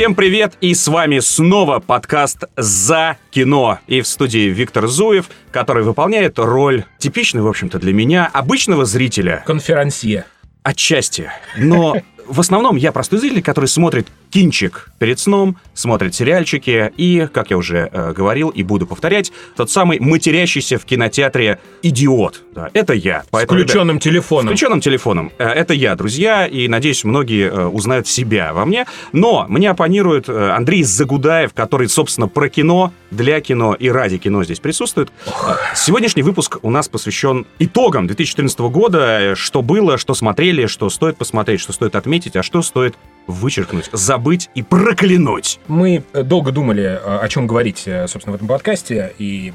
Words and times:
Всем 0.00 0.14
привет, 0.14 0.54
и 0.62 0.72
с 0.72 0.88
вами 0.88 1.18
снова 1.18 1.78
подкаст 1.78 2.44
«За 2.56 3.18
кино». 3.30 3.80
И 3.86 4.00
в 4.00 4.06
студии 4.06 4.48
Виктор 4.48 4.86
Зуев, 4.86 5.26
который 5.52 5.82
выполняет 5.82 6.38
роль 6.38 6.86
типичной, 6.96 7.42
в 7.42 7.46
общем-то, 7.46 7.78
для 7.78 7.92
меня, 7.92 8.24
обычного 8.32 8.86
зрителя. 8.86 9.44
Конферансье. 9.46 10.24
Отчасти. 10.62 11.30
Но 11.58 11.96
в 12.26 12.40
основном 12.40 12.76
я 12.76 12.92
простой 12.92 13.18
зритель, 13.18 13.42
который 13.42 13.66
смотрит 13.66 14.08
кинчик 14.30 14.90
перед 14.98 15.18
сном, 15.18 15.58
смотрит 15.80 16.14
сериальчики 16.14 16.92
и, 16.96 17.26
как 17.32 17.50
я 17.50 17.56
уже 17.56 17.88
э, 17.90 18.12
говорил 18.12 18.50
и 18.50 18.62
буду 18.62 18.86
повторять, 18.86 19.32
тот 19.56 19.70
самый 19.70 19.98
матерящийся 19.98 20.78
в 20.78 20.84
кинотеатре 20.84 21.58
идиот. 21.82 22.42
Да, 22.54 22.70
это 22.74 22.92
я. 22.92 23.22
С 23.32 23.44
включенным 23.44 23.96
ребят, 23.96 24.02
телефоном. 24.02 24.46
С 24.46 24.50
включенным 24.50 24.80
телефоном. 24.80 25.32
Э, 25.38 25.48
это 25.48 25.74
я, 25.74 25.94
друзья, 25.96 26.46
и, 26.46 26.68
надеюсь, 26.68 27.04
многие 27.04 27.48
э, 27.48 27.66
узнают 27.66 28.06
себя 28.06 28.52
во 28.52 28.64
мне. 28.64 28.86
Но 29.12 29.46
мне 29.48 29.70
оппонирует 29.70 30.28
э, 30.28 30.50
Андрей 30.50 30.82
Загудаев, 30.82 31.54
который, 31.54 31.88
собственно, 31.88 32.28
про 32.28 32.48
кино, 32.48 32.92
для 33.10 33.40
кино 33.40 33.74
и 33.74 33.88
ради 33.88 34.18
кино 34.18 34.44
здесь 34.44 34.60
присутствует. 34.60 35.10
Ох. 35.26 35.58
Сегодняшний 35.74 36.22
выпуск 36.22 36.58
у 36.62 36.70
нас 36.70 36.88
посвящен 36.88 37.46
итогам 37.58 38.06
2014 38.06 38.58
года, 38.60 39.34
что 39.34 39.62
было, 39.62 39.98
что 39.98 40.14
смотрели, 40.14 40.66
что 40.66 40.90
стоит 40.90 41.16
посмотреть, 41.16 41.60
что 41.60 41.72
стоит 41.72 41.96
отметить, 41.96 42.36
а 42.36 42.42
что 42.42 42.62
стоит 42.62 42.96
вычеркнуть, 43.26 43.88
забыть 43.92 44.50
и 44.54 44.62
проклянуть. 44.62 45.60
Мы 45.70 46.02
э, 46.12 46.22
долго 46.24 46.50
думали, 46.50 46.82
э, 46.82 47.18
о 47.22 47.28
чем 47.28 47.46
говорить, 47.46 47.84
э, 47.86 48.08
собственно, 48.08 48.32
в 48.32 48.36
этом 48.36 48.48
подкасте, 48.48 49.12
и 49.18 49.52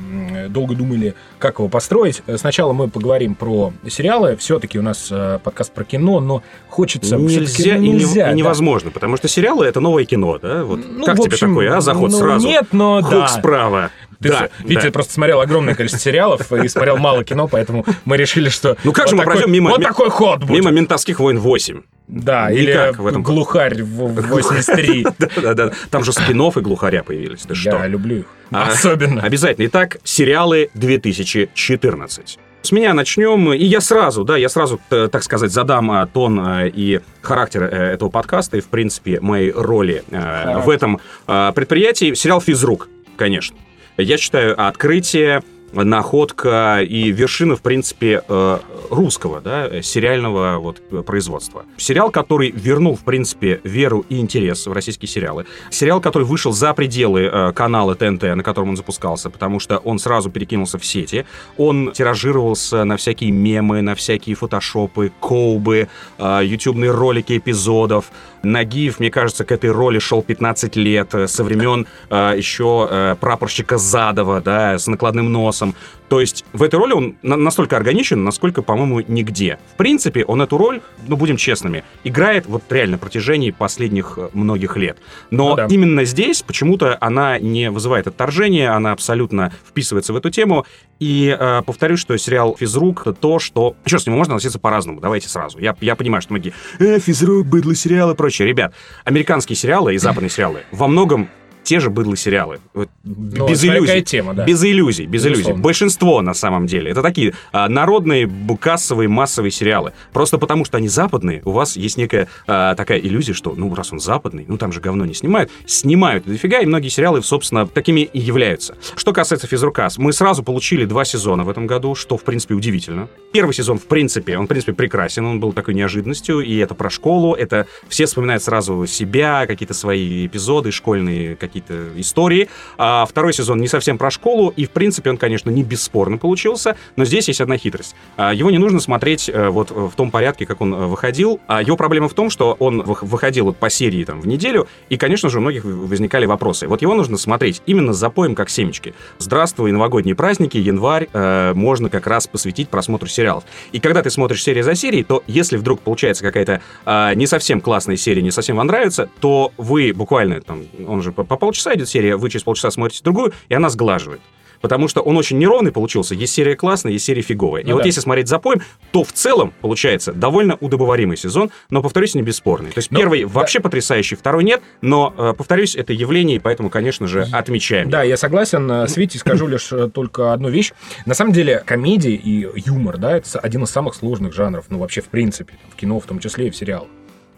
долго 0.50 0.76
думали, 0.76 1.14
как 1.40 1.60
его 1.60 1.68
построить. 1.68 2.24
Сначала 2.38 2.72
мы 2.72 2.88
поговорим 2.88 3.36
про 3.36 3.74
сериалы. 3.90 4.38
Все-таки 4.38 4.80
у 4.80 4.82
нас 4.82 5.12
подкаст 5.44 5.74
про 5.74 5.84
кино, 5.84 6.22
но 6.22 6.42
хочется... 6.70 7.18
Нельзя, 7.18 7.76
и, 7.76 7.80
нельзя, 7.80 8.28
и 8.28 8.30
да. 8.30 8.34
невозможно, 8.34 8.92
потому 8.92 9.18
что 9.18 9.28
сериалы— 9.28 9.66
это 9.68 9.82
новое 9.82 10.06
кино, 10.06 10.40
да? 10.42 10.64
Вот 10.64 10.80
ну, 10.90 11.04
как 11.04 11.20
тебе 11.20 11.36
такое, 11.36 11.76
а? 11.76 11.82
Заход 11.82 12.12
ну, 12.12 12.18
сразу. 12.18 12.48
Нет, 12.48 12.68
но 12.72 13.02
Хук 13.02 13.12
да. 13.12 13.28
справа. 13.28 13.92
Ты 14.26 14.32
да, 14.32 14.50
Витя 14.64 14.86
да. 14.86 14.92
просто 14.92 15.14
смотрел 15.14 15.40
огромное 15.40 15.76
количество 15.76 16.02
сериалов 16.02 16.52
и 16.52 16.68
смотрел 16.68 16.98
мало 16.98 17.24
кино, 17.24 17.48
поэтому 17.48 17.86
мы 18.06 18.18
решили, 18.18 18.50
что... 18.50 18.76
Ну 18.84 18.92
как 18.92 19.06
вот 19.06 19.10
же 19.12 19.16
мы 19.16 19.24
такой, 19.24 19.34
пройдем 19.36 19.54
мимо... 19.54 19.70
Вот 19.70 19.84
такой 19.84 20.10
ход 20.10 20.40
будет. 20.40 20.50
Мимо 20.50 20.72
«Ментовских 20.72 21.20
войн 21.20 21.38
8». 21.38 21.84
Да, 22.08 22.50
Никак 22.50 22.96
или 22.96 23.02
в 23.02 23.08
этом... 23.08 23.22
«Глухарь» 23.22 23.84
в 23.84 24.08
83. 24.30 25.06
Да-да-да, 25.20 25.72
там 25.92 26.04
же 26.04 26.12
спин 26.12 26.42
и 26.42 26.60
«Глухаря» 26.62 27.04
появились, 27.04 27.42
ты 27.42 27.54
что? 27.54 27.70
Я 27.70 27.88
люблю 27.88 28.18
их, 28.18 28.26
а, 28.52 28.70
особенно. 28.70 29.22
Обязательно. 29.22 29.68
Итак, 29.68 29.98
сериалы 30.04 30.72
2014. 30.74 32.40
С 32.66 32.72
меня 32.72 32.96
начнем, 32.96 33.54
и 33.54 33.64
я 33.64 33.80
сразу, 33.80 34.24
да, 34.24 34.38
я 34.38 34.50
сразу, 34.50 34.82
так 34.90 35.22
сказать, 35.22 35.52
задам 35.52 35.92
а, 35.92 36.08
тон 36.08 36.40
а, 36.40 36.66
и 36.66 37.00
характер 37.22 37.70
э, 37.72 37.94
этого 37.94 38.10
подкаста, 38.10 38.58
и, 38.58 38.60
в 38.60 38.70
принципе, 38.70 39.20
моей 39.20 39.52
роли 39.52 40.04
э, 40.10 40.62
в 40.62 40.72
этом 40.72 41.00
предприятии. 41.28 42.16
Сериал 42.16 42.42
«Физрук», 42.42 42.90
конечно. 43.18 43.56
Я 43.98 44.18
считаю, 44.18 44.56
открытие 44.62 45.42
находка 45.74 46.82
и 46.82 47.12
вершина, 47.12 47.56
в 47.56 47.62
принципе, 47.62 48.22
э, 48.28 48.60
русского, 48.90 49.42
да, 49.42 49.82
сериального 49.82 50.58
вот 50.60 50.82
производства. 51.06 51.66
Сериал, 51.78 52.12
который 52.12 52.52
вернул, 52.52 52.96
в 52.96 53.04
принципе, 53.04 53.60
веру 53.64 54.06
и 54.08 54.20
интерес 54.20 54.68
в 54.68 54.72
российские 54.72 55.10
сериалы. 55.10 55.46
Сериал, 55.70 56.00
который 56.00 56.24
вышел 56.24 56.52
за 56.54 56.74
пределы 56.74 57.24
э, 57.24 57.52
канала 57.54 57.96
ТНТ, 57.96 58.24
на 58.24 58.44
котором 58.44 58.70
он 58.70 58.78
запускался, 58.78 59.30
потому 59.30 59.60
что 59.60 59.78
он 59.78 60.00
сразу 60.00 60.30
перекинулся 60.30 60.78
в 60.78 60.86
сети. 60.86 61.26
Он 61.58 61.92
тиражировался 61.92 62.84
на 62.86 62.96
всякие 62.98 63.32
мемы, 63.32 63.82
на 63.82 63.96
всякие 63.96 64.36
фотошопы, 64.36 65.12
коубы, 65.20 65.90
э, 66.18 66.42
ютубные 66.44 66.92
ролики 66.92 67.38
эпизодов. 67.38 68.12
Нагиев, 68.46 69.00
мне 69.00 69.10
кажется, 69.12 69.44
к 69.44 69.52
этой 69.52 69.72
роли 69.72 70.00
шел 70.00 70.22
15 70.22 70.76
лет, 70.76 71.14
со 71.28 71.44
времен 71.44 71.88
еще 72.10 73.18
прапорщика 73.20 73.78
Задова, 73.78 74.40
да, 74.42 74.78
с 74.78 74.88
накладным 74.88 75.32
носом. 75.32 75.76
То 76.10 76.20
есть 76.20 76.46
в 76.54 76.64
этой 76.64 76.80
роли 76.80 76.94
он 76.94 77.16
настолько 77.22 77.78
органичен, 77.78 78.24
насколько, 78.24 78.62
по-моему, 78.62 79.02
нигде. 79.08 79.60
В 79.74 79.78
принципе, 79.78 80.24
он 80.26 80.42
эту 80.42 80.58
роль, 80.58 80.82
ну, 81.08 81.16
будем 81.18 81.38
честными, 81.38 81.84
играет 82.04 82.46
вот 82.46 82.64
реально 82.70 82.96
на 82.96 82.98
протяжении 82.98 83.52
последних 83.52 84.14
э, 84.18 84.30
многих 84.34 84.78
лет. 84.78 84.98
Но 85.32 85.50
ну, 85.50 85.56
да. 85.56 85.68
именно 85.70 86.06
здесь 86.06 86.44
почему-то 86.44 86.98
она 87.02 87.40
не 87.40 87.70
вызывает 87.70 88.08
отторжения, 88.08 88.74
она 88.74 88.92
абсолютно 88.92 89.52
вписывается 89.68 90.14
в 90.14 90.16
эту 90.16 90.30
тему. 90.30 90.66
И 91.00 91.36
э, 91.38 91.62
повторюсь, 91.66 92.00
что 92.00 92.18
сериал 92.18 92.56
«Физрук»— 92.58 93.02
это 93.02 93.14
то, 93.14 93.40
что... 93.40 93.76
Еще 93.86 94.00
с 94.00 94.06
ним 94.06 94.16
можно 94.16 94.36
относиться 94.36 94.60
по-разному, 94.60 95.02
давайте 95.02 95.28
сразу. 95.28 95.60
Я, 95.60 95.76
я 95.82 95.96
понимаю, 95.96 96.22
что 96.22 96.34
многие 96.34 96.54
«Э, 96.80 97.00
«Физрук», 97.00 97.46
«Быдло 97.48 97.76
сериалы» 97.76 98.14
и 98.14 98.16
прочее. 98.16 98.48
Ребят, 98.48 98.74
американские 99.04 99.56
сериалы 99.56 99.96
и 99.96 99.98
западные 99.98 100.30
сериалы 100.30 100.64
во 100.72 100.88
многом 100.88 101.30
те 101.66 101.80
же 101.80 101.90
быдлые 101.90 102.18
сериалы. 102.18 102.60
Вот, 102.74 102.90
ну, 103.04 103.48
без 103.50 103.64
иллюзий. 103.66 104.02
Тема, 104.02 104.34
да. 104.34 104.46
Без 104.46 104.64
иллюзий, 104.64 105.06
без 105.06 105.24
Безусловно. 105.24 105.50
иллюзий. 105.50 105.62
Большинство, 105.62 106.22
на 106.22 106.34
самом 106.34 106.68
деле, 106.68 106.92
это 106.92 107.02
такие 107.02 107.34
а, 107.52 107.68
народные, 107.68 108.32
кассовые, 108.60 109.10
массовые 109.10 109.52
сериалы. 109.52 109.92
Просто 110.14 110.38
потому, 110.38 110.64
что 110.64 110.78
они 110.78 110.88
западные, 110.88 111.42
у 111.44 111.52
вас 111.52 111.76
есть 111.76 111.98
некая 111.98 112.28
а, 112.48 112.76
такая 112.76 113.00
иллюзия, 113.00 113.34
что, 113.34 113.54
ну, 113.56 113.74
раз 113.76 113.92
он 113.92 114.00
западный, 114.00 114.46
ну, 114.48 114.58
там 114.58 114.72
же 114.72 114.80
говно 114.80 115.06
не 115.06 115.14
снимают. 115.14 115.52
Снимают 115.66 116.26
дофига, 116.26 116.60
и 116.60 116.66
многие 116.66 116.90
сериалы, 116.90 117.22
собственно, 117.24 117.68
такими 117.68 118.02
и 118.02 118.20
являются. 118.20 118.76
Что 118.96 119.12
касается 119.12 119.48
физрука, 119.48 119.90
мы 119.98 120.14
сразу 120.14 120.44
получили 120.44 120.86
два 120.86 121.04
сезона 121.04 121.44
в 121.44 121.50
этом 121.50 121.68
году, 121.68 121.96
что, 121.96 122.18
в 122.18 122.24
принципе, 122.24 122.54
удивительно. 122.54 123.08
Первый 123.34 123.54
сезон, 123.54 123.80
в 123.80 123.86
принципе, 123.86 124.38
он, 124.38 124.46
в 124.46 124.48
принципе, 124.48 124.74
прекрасен, 124.74 125.26
он 125.26 125.40
был 125.40 125.52
такой 125.52 125.74
неожиданностью, 125.74 126.40
и 126.42 126.56
это 126.58 126.76
про 126.76 126.90
школу, 126.90 127.34
это 127.34 127.68
все 127.90 128.06
вспоминают 128.06 128.44
сразу 128.44 128.86
себя, 128.86 129.46
какие-то 129.48 129.74
свои 129.74 130.28
эпизоды 130.28 130.72
школьные, 130.72 131.36
какие 131.36 131.55
какие-то 131.56 132.00
истории. 132.00 132.50
А 132.78 133.06
второй 133.06 133.34
сезон 133.34 133.60
не 133.60 133.68
совсем 133.68 133.98
про 133.98 134.12
школу, 134.12 134.54
и, 134.56 134.66
в 134.66 134.72
принципе, 134.72 135.10
он, 135.10 135.18
конечно, 135.18 135.50
не 135.50 135.64
бесспорно 135.64 136.18
получился, 136.18 136.76
но 136.96 137.06
здесь 137.06 137.28
есть 137.28 137.42
одна 137.42 137.58
хитрость. 137.58 137.96
А, 138.18 138.34
его 138.34 138.52
не 138.52 138.58
нужно 138.58 138.80
смотреть 138.80 139.30
э, 139.30 139.50
вот 139.50 139.72
в 139.72 139.92
том 139.96 140.12
порядке, 140.12 140.46
как 140.46 140.62
он 140.62 140.74
э, 140.74 140.86
выходил. 140.86 141.40
А 141.48 141.62
его 141.62 141.78
проблема 141.78 142.10
в 142.10 142.14
том, 142.14 142.30
что 142.30 142.56
он 142.60 142.82
выходил 142.82 143.46
вот 143.46 143.58
по 143.58 143.70
серии 143.70 144.04
там 144.04 144.20
в 144.22 144.28
неделю, 144.28 144.68
и, 144.90 144.98
конечно 144.98 145.30
же, 145.30 145.38
у 145.38 145.42
многих 145.42 145.64
возникали 145.64 146.26
вопросы. 146.26 146.68
Вот 146.68 146.82
его 146.82 146.94
нужно 146.94 147.18
смотреть 147.18 147.62
именно 147.66 147.94
с 147.94 147.98
запоем, 147.98 148.36
как 148.36 148.50
семечки. 148.50 148.94
Здравствуй, 149.18 149.72
новогодние 149.72 150.16
праздники, 150.16 150.58
январь, 150.58 151.08
э, 151.14 151.54
можно 151.54 151.90
как 151.90 152.08
раз 152.08 152.28
посвятить 152.28 152.70
просмотру 152.70 153.08
сериалов. 153.08 153.46
И 153.72 153.80
когда 153.80 154.02
ты 154.02 154.10
смотришь 154.10 154.44
серию 154.44 154.64
за 154.64 154.76
серией, 154.76 155.04
то 155.04 155.24
если 155.28 155.58
вдруг 155.58 155.80
получается 155.80 156.24
какая-то 156.24 156.62
э, 156.86 157.14
не 157.16 157.28
совсем 157.28 157.62
классная 157.62 157.96
серия, 157.96 158.22
не 158.22 158.32
совсем 158.32 158.58
вам 158.58 158.68
нравится, 158.68 159.10
то 159.22 159.54
вы 159.58 159.94
буквально, 159.94 160.42
там, 160.42 160.64
он 160.88 161.02
же 161.02 161.12
по, 161.12 161.24
по 161.24 161.38
полчаса 161.46 161.76
идет 161.76 161.88
серия, 161.88 162.18
вы 162.18 162.30
через 162.30 162.44
полчаса 162.44 162.72
смотрите 162.72 163.04
другую, 163.04 163.34
и 163.50 163.54
она 163.54 163.70
сглаживает 163.70 164.22
потому 164.62 164.88
что 164.88 165.02
он 165.02 165.16
очень 165.16 165.38
неровный 165.38 165.72
получился. 165.72 166.16
Есть 166.16 166.34
серия 166.34 166.56
классная, 166.56 166.94
есть 166.94 167.06
серия 167.06 167.22
фиговая. 167.22 167.62
Ну, 167.62 167.68
и 167.68 167.72
да. 167.72 167.76
вот 167.76 167.86
если 167.86 168.00
смотреть 168.00 168.28
за 168.28 168.40
поем, 168.40 168.62
то 168.92 169.04
в 169.04 169.12
целом 169.12 169.54
получается 169.62 170.12
довольно 170.12 170.56
удобоваримый 170.56 171.18
сезон, 171.18 171.52
но, 171.70 171.84
повторюсь, 171.84 172.16
не 172.16 172.24
бесспорный. 172.24 172.72
То 172.72 172.80
есть 172.80 172.90
но, 172.90 172.98
первый 172.98 173.26
да. 173.26 173.28
вообще 173.28 173.60
потрясающий, 173.60 174.16
второй 174.16 174.44
нет, 174.44 174.64
но, 174.82 175.14
э, 175.16 175.34
повторюсь, 175.38 175.76
это 175.76 175.94
явление, 175.94 176.38
и 176.38 176.40
поэтому, 176.40 176.72
конечно 176.72 177.06
же, 177.06 177.28
отмечаем. 177.32 177.92
Да, 177.92 178.02
я 178.02 178.18
согласен 178.18 178.72
э, 178.72 178.88
с 178.88 178.98
Витей, 178.98 179.20
скажу 179.20 179.46
лишь 179.46 179.72
э, 179.72 179.88
только 179.88 180.34
одну 180.34 180.50
вещь. 180.50 180.72
На 181.06 181.14
самом 181.14 181.32
деле, 181.34 181.62
комедия 181.64 182.16
и 182.16 182.48
юмор, 182.56 182.98
да, 182.98 183.18
это 183.18 183.38
один 183.38 183.64
из 183.66 183.70
самых 183.70 183.94
сложных 183.94 184.34
жанров, 184.34 184.66
ну, 184.70 184.80
вообще, 184.80 185.02
в 185.02 185.10
принципе, 185.10 185.54
в 185.72 185.76
кино 185.76 186.00
в 186.00 186.06
том 186.06 186.18
числе 186.18 186.48
и 186.48 186.50
в 186.50 186.56
сериалах. 186.56 186.88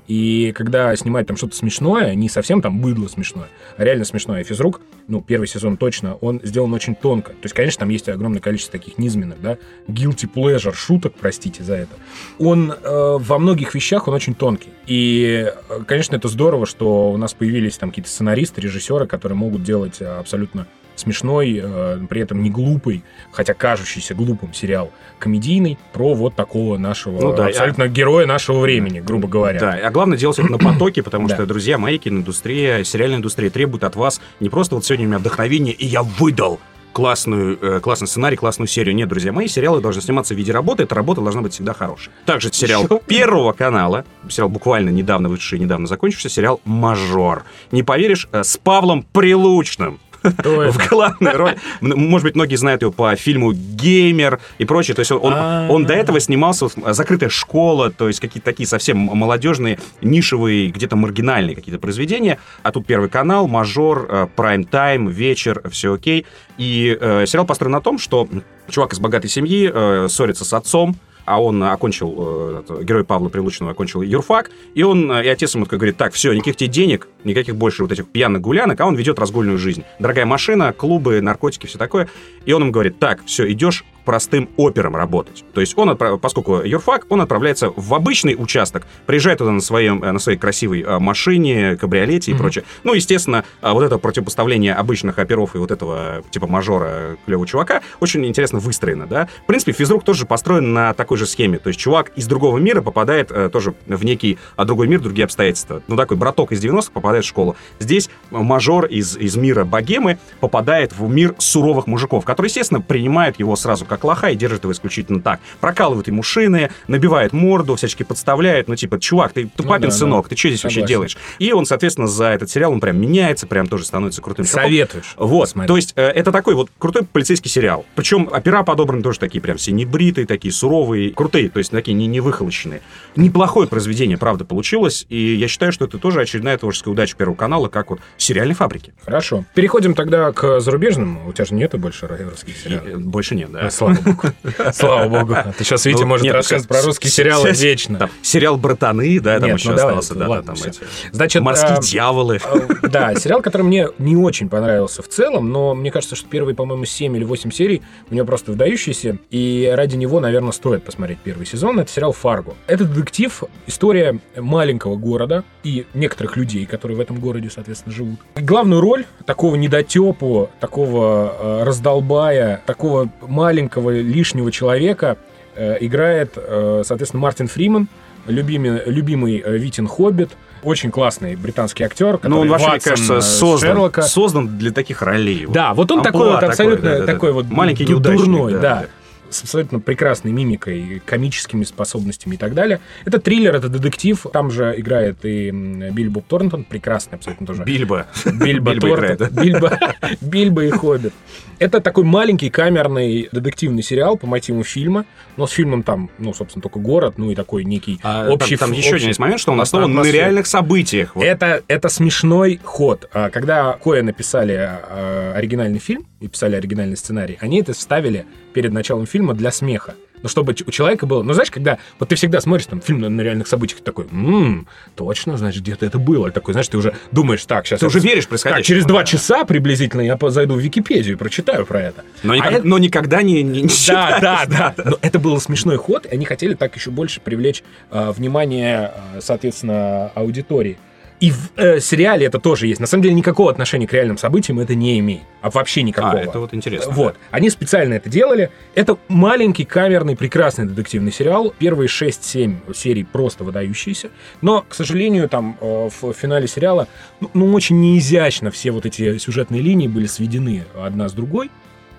И 0.07 0.53
когда 0.55 0.95
снимать 0.95 1.27
там 1.27 1.37
что-то 1.37 1.55
смешное, 1.55 2.15
не 2.15 2.29
совсем 2.29 2.61
там 2.61 2.79
быдло 2.79 3.07
смешное, 3.07 3.49
а 3.75 3.83
реально 3.83 4.05
смешное. 4.05 4.43
Физрук, 4.43 4.81
ну, 5.07 5.21
первый 5.21 5.47
сезон 5.47 5.77
точно, 5.77 6.15
он 6.15 6.39
сделан 6.43 6.73
очень 6.73 6.95
тонко. 6.95 7.31
То 7.31 7.43
есть, 7.43 7.55
конечно, 7.55 7.81
там 7.81 7.89
есть 7.89 8.07
огромное 8.09 8.39
количество 8.39 8.79
таких 8.79 8.97
низменных, 8.97 9.41
да, 9.41 9.57
guilty 9.87 10.29
pleasure, 10.33 10.73
шуток, 10.73 11.13
простите 11.19 11.63
за 11.63 11.75
это. 11.75 11.95
Он 12.39 12.71
э, 12.71 12.75
во 12.83 13.37
многих 13.37 13.75
вещах, 13.75 14.07
он 14.07 14.13
очень 14.13 14.35
тонкий. 14.35 14.69
И, 14.85 15.51
э, 15.69 15.83
конечно, 15.85 16.15
это 16.15 16.27
здорово, 16.27 16.65
что 16.65 17.11
у 17.11 17.17
нас 17.17 17.33
появились 17.33 17.77
там 17.77 17.89
какие-то 17.89 18.09
сценаристы, 18.09 18.61
режиссеры, 18.61 19.07
которые 19.07 19.37
могут 19.37 19.63
делать 19.63 20.01
абсолютно 20.01 20.67
смешной, 20.99 21.59
э, 21.61 21.99
при 22.09 22.21
этом 22.21 22.41
не 22.41 22.49
глупый, 22.49 23.03
хотя 23.31 23.53
кажущийся 23.53 24.15
глупым 24.15 24.53
сериал 24.53 24.91
комедийный 25.19 25.77
про 25.93 26.13
вот 26.13 26.35
такого 26.35 26.77
нашего 26.77 27.19
ну, 27.19 27.33
да, 27.33 27.47
абсолютно 27.47 27.85
а... 27.85 27.87
героя 27.87 28.25
нашего 28.25 28.59
времени, 28.59 28.99
грубо 28.99 29.27
говоря. 29.27 29.59
Да, 29.59 29.79
а 29.83 29.89
главное 29.91 30.17
делать 30.17 30.39
это 30.39 30.51
на 30.51 30.57
потоке, 30.57 31.03
потому 31.03 31.29
что, 31.29 31.45
друзья 31.45 31.77
мои, 31.77 31.97
киноиндустрия, 31.97 32.83
сериальная 32.83 33.17
индустрия 33.17 33.49
требует 33.49 33.83
от 33.83 33.95
вас 33.95 34.21
не 34.39 34.49
просто 34.49 34.75
вот 34.75 34.85
сегодня 34.85 35.05
у 35.05 35.09
меня 35.09 35.19
вдохновение, 35.19 35.73
и 35.73 35.85
я 35.85 36.03
выдал 36.03 36.59
классную, 36.97 37.59
э, 37.61 37.79
классный 37.79 38.07
сценарий, 38.07 38.37
классную 38.37 38.67
серию. 38.67 38.95
Нет, 38.95 39.07
друзья 39.07 39.31
мои, 39.31 39.47
сериалы 39.47 39.81
должны 39.81 40.01
сниматься 40.01 40.33
в 40.33 40.37
виде 40.37 40.51
работы, 40.51 40.81
эта 40.81 40.95
работа 40.95 41.21
должна 41.21 41.43
быть 41.43 41.53
всегда 41.53 41.73
хорошей. 41.73 42.11
Также 42.25 42.51
сериал 42.51 42.87
Первого 43.05 43.51
канала, 43.51 44.03
сериал 44.27 44.49
буквально 44.49 44.89
недавно 44.89 45.29
вышедший, 45.29 45.59
недавно 45.59 45.85
закончившийся, 45.85 46.35
сериал 46.35 46.59
«Мажор». 46.65 47.43
Не 47.71 47.83
поверишь, 47.83 48.27
э, 48.31 48.43
с 48.43 48.57
Павлом 48.57 49.03
Прилучным. 49.03 49.99
в 50.23 50.89
главной 50.89 51.31
роли. 51.33 51.57
Может 51.81 52.23
быть, 52.23 52.35
многие 52.35 52.55
знают 52.55 52.81
его 52.81 52.91
по 52.91 53.15
фильму 53.15 53.53
«Геймер» 53.53 54.39
и 54.57 54.65
прочее. 54.65 54.95
То 54.95 55.01
есть 55.01 55.11
он, 55.11 55.33
А. 55.35 55.67
он 55.69 55.85
до 55.85 55.93
этого 55.93 56.19
снимался 56.19 56.67
в 56.67 56.93
«Закрытая 56.93 57.29
школа», 57.29 57.91
то 57.91 58.07
есть 58.07 58.19
какие-то 58.19 58.45
такие 58.45 58.67
совсем 58.67 58.97
молодежные, 58.97 59.79
нишевые, 60.01 60.69
где-то 60.69 60.95
маргинальные 60.95 61.55
какие-то 61.55 61.79
произведения. 61.79 62.39
А 62.63 62.71
тут 62.71 62.85
Первый 62.87 63.09
канал, 63.09 63.47
Мажор, 63.47 64.07
э, 64.09 64.27
Прайм-тайм, 64.35 65.07
Вечер, 65.09 65.61
все 65.69 65.93
окей. 65.93 66.25
И 66.57 66.97
э, 66.99 67.25
сериал 67.27 67.45
построен 67.45 67.73
на 67.73 67.81
том, 67.81 67.99
что 67.99 68.27
чувак 68.69 68.93
из 68.93 68.99
богатой 68.99 69.29
семьи 69.29 69.69
э, 69.73 70.07
ссорится 70.09 70.45
с 70.45 70.53
отцом, 70.53 70.95
а 71.27 71.41
он 71.41 71.61
окончил, 71.61 72.63
э, 72.69 72.83
герой 72.83 73.03
Павла 73.03 73.27
Прилучного 73.27 73.73
окончил 73.73 74.01
юрфак, 74.01 74.49
и 74.73 74.83
он, 74.83 75.11
э, 75.11 75.25
и 75.25 75.27
отец 75.27 75.53
ему 75.55 75.65
такой 75.65 75.77
говорит, 75.77 75.97
так, 75.97 76.13
все, 76.13 76.31
никаких 76.31 76.55
тебе 76.55 76.69
денег, 76.69 77.09
никаких 77.25 77.57
больше 77.57 77.83
вот 77.83 77.91
этих 77.91 78.07
пьяных 78.07 78.41
гулянок, 78.41 78.79
а 78.79 78.85
он 78.85 78.95
ведет 78.95 79.19
разгульную 79.19 79.57
жизнь. 79.57 79.83
Дорогая 79.99 80.25
машина, 80.25 80.71
клубы, 80.71 81.19
наркотики, 81.19 81.67
все 81.67 81.77
такое. 81.77 82.07
И 82.45 82.53
он 82.53 82.61
ему 82.61 82.71
говорит, 82.71 82.97
так, 82.97 83.25
все, 83.25 83.51
идешь 83.51 83.83
простым 84.07 84.49
операм 84.55 84.95
работать. 84.95 85.43
То 85.53 85.59
есть 85.59 85.77
он, 85.77 85.89
отправ- 85.89 86.17
поскольку 86.17 86.61
юрфак, 86.63 87.05
он 87.09 87.19
отправляется 87.19 87.73
в 87.75 87.93
обычный 87.93 88.35
участок, 88.39 88.87
приезжает 89.05 89.39
туда 89.39 89.51
на, 89.51 89.59
своем, 89.59 90.01
э, 90.01 90.13
на 90.13 90.19
своей 90.19 90.37
красивой 90.37 90.81
э, 90.81 90.97
машине, 90.97 91.75
кабриолете 91.75 92.31
и 92.31 92.33
Мгм. 92.33 92.41
прочее. 92.41 92.63
Ну, 92.85 92.93
естественно, 92.93 93.43
а, 93.61 93.73
вот 93.73 93.83
это 93.83 93.97
противопоставление 93.97 94.73
обычных 94.75 95.19
оперов 95.19 95.55
и 95.55 95.57
вот 95.57 95.71
этого 95.71 96.23
типа 96.31 96.47
мажора 96.47 97.17
клевого 97.25 97.45
чувака 97.45 97.81
очень 97.99 98.25
интересно 98.25 98.59
выстроено, 98.59 99.07
да. 99.07 99.27
В 99.43 99.45
принципе, 99.45 99.73
физрук 99.73 100.05
тоже 100.05 100.25
построен 100.25 100.71
на 100.71 100.93
такой 100.93 101.17
же 101.17 101.25
схеме. 101.25 101.59
То 101.59 101.67
есть 101.67 101.77
чувак 101.77 102.13
из 102.15 102.27
другого 102.27 102.59
мира 102.59 102.81
попадает 102.81 103.29
э, 103.31 103.49
тоже 103.49 103.73
в 103.87 104.05
некий 104.05 104.37
а, 104.55 104.63
другой 104.63 104.87
мир, 104.87 105.01
другие 105.01 105.25
обстоятельства. 105.25 105.81
Ну, 105.89 105.97
такой 105.97 106.15
браток 106.15 106.53
из 106.53 106.63
90-х 106.63 106.91
попадает 106.93 107.25
в 107.25 107.27
школу. 107.27 107.57
Здесь 107.79 108.09
мажор 108.31 108.85
из, 108.85 109.17
из 109.17 109.35
мира 109.35 109.65
богемы 109.65 110.17
попадает 110.39 110.97
в 110.97 111.09
мир 111.09 111.35
суровых 111.39 111.87
мужиков, 111.87 112.23
которые, 112.23 112.47
естественно, 112.47 112.79
принимают 112.79 113.37
его 113.37 113.57
сразу 113.57 113.83
как 113.85 113.96
лоха 114.03 114.29
и 114.29 114.35
держат 114.35 114.63
его 114.63 114.71
исключительно 114.73 115.21
так. 115.21 115.39
Прокалывают 115.59 116.07
ему 116.07 116.23
шины, 116.23 116.69
набивают 116.87 117.33
морду, 117.33 117.75
всячески 117.75 118.03
подставляют. 118.03 118.67
Ну, 118.67 118.75
типа, 118.75 118.99
чувак, 118.99 119.33
ты, 119.33 119.45
ты 119.45 119.63
Ну 119.63 119.69
папин 119.69 119.89
да, 119.89 119.95
сынок, 119.95 120.25
да. 120.25 120.29
ты 120.29 120.37
что 120.37 120.49
здесь 120.49 120.63
вообще 120.63 120.81
Согласен. 120.81 120.93
делаешь? 120.93 121.17
И 121.39 121.51
он, 121.51 121.65
соответственно, 121.65 122.07
за 122.07 122.25
этот 122.25 122.49
сериал, 122.49 122.71
он 122.73 122.79
прям 122.79 122.99
меняется, 122.99 123.47
прям 123.47 123.67
тоже 123.67 123.85
становится 123.85 124.21
крутым. 124.21 124.45
Советуешь. 124.45 125.13
Вот, 125.17 125.41
посмотреть. 125.41 125.67
то 125.67 125.75
есть 125.75 125.93
э, 125.95 126.01
это 126.03 126.31
такой 126.31 126.55
вот 126.55 126.69
крутой 126.77 127.03
полицейский 127.03 127.49
сериал. 127.49 127.85
Причем 127.95 128.27
опера 128.31 128.63
подобраны 128.63 129.01
тоже 129.03 129.19
такие 129.19 129.41
прям 129.41 129.57
все 129.57 129.71
небритые, 129.71 130.25
такие 130.27 130.53
суровые, 130.53 131.11
крутые, 131.11 131.49
то 131.49 131.59
есть 131.59 131.71
такие 131.71 131.93
не, 131.93 132.07
не 132.07 132.19
выхолощенные. 132.19 132.81
Неплохое 133.15 133.67
произведение, 133.67 134.17
правда, 134.17 134.45
получилось, 134.45 135.05
и 135.09 135.35
я 135.35 135.47
считаю, 135.47 135.71
что 135.71 135.85
это 135.85 135.97
тоже 135.97 136.21
очередная 136.21 136.57
творческая 136.57 136.91
удача 136.91 137.15
Первого 137.15 137.35
канала, 137.35 137.67
как 137.67 137.89
вот 137.89 137.99
сериальной 138.17 138.55
фабрике. 138.55 138.93
Хорошо. 139.03 139.45
Переходим 139.53 139.93
тогда 139.93 140.31
к 140.31 140.59
зарубежным. 140.59 141.27
У 141.27 141.33
тебя 141.33 141.45
же 141.45 141.53
нету 141.53 141.77
больше 141.77 142.07
русских 142.07 142.57
сериалов. 142.57 142.87
э, 142.87 142.97
больше 142.97 143.35
нет, 143.35 143.51
да. 143.51 143.67
А, 143.67 143.71
Слава 143.95 143.99
богу. 144.05 144.73
Слава 144.73 145.07
богу. 145.09 145.33
То 145.57 145.63
сейчас 145.63 145.85
Витя 145.85 146.01
Ну, 146.01 146.07
может 146.07 146.25
сейчас- 146.45 146.65
про 146.65 146.81
русские 146.81 147.11
сериалы 147.11 147.51
вечно. 147.51 147.99
Там 147.99 148.09
сериал 148.21 148.57
«Братаны», 148.57 149.19
да, 149.19 149.39
там 149.39 149.53
еще 149.55 149.69
ну 149.69 149.75
остался, 149.75 150.15
да, 150.15 150.27
ладно, 150.27 150.55
там 150.55 150.73
Значит, 151.11 151.41
морские 151.41 151.77
а, 151.77 151.81
дьяволы. 151.81 152.39
а, 152.43 152.87
Да, 152.87 153.15
сериал, 153.15 153.41
который 153.41 153.63
мне 153.63 153.87
не 153.97 154.15
очень 154.15 154.49
понравился 154.49 155.01
в 155.01 155.07
целом, 155.07 155.51
но 155.51 155.73
мне 155.75 155.91
кажется, 155.91 156.15
что 156.15 156.27
первые, 156.27 156.55
по-моему, 156.55 156.85
7 156.85 157.15
или 157.15 157.23
8 157.23 157.51
серий 157.51 157.81
у 158.09 158.15
него 158.15 158.25
просто 158.25 158.51
выдающиеся, 158.51 159.17
и 159.29 159.71
ради 159.75 159.95
него, 159.95 160.19
наверное, 160.19 160.51
стоит 160.51 160.83
посмотреть 160.83 161.19
первый 161.23 161.45
сезон. 161.45 161.79
Это 161.79 161.91
сериал 161.91 162.11
«Фарго». 162.11 162.55
Это 162.67 162.85
детектив, 162.85 163.43
история 163.67 164.19
маленького 164.35 164.95
города 164.95 165.43
и 165.63 165.85
некоторых 165.93 166.37
людей, 166.37 166.65
которые 166.65 166.97
в 166.97 167.01
этом 167.01 167.19
городе, 167.19 167.49
соответственно, 167.53 167.93
живут. 167.95 168.19
И 168.35 168.41
главную 168.41 168.81
роль 168.81 169.05
такого 169.25 169.55
недотепу, 169.55 170.49
такого 170.59 171.33
э, 171.39 171.63
раздолбая, 171.63 172.61
такого 172.65 173.09
маленького 173.21 173.76
лишнего 173.89 174.51
человека 174.51 175.17
э, 175.55 175.77
играет, 175.81 176.33
э, 176.35 176.83
соответственно, 176.85 177.21
Мартин 177.21 177.47
Фриман, 177.47 177.87
любимый, 178.27 178.81
любимый 178.85 179.41
э, 179.43 179.57
Витин 179.57 179.87
Хоббит, 179.87 180.31
очень 180.63 180.91
классный 180.91 181.35
британский 181.35 181.83
актер, 181.83 182.17
который 182.17 182.31
Ну, 182.31 182.39
он 182.41 182.49
вообще, 182.49 182.65
мне 182.67 182.73
Ватсон, 182.75 182.91
кажется, 182.91 183.13
э, 183.15 183.21
создан, 183.21 183.69
Шерлока. 183.69 184.01
создан 184.01 184.57
для 184.57 184.71
таких 184.71 185.01
ролей. 185.01 185.45
Да, 185.47 185.73
вот 185.73 185.91
он 185.91 185.99
Амплуа 185.99 186.11
такой 186.11 186.27
вот 186.29 186.39
такой, 186.39 186.49
абсолютно 186.49 186.89
да-да-да. 186.89 187.13
такой 187.13 187.31
вот 187.31 187.45
Маленький 187.49 187.85
неудачник, 187.85 188.25
дурной, 188.25 188.53
да, 188.53 188.59
да. 188.59 188.85
С 189.29 189.43
абсолютно 189.43 189.79
прекрасной 189.79 190.31
мимикой, 190.31 191.01
комическими 191.05 191.63
способностями 191.63 192.35
и 192.35 192.37
так 192.37 192.53
далее. 192.53 192.79
Это 193.05 193.19
триллер, 193.19 193.55
это 193.55 193.69
детектив. 193.69 194.25
Там 194.31 194.51
же 194.51 194.73
играет 194.77 195.23
и 195.23 195.51
Билли 195.51 196.09
Боб 196.09 196.25
Торнтон, 196.27 196.63
прекрасный 196.63 197.15
абсолютно 197.15 197.47
тоже. 197.47 197.63
Бильбо. 197.63 198.07
Бильбо, 198.25 198.71
Бильбо 198.71 198.71
Торнтон, 198.73 198.99
играет, 198.99 199.19
да? 199.19 199.29
Бильбо, 199.29 199.79
Бильбо 200.21 200.65
и 200.65 200.69
Хоббит. 200.69 201.13
Это 201.59 201.81
такой 201.81 202.03
маленький 202.03 202.49
камерный 202.49 203.29
детективный 203.31 203.81
сериал 203.81 204.17
по 204.17 204.27
мотиву 204.27 204.63
фильма, 204.63 205.05
но 205.37 205.47
с 205.47 205.51
фильмом 205.51 205.83
там, 205.83 206.09
ну, 206.19 206.33
собственно, 206.33 206.61
только 206.61 206.79
город, 206.79 207.15
ну 207.17 207.31
и 207.31 207.35
такой 207.35 207.63
некий 207.63 207.99
А, 208.03 208.29
общий... 208.29 208.57
там, 208.57 208.69
там 208.69 208.77
еще 208.77 208.95
один 208.95 209.07
есть 209.07 209.19
момент, 209.19 209.39
что 209.39 209.51
он 209.51 209.61
основан 209.61 209.93
на 209.93 210.03
реальных 210.03 210.45
событиях. 210.45 211.15
Вот. 211.15 211.23
Это, 211.23 211.63
это 211.67 211.89
смешной 211.89 212.59
ход. 212.63 213.09
А, 213.13 213.29
Когда 213.29 213.73
Коя 213.73 214.03
написали 214.03 214.53
а, 214.53 215.33
оригинальный 215.35 215.79
фильм 215.79 216.05
и 216.19 216.27
писали 216.27 216.55
оригинальный 216.55 216.97
сценарий, 216.97 217.37
они 217.41 217.61
это 217.61 217.73
вставили 217.73 218.25
перед 218.53 218.71
началом 218.71 219.05
фильма 219.05 219.33
для 219.33 219.51
смеха. 219.51 219.95
Ну, 220.23 220.29
чтобы 220.29 220.53
у 220.65 220.71
человека 220.71 221.05
было... 221.05 221.21
Ну, 221.21 221.33
знаешь, 221.33 221.51
когда... 221.51 221.77
Вот 221.99 222.09
ты 222.09 222.15
всегда 222.15 222.41
смотришь 222.41 222.65
там 222.65 222.81
фильм 222.81 223.01
на, 223.01 223.09
на 223.09 223.21
реальных 223.21 223.45
событиях, 223.47 223.81
такой, 223.81 224.07
«М, 224.11 224.67
точно, 224.95 225.37
значит, 225.37 225.61
где-то 225.61 225.85
это 225.85 225.99
было. 225.99 226.31
Такой, 226.31 226.55
знаешь, 226.55 226.67
ты 226.67 226.75
уже 226.77 226.95
думаешь, 227.11 227.45
так, 227.45 227.67
сейчас... 227.67 227.81
Ты 227.81 227.85
уже 227.85 227.99
веришь 227.99 228.23
Так, 228.23 228.29
происходящее. 228.29 228.63
через 228.63 228.85
два 228.87 229.03
часа 229.03 229.45
приблизительно 229.45 230.01
я 230.01 230.17
зайду 230.29 230.55
в 230.55 230.59
Википедию 230.59 231.13
и 231.13 231.17
прочитаю 231.19 231.67
про 231.67 231.81
это. 231.81 232.03
Но, 232.23 232.33
А 232.33 232.35
никак- 232.37 232.51
это- 232.51 232.67
но 232.67 232.79
никогда 232.79 233.21
не, 233.21 233.43
не, 233.43 233.61
не 233.61 233.67
Да, 233.67 233.69
считаешь, 233.75 234.21
да, 234.21 234.73
да. 234.75 234.83
Но 234.89 234.97
это 235.03 235.19
был 235.19 235.39
смешной 235.39 235.77
ход, 235.77 236.07
и 236.07 236.09
они 236.09 236.25
хотели 236.25 236.55
так 236.55 236.75
еще 236.75 236.89
больше 236.89 237.21
привлечь 237.21 237.63
э, 237.91 238.09
внимание, 238.09 238.91
э, 239.13 239.19
соответственно, 239.21 240.07
аудитории. 240.15 240.79
И 241.19 241.31
в 241.31 241.51
э, 241.55 241.79
сериале 241.79 242.27
это 242.27 242.39
тоже 242.39 242.67
есть. 242.67 242.79
На 242.79 242.85
самом 242.85 243.01
деле 243.03 243.15
никакого 243.15 243.49
отношения 243.49 243.87
к 243.87 243.93
реальным 243.93 244.19
событиям 244.19 244.59
это 244.59 244.75
не 244.75 244.99
имеет. 244.99 245.23
А 245.41 245.49
вообще 245.49 245.81
А, 245.81 245.83
никакого. 245.83 246.17
это 246.17 246.39
вот 246.39 246.53
интересно. 246.53 246.91
Вот. 246.91 247.15
Они 247.31 247.49
специально 247.49 247.95
это 247.95 248.07
делали. 248.07 248.51
Это 248.75 248.97
маленький, 249.07 249.65
камерный, 249.65 250.15
прекрасный 250.15 250.65
детективный 250.65 251.11
сериал. 251.11 251.55
Первые 251.57 251.87
6-7 251.87 252.73
серий 252.75 253.03
просто 253.03 253.43
выдающиеся. 253.43 254.09
Но, 254.41 254.63
к 254.67 254.75
сожалению, 254.75 255.27
там 255.27 255.57
э, 255.59 255.89
в 256.01 256.13
финале 256.13 256.47
сериала 256.47 256.87
ну, 257.19 257.31
ну, 257.33 257.53
очень 257.53 257.79
неизящно 257.81 258.51
все 258.51 258.69
вот 258.69 258.85
эти 258.85 259.17
сюжетные 259.17 259.61
линии 259.61 259.87
были 259.87 260.05
сведены 260.05 260.65
одна 260.79 261.09
с 261.09 261.13
другой. 261.13 261.49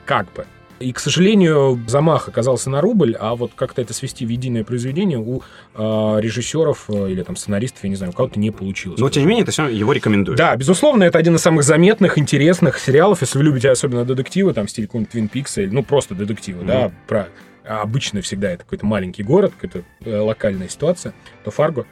Как 0.04 0.32
бы. 0.32 0.46
И, 0.80 0.92
к 0.92 1.00
сожалению, 1.00 1.80
замах 1.86 2.28
оказался 2.28 2.70
на 2.70 2.80
рубль, 2.80 3.16
а 3.18 3.34
вот 3.34 3.52
как-то 3.54 3.82
это 3.82 3.92
свести 3.92 4.24
в 4.24 4.28
единое 4.28 4.64
произведение 4.64 5.18
у 5.18 5.42
э, 5.74 5.80
режиссеров 6.20 6.84
э, 6.88 7.10
или 7.10 7.22
там 7.22 7.36
сценаристов, 7.36 7.82
я 7.84 7.90
не 7.90 7.96
знаю, 7.96 8.12
у 8.12 8.14
кого-то 8.14 8.38
не 8.38 8.50
получилось. 8.50 9.00
Но, 9.00 9.08
тем 9.10 9.22
не 9.22 9.28
менее, 9.28 9.44
ты 9.44 9.52
все 9.52 9.66
его 9.66 9.92
рекомендуешь. 9.92 10.38
Да, 10.38 10.54
безусловно, 10.56 11.04
это 11.04 11.18
один 11.18 11.34
из 11.34 11.40
самых 11.40 11.64
заметных, 11.64 12.18
интересных 12.18 12.78
сериалов, 12.78 13.20
если 13.22 13.38
вы 13.38 13.44
любите 13.44 13.70
особенно 13.70 14.04
детективы, 14.04 14.52
там, 14.54 14.66
в 14.66 14.70
стиле 14.70 14.86
какого-нибудь 14.86 15.12
Твин 15.12 15.28
Пикса, 15.28 15.62
или, 15.62 15.70
ну, 15.70 15.82
просто 15.82 16.14
детективы, 16.14 16.64
да, 16.64 16.92
про 17.06 17.28
а, 17.68 17.82
обычно 17.82 18.22
всегда 18.22 18.50
это 18.50 18.64
какой-то 18.64 18.86
маленький 18.86 19.22
город, 19.22 19.52
какая-то 19.58 19.86
э, 20.04 20.18
локальная 20.18 20.68
ситуация, 20.68 21.12
то 21.44 21.50
Фарго, 21.50 21.86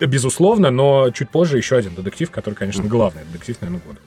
безусловно, 0.00 0.70
но 0.70 1.10
чуть 1.10 1.30
позже 1.30 1.56
еще 1.56 1.76
один 1.76 1.94
детектив, 1.94 2.30
который, 2.30 2.54
конечно, 2.54 2.84
главный 2.84 3.22
детектив, 3.24 3.56
наверное, 3.60 3.82
года. 3.86 3.98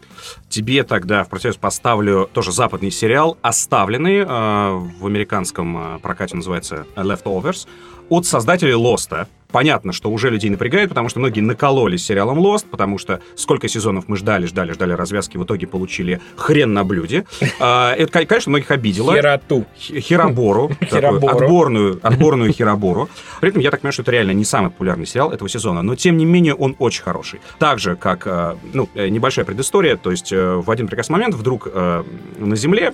Тебе 0.50 0.84
тогда 0.84 1.24
в 1.24 1.30
противовес 1.30 1.58
поставлю 1.58 2.30
тоже 2.32 2.52
западный 2.52 2.92
сериал, 2.92 3.38
оставленный, 3.42 4.20
э, 4.20 4.26
в 4.26 5.06
американском 5.06 5.96
э, 5.96 6.00
прокате 6.00 6.36
называется 6.36 6.86
Leftovers, 6.96 7.68
от 8.10 8.26
создателей 8.26 8.74
Лоста. 8.74 9.28
Понятно, 9.52 9.94
что 9.94 10.12
уже 10.12 10.30
людей 10.30 10.50
напрягает, 10.52 10.90
потому 10.90 11.10
что 11.10 11.20
многие 11.20 11.42
накололись 11.42 12.06
сериалом 12.06 12.40
Lost, 12.40 12.66
потому 12.70 13.00
что 13.00 13.20
сколько 13.36 13.68
сезонов 13.68 14.08
мы 14.08 14.16
ждали, 14.16 14.46
ждали, 14.46 14.74
ждали 14.74 14.94
развязки, 14.94 15.38
в 15.38 15.44
итоге 15.44 15.66
получили 15.66 16.22
хрен 16.36 16.74
на 16.74 16.84
блюде. 16.84 17.26
А, 17.62 17.94
Это, 17.94 18.26
конечно, 18.26 18.52
многих 18.52 18.72
обидело. 18.72 19.14
Херату. 19.14 19.66
Хи- 19.78 20.00
Херобору, 20.00 20.72
отборную, 20.92 22.00
отборную 22.04 22.54
Херобору. 22.54 23.10
При 23.42 23.50
этом 23.50 23.62
я 23.62 23.72
так 23.72 23.82
понимаю, 23.82 23.94
что 23.94 24.04
это 24.04 24.12
реально 24.12 24.32
не 24.32 24.46
самый 24.46 24.70
популярный 24.70 25.06
сериал 25.06 25.32
этого 25.32 25.50
сезона, 25.50 25.82
но 25.82 25.96
тем 25.96 26.16
не 26.18 26.26
менее 26.26 26.54
он 26.54 26.76
очень 26.80 27.04
хороший. 27.04 27.42
Так 27.58 27.80
же, 27.80 27.96
как 27.96 28.28
э, 28.28 28.56
ну, 28.74 28.88
э, 28.94 29.10
небольшая 29.10 29.46
предыстория, 29.46 29.98
то 29.98 30.12
есть 30.12 30.32
э, 30.32 30.56
в 30.56 30.70
один 30.72 30.88
прекрасный 30.88 31.14
момент 31.14 31.36
вдруг 31.36 31.68
на 31.74 32.56
Земле 32.56 32.92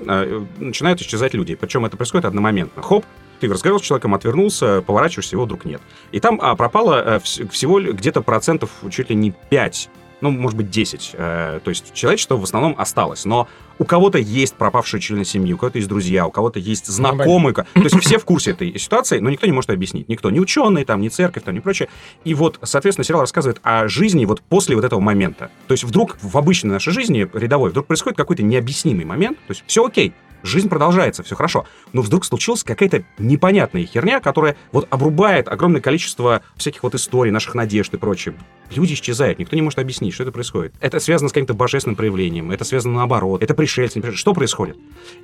начинают 0.57 1.01
исчезать 1.01 1.33
люди, 1.33 1.55
причем 1.55 1.85
это 1.85 1.97
происходит 1.97 2.25
одномоментно. 2.25 2.81
Хоп, 2.81 3.05
ты 3.39 3.47
разговаривал 3.47 3.81
с 3.81 3.85
человеком, 3.85 4.13
отвернулся, 4.13 4.81
поворачиваешься, 4.81 5.35
его 5.35 5.45
вдруг 5.45 5.65
нет. 5.65 5.81
И 6.11 6.19
там 6.19 6.39
а, 6.41 6.55
пропало 6.55 7.01
э, 7.03 7.17
вс- 7.17 7.49
всего 7.49 7.81
где-то 7.81 8.21
процентов 8.21 8.69
чуть 8.89 9.09
ли 9.09 9.15
не 9.15 9.31
5 9.31 9.89
ну, 10.21 10.31
может 10.31 10.57
быть, 10.57 10.69
10. 10.69 11.11
Э, 11.13 11.59
то 11.63 11.69
есть 11.69 11.93
человечество 11.93 12.37
в 12.37 12.43
основном 12.43 12.75
осталось. 12.77 13.25
Но 13.25 13.47
у 13.77 13.85
кого-то 13.85 14.17
есть 14.17 14.55
пропавшие 14.55 15.01
члены 15.01 15.25
семьи, 15.25 15.53
у 15.53 15.57
кого-то 15.57 15.77
есть 15.77 15.89
друзья, 15.89 16.25
у 16.25 16.31
кого-то 16.31 16.59
есть 16.59 16.87
знакомые. 16.87 17.53
То 17.53 17.65
есть 17.75 17.99
все 17.99 18.17
в 18.17 18.25
курсе 18.25 18.51
этой 18.51 18.77
ситуации, 18.79 19.19
но 19.19 19.29
никто 19.29 19.45
не 19.45 19.51
может 19.51 19.69
объяснить. 19.69 20.07
Никто, 20.07 20.29
ни 20.29 20.39
ученые, 20.39 20.85
там, 20.85 21.01
ни 21.01 21.09
церковь, 21.09 21.43
там, 21.43 21.53
ни 21.53 21.59
прочее. 21.59 21.89
И 22.23 22.33
вот, 22.33 22.59
соответственно, 22.63 23.03
сериал 23.03 23.21
рассказывает 23.21 23.59
о 23.63 23.87
жизни 23.87 24.25
вот 24.25 24.41
после 24.41 24.75
вот 24.75 24.85
этого 24.85 24.99
момента. 24.99 25.51
То 25.67 25.73
есть 25.73 25.83
вдруг 25.83 26.17
в 26.21 26.37
обычной 26.37 26.71
нашей 26.71 26.93
жизни, 26.93 27.27
рядовой, 27.33 27.71
вдруг 27.71 27.87
происходит 27.87 28.17
какой-то 28.17 28.43
необъяснимый 28.43 29.05
момент, 29.05 29.37
то 29.39 29.51
есть 29.51 29.63
все 29.67 29.85
окей, 29.85 30.13
жизнь 30.45 30.69
продолжается, 30.69 31.23
все 31.23 31.35
хорошо. 31.35 31.65
Но 31.93 32.01
вдруг 32.01 32.25
случилась 32.25 32.63
какая-то 32.63 33.03
непонятная 33.17 33.85
херня, 33.85 34.19
которая 34.19 34.55
вот 34.71 34.87
обрубает 34.89 35.47
огромное 35.47 35.81
количество 35.81 36.41
всяких 36.55 36.83
вот 36.83 36.95
историй, 36.95 37.31
наших 37.31 37.55
надежд 37.55 37.93
и 37.93 37.97
прочее. 37.97 38.35
Люди 38.71 38.93
исчезают, 38.93 39.39
никто 39.39 39.55
не 39.55 39.61
может 39.61 39.79
объяснить, 39.79 40.13
что 40.13 40.23
это 40.23 40.31
происходит. 40.31 40.73
Это 40.79 40.99
связано 40.99 41.29
с 41.29 41.31
каким-то 41.31 41.53
божественным 41.53 41.95
проявлением, 41.95 42.51
это 42.51 42.63
связано 42.63 42.95
наоборот, 42.95 43.43
это 43.43 43.53
пришельцы, 43.53 44.01
что 44.13 44.33
происходит. 44.33 44.77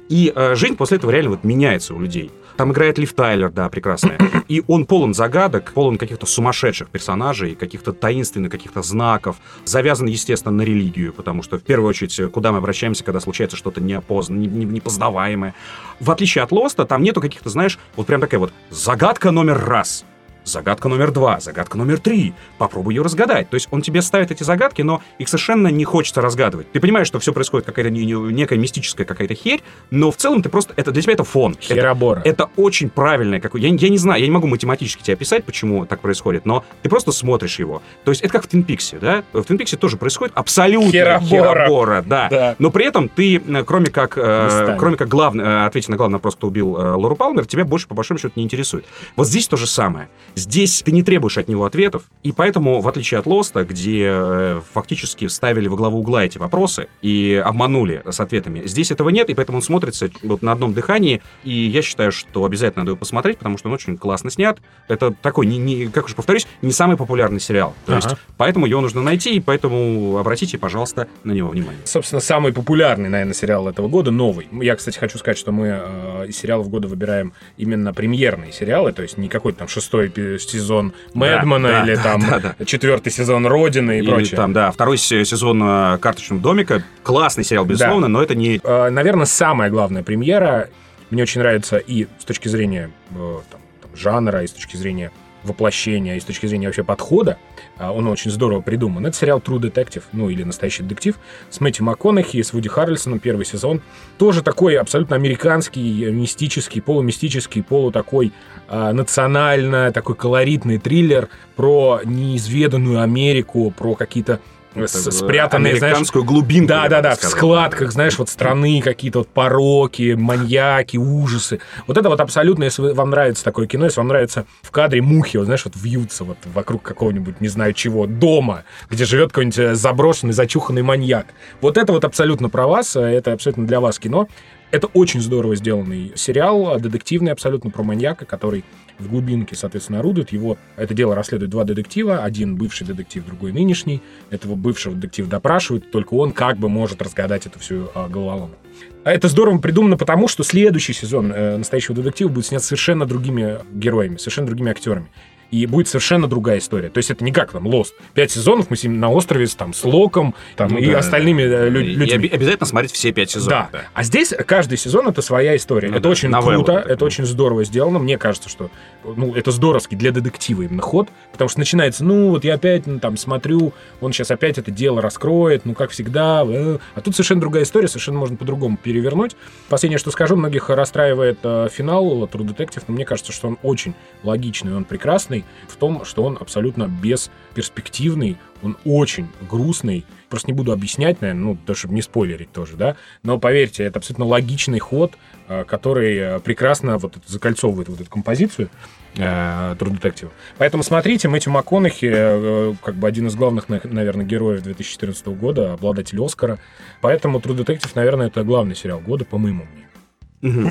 И 0.09 0.31
э, 0.35 0.55
жизнь 0.55 0.75
после 0.75 0.97
этого 0.97 1.11
реально 1.11 1.31
вот 1.31 1.43
меняется 1.43 1.93
у 1.93 1.99
людей. 1.99 2.31
Там 2.57 2.71
играет 2.71 2.97
Лив 2.97 3.13
Тайлер, 3.13 3.49
да, 3.49 3.69
прекрасная. 3.69 4.19
И 4.47 4.63
он 4.67 4.85
полон 4.85 5.13
загадок, 5.13 5.71
полон 5.73 5.97
каких-то 5.97 6.25
сумасшедших 6.25 6.89
персонажей, 6.89 7.55
каких-то 7.55 7.93
таинственных, 7.93 8.51
каких-то 8.51 8.81
знаков. 8.81 9.37
Завязан, 9.65 10.07
естественно, 10.07 10.53
на 10.53 10.61
религию, 10.61 11.13
потому 11.13 11.43
что, 11.43 11.57
в 11.57 11.63
первую 11.63 11.89
очередь, 11.89 12.31
куда 12.31 12.51
мы 12.51 12.59
обращаемся, 12.59 13.03
когда 13.03 13.19
случается 13.19 13.57
что-то 13.57 13.81
неопознанное, 13.81 14.47
непознаваемое. 14.47 15.55
В 15.99 16.11
отличие 16.11 16.43
от 16.43 16.51
Лоста, 16.51 16.85
там 16.85 17.03
нету 17.03 17.21
каких-то, 17.21 17.49
знаешь, 17.49 17.79
вот 17.95 18.07
прям 18.07 18.21
такая 18.21 18.39
вот 18.39 18.51
загадка 18.69 19.31
номер 19.31 19.63
раз. 19.63 20.05
Загадка 20.43 20.89
номер 20.89 21.11
два, 21.11 21.39
загадка 21.39 21.77
номер 21.77 21.99
три. 21.99 22.33
Попробуй 22.57 22.95
ее 22.95 23.03
разгадать. 23.03 23.49
То 23.49 23.55
есть 23.55 23.67
он 23.71 23.81
тебе 23.81 24.01
ставит 24.01 24.31
эти 24.31 24.43
загадки, 24.43 24.81
но 24.81 25.01
их 25.19 25.29
совершенно 25.29 25.67
не 25.67 25.83
хочется 25.83 26.21
разгадывать. 26.21 26.71
Ты 26.71 26.79
понимаешь, 26.79 27.07
что 27.07 27.19
все 27.19 27.31
происходит 27.33 27.65
какая-то 27.65 27.91
некая 27.91 28.57
мистическая 28.57 29.05
какая-то 29.05 29.35
херь, 29.35 29.61
но 29.91 30.11
в 30.11 30.17
целом 30.17 30.41
ты 30.41 30.49
просто... 30.49 30.73
Это 30.77 30.91
для 30.91 31.01
тебя 31.01 31.13
это 31.13 31.23
фон. 31.23 31.55
Херобора. 31.59 32.19
Это, 32.21 32.29
это 32.29 32.49
очень 32.55 32.89
правильное. 32.89 33.39
Как, 33.39 33.53
я, 33.55 33.69
я 33.69 33.89
не 33.89 33.97
знаю, 33.97 34.19
я 34.21 34.27
не 34.27 34.31
могу 34.31 34.47
математически 34.47 35.03
тебе 35.03 35.13
описать, 35.13 35.43
почему 35.43 35.85
так 35.85 36.01
происходит, 36.01 36.45
но 36.45 36.63
ты 36.81 36.89
просто 36.89 37.11
смотришь 37.11 37.59
его. 37.59 37.81
То 38.03 38.11
есть 38.11 38.21
это 38.21 38.33
как 38.33 38.45
в 38.45 38.47
Твин 38.47 38.63
Пиксе, 38.63 38.97
да? 38.99 39.23
В 39.33 39.43
Твин 39.43 39.57
Пиксе 39.57 39.77
тоже 39.77 39.97
происходит 39.97 40.33
абсолютно 40.35 40.91
херобора, 40.91 41.65
херобора 41.65 42.03
да. 42.05 42.27
да. 42.29 42.55
Но 42.59 42.71
при 42.71 42.85
этом 42.85 43.09
ты, 43.09 43.41
кроме 43.65 43.87
как, 43.87 44.17
э, 44.17 44.75
кроме 44.79 44.97
как 44.97 45.07
главный, 45.07 45.43
э, 45.43 45.65
ответить 45.65 45.89
на 45.89 45.97
главный 45.97 46.15
вопрос, 46.15 46.35
кто 46.35 46.47
убил 46.47 46.77
э, 46.77 46.93
Лору 46.93 47.15
Палмер, 47.15 47.45
тебя 47.45 47.65
больше 47.65 47.87
по 47.87 47.95
большому 47.95 48.19
счету 48.19 48.33
не 48.35 48.43
интересует. 48.43 48.85
Вот 49.15 49.27
здесь 49.27 49.47
то 49.47 49.57
же 49.57 49.67
самое. 49.67 50.09
Здесь 50.35 50.81
ты 50.81 50.91
не 50.91 51.03
требуешь 51.03 51.37
от 51.37 51.47
него 51.47 51.65
ответов, 51.65 52.03
и 52.23 52.31
поэтому, 52.31 52.81
в 52.81 52.87
отличие 52.87 53.19
от 53.19 53.25
Лоста, 53.25 53.63
где 53.63 54.07
э, 54.11 54.61
фактически 54.73 55.27
ставили 55.27 55.67
во 55.67 55.75
главу 55.75 55.99
угла 55.99 56.23
эти 56.23 56.37
вопросы 56.37 56.87
и 57.01 57.41
обманули 57.43 58.01
с 58.09 58.19
ответами, 58.19 58.65
здесь 58.65 58.91
этого 58.91 59.09
нет, 59.09 59.29
и 59.29 59.33
поэтому 59.33 59.57
он 59.57 59.61
смотрится 59.61 60.09
вот 60.23 60.41
на 60.41 60.51
одном 60.51 60.73
дыхании, 60.73 61.21
и 61.43 61.51
я 61.51 61.81
считаю, 61.81 62.11
что 62.11 62.45
обязательно 62.45 62.83
надо 62.83 62.91
его 62.91 62.97
посмотреть, 62.99 63.37
потому 63.37 63.57
что 63.57 63.67
он 63.67 63.75
очень 63.75 63.97
классно 63.97 64.29
снят. 64.31 64.59
Это 64.87 65.11
такой, 65.11 65.45
не, 65.45 65.57
не, 65.57 65.87
как 65.87 66.05
уже 66.05 66.15
повторюсь, 66.15 66.47
не 66.61 66.71
самый 66.71 66.97
популярный 66.97 67.39
сериал. 67.39 67.73
То 67.85 67.97
ага. 67.97 68.07
есть, 68.07 68.21
поэтому 68.37 68.65
его 68.65 68.81
нужно 68.81 69.01
найти, 69.01 69.35
и 69.35 69.39
поэтому 69.39 70.17
обратите, 70.17 70.57
пожалуйста, 70.57 71.07
на 71.23 71.31
него 71.31 71.49
внимание. 71.49 71.81
Собственно, 71.85 72.21
самый 72.21 72.53
популярный, 72.53 73.09
наверное, 73.09 73.33
сериал 73.33 73.67
этого 73.67 73.87
года, 73.87 74.11
новый. 74.11 74.47
Я, 74.51 74.75
кстати, 74.75 74.97
хочу 74.97 75.17
сказать, 75.17 75.37
что 75.37 75.51
мы 75.51 75.67
э, 75.67 76.25
из 76.27 76.37
сериалов 76.37 76.69
года 76.69 76.87
выбираем 76.87 77.33
именно 77.57 77.93
премьерные 77.93 78.51
сериалы, 78.51 78.93
то 78.93 79.01
есть 79.01 79.17
не 79.17 79.27
какой-то 79.27 79.59
там 79.59 79.67
шестой 79.67 80.09
сезон 80.39 80.93
Мэдмана 81.13 81.67
да, 81.69 81.83
или 81.83 81.95
да, 81.95 82.03
там 82.03 82.21
да, 82.21 82.39
да. 82.39 82.65
четвертый 82.65 83.11
сезон 83.11 83.45
Родины 83.45 83.97
и 83.97 83.99
или 83.99 84.09
прочее. 84.09 84.37
там, 84.37 84.53
да, 84.53 84.71
второй 84.71 84.97
сезон 84.97 85.61
э, 85.63 85.97
Карточного 85.99 86.41
домика. 86.41 86.83
Классный 87.03 87.43
сериал, 87.43 87.65
безусловно, 87.65 88.07
да. 88.07 88.09
но 88.09 88.23
это 88.23 88.35
не... 88.35 88.59
Э, 88.63 88.89
наверное, 88.89 89.25
самая 89.25 89.69
главная 89.69 90.03
премьера. 90.03 90.69
Мне 91.09 91.23
очень 91.23 91.41
нравится 91.41 91.77
и 91.77 92.07
с 92.19 92.25
точки 92.25 92.47
зрения 92.47 92.91
э, 93.11 93.39
там, 93.51 93.61
там, 93.81 93.91
жанра, 93.95 94.43
и 94.43 94.47
с 94.47 94.51
точки 94.51 94.77
зрения 94.77 95.11
воплощения, 95.43 96.15
и 96.15 96.19
с 96.19 96.23
точки 96.23 96.45
зрения 96.45 96.67
вообще 96.67 96.83
подхода, 96.83 97.37
он 97.79 98.07
очень 98.07 98.31
здорово 98.31 98.61
придуман. 98.61 99.05
Это 99.05 99.15
сериал 99.15 99.39
True 99.39 99.59
Detective, 99.59 100.03
ну 100.11 100.29
или 100.29 100.43
Настоящий 100.43 100.83
детектив, 100.83 101.17
с 101.49 101.59
Мэтью 101.59 101.85
МакКонахи, 101.85 102.41
с 102.41 102.53
Вуди 102.53 102.69
Харрельсоном, 102.69 103.19
первый 103.19 103.45
сезон. 103.45 103.81
Тоже 104.17 104.43
такой 104.43 104.75
абсолютно 104.75 105.15
американский, 105.15 106.05
мистический, 106.11 106.81
полумистический, 106.81 107.63
полу 107.63 107.91
такой 107.91 108.33
а, 108.67 108.93
национально, 108.93 109.91
такой 109.91 110.15
колоритный 110.15 110.77
триллер 110.77 111.29
про 111.55 112.01
неизведанную 112.03 113.01
Америку, 113.01 113.73
про 113.75 113.95
какие-то 113.95 114.39
спрятанные, 114.87 115.73
американскую 115.73 116.23
знаешь, 116.23 116.33
глубинку. 116.33 116.67
Да, 116.69 116.87
да, 116.87 117.01
да, 117.01 117.15
в 117.15 117.23
складках, 117.23 117.91
знаешь, 117.91 118.17
вот 118.17 118.29
страны, 118.29 118.81
какие-то 118.81 119.19
вот 119.19 119.27
пороки, 119.27 120.13
маньяки, 120.17 120.97
ужасы. 120.97 121.59
Вот 121.87 121.97
это 121.97 122.09
вот 122.09 122.19
абсолютно, 122.19 122.63
если 122.63 122.93
вам 122.93 123.09
нравится 123.09 123.43
такое 123.43 123.67
кино, 123.67 123.85
если 123.85 123.99
вам 123.99 124.07
нравится 124.07 124.45
в 124.61 124.71
кадре 124.71 125.01
мухи, 125.01 125.37
вот, 125.37 125.45
знаешь, 125.45 125.65
вот 125.65 125.75
вьются 125.75 126.23
вот 126.23 126.37
вокруг 126.53 126.81
какого-нибудь, 126.83 127.41
не 127.41 127.47
знаю 127.47 127.73
чего, 127.73 128.07
дома, 128.07 128.63
где 128.89 129.05
живет 129.05 129.29
какой-нибудь 129.29 129.59
э, 129.59 129.75
заброшенный, 129.75 130.33
зачуханный 130.33 130.81
маньяк. 130.81 131.27
Вот 131.59 131.77
это 131.77 131.91
вот 131.91 132.05
абсолютно 132.05 132.49
про 132.49 132.67
вас, 132.67 132.95
э, 132.95 133.01
это 133.01 133.33
абсолютно 133.33 133.67
для 133.67 133.79
вас 133.79 133.99
кино. 133.99 134.27
Это 134.71 134.87
очень 134.87 135.19
здорово 135.19 135.57
сделанный 135.57 136.13
сериал, 136.15 136.79
детективный 136.79 137.33
абсолютно 137.33 137.71
про 137.71 137.83
маньяка, 137.83 138.25
который 138.25 138.63
в 139.01 139.09
глубинке, 139.09 139.55
соответственно, 139.55 139.99
орудует. 139.99 140.31
Его 140.31 140.57
это 140.75 140.93
дело 140.93 141.15
расследуют 141.15 141.51
два 141.51 141.63
детектива, 141.63 142.23
один 142.23 142.55
бывший 142.55 142.85
детектив, 142.87 143.25
другой 143.25 143.51
нынешний. 143.51 144.01
Этого 144.29 144.55
бывшего 144.55 144.95
детектива 144.95 145.27
допрашивают, 145.27 145.91
только 145.91 146.13
он 146.13 146.31
как 146.31 146.57
бы 146.57 146.69
может 146.69 147.01
разгадать 147.01 147.45
эту 147.45 147.59
всю 147.59 147.89
а, 147.93 148.07
головоломку. 148.07 148.55
А 149.03 149.11
это 149.11 149.27
здорово 149.27 149.57
придумано 149.57 149.97
потому, 149.97 150.27
что 150.27 150.43
следующий 150.43 150.93
сезон 150.93 151.31
э, 151.31 151.57
«Настоящего 151.57 151.95
детектива» 151.95 152.29
будет 152.29 152.45
снят 152.45 152.63
совершенно 152.63 153.05
другими 153.05 153.57
героями, 153.73 154.17
совершенно 154.17 154.47
другими 154.47 154.71
актерами 154.71 155.07
и 155.51 155.65
будет 155.65 155.87
совершенно 155.87 156.27
другая 156.27 156.59
история. 156.59 156.89
То 156.89 156.97
есть 156.97 157.11
это 157.11 157.23
не 157.23 157.31
как 157.31 157.51
там 157.51 157.67
Lost. 157.67 157.91
Пять 158.13 158.31
сезонов 158.31 158.69
мы 158.69 158.77
сидим 158.77 158.99
на 158.99 159.11
острове 159.11 159.45
с, 159.47 159.53
там, 159.53 159.73
с 159.73 159.83
Локом 159.83 160.33
там, 160.55 160.71
ну, 160.71 160.77
и 160.77 160.89
да, 160.89 160.99
остальными 160.99 161.45
да. 161.45 161.65
Э, 161.65 161.69
людьми. 161.69 162.05
И 162.05 162.33
обязательно 162.33 162.65
смотреть 162.65 162.93
все 162.93 163.11
пять 163.11 163.31
сезонов. 163.31 163.69
Да. 163.71 163.79
да. 163.79 163.85
А 163.93 164.03
здесь 164.03 164.33
каждый 164.47 164.77
сезон 164.77 165.09
это 165.09 165.21
своя 165.21 165.55
история. 165.57 165.89
Ну, 165.89 165.95
это 165.95 166.03
да. 166.03 166.09
очень 166.09 166.29
Новелла, 166.29 166.63
круто, 166.63 166.85
это 166.87 167.03
очень 167.05 167.25
здорово 167.25 167.65
сделано. 167.65 167.99
Мне 167.99 168.17
кажется, 168.17 168.49
что 168.49 168.71
ну, 169.03 169.35
это 169.35 169.51
здоровский 169.51 169.97
для 169.97 170.11
детектива 170.11 170.61
именно 170.61 170.81
ход, 170.81 171.09
потому 171.33 171.49
что 171.49 171.59
начинается, 171.59 172.05
ну, 172.05 172.29
вот 172.29 172.45
я 172.45 172.55
опять 172.55 172.87
ну, 172.87 172.99
там 172.99 173.17
смотрю, 173.17 173.73
он 173.99 174.13
сейчас 174.13 174.31
опять 174.31 174.57
это 174.57 174.71
дело 174.71 175.01
раскроет, 175.01 175.65
ну, 175.65 175.73
как 175.73 175.91
всегда. 175.91 176.45
Э, 176.47 176.77
а 176.95 177.01
тут 177.01 177.13
совершенно 177.13 177.41
другая 177.41 177.63
история, 177.63 177.89
совершенно 177.89 178.19
можно 178.19 178.37
по-другому 178.37 178.77
перевернуть. 178.77 179.35
Последнее, 179.67 179.99
что 179.99 180.11
скажу, 180.11 180.37
многих 180.37 180.69
расстраивает 180.69 181.39
э, 181.43 181.67
финал 181.71 182.23
True 182.25 182.47
Detective, 182.47 182.83
но 182.87 182.93
мне 182.93 183.03
кажется, 183.03 183.33
что 183.33 183.49
он 183.49 183.57
очень 183.63 183.95
логичный, 184.23 184.73
он 184.73 184.85
прекрасный 184.85 185.40
в 185.67 185.75
том, 185.75 186.05
что 186.05 186.23
он 186.23 186.37
абсолютно 186.39 186.87
бесперспективный, 186.87 188.37
он 188.63 188.77
очень 188.85 189.27
грустный. 189.49 190.05
Просто 190.29 190.49
не 190.49 190.53
буду 190.53 190.71
объяснять, 190.71 191.21
наверное, 191.21 191.43
ну, 191.43 191.57
даже 191.65 191.81
чтобы 191.81 191.95
не 191.95 192.01
спойлерить 192.01 192.51
тоже, 192.51 192.75
да. 192.77 192.95
Но 193.23 193.39
поверьте, 193.39 193.83
это 193.83 193.99
абсолютно 193.99 194.25
логичный 194.25 194.79
ход, 194.79 195.13
э, 195.47 195.63
который 195.65 196.17
э, 196.17 196.39
прекрасно 196.39 196.97
вот 196.97 197.17
закольцовывает 197.27 197.89
вот 197.89 198.01
эту 198.01 198.09
композицию. 198.09 198.69
True 199.13 199.77
Detective. 199.77 200.29
Поэтому 200.57 200.83
смотрите, 200.83 201.27
Мэтью 201.27 201.51
МакКонахи, 201.51 202.09
э, 202.09 202.73
как 202.81 202.95
бы 202.95 203.07
один 203.07 203.27
из 203.27 203.35
главных, 203.35 203.67
наверное, 203.67 204.25
героев 204.25 204.63
2014 204.63 205.27
года, 205.27 205.73
обладатель 205.73 206.23
Оскара. 206.23 206.59
Поэтому 207.01 207.39
True 207.39 207.57
Detective, 207.57 207.91
наверное, 207.95 208.27
это 208.27 208.43
главный 208.43 208.75
сериал 208.75 208.99
года, 208.99 209.25
по 209.25 209.37
моему 209.37 209.65
мнению. 209.65 209.90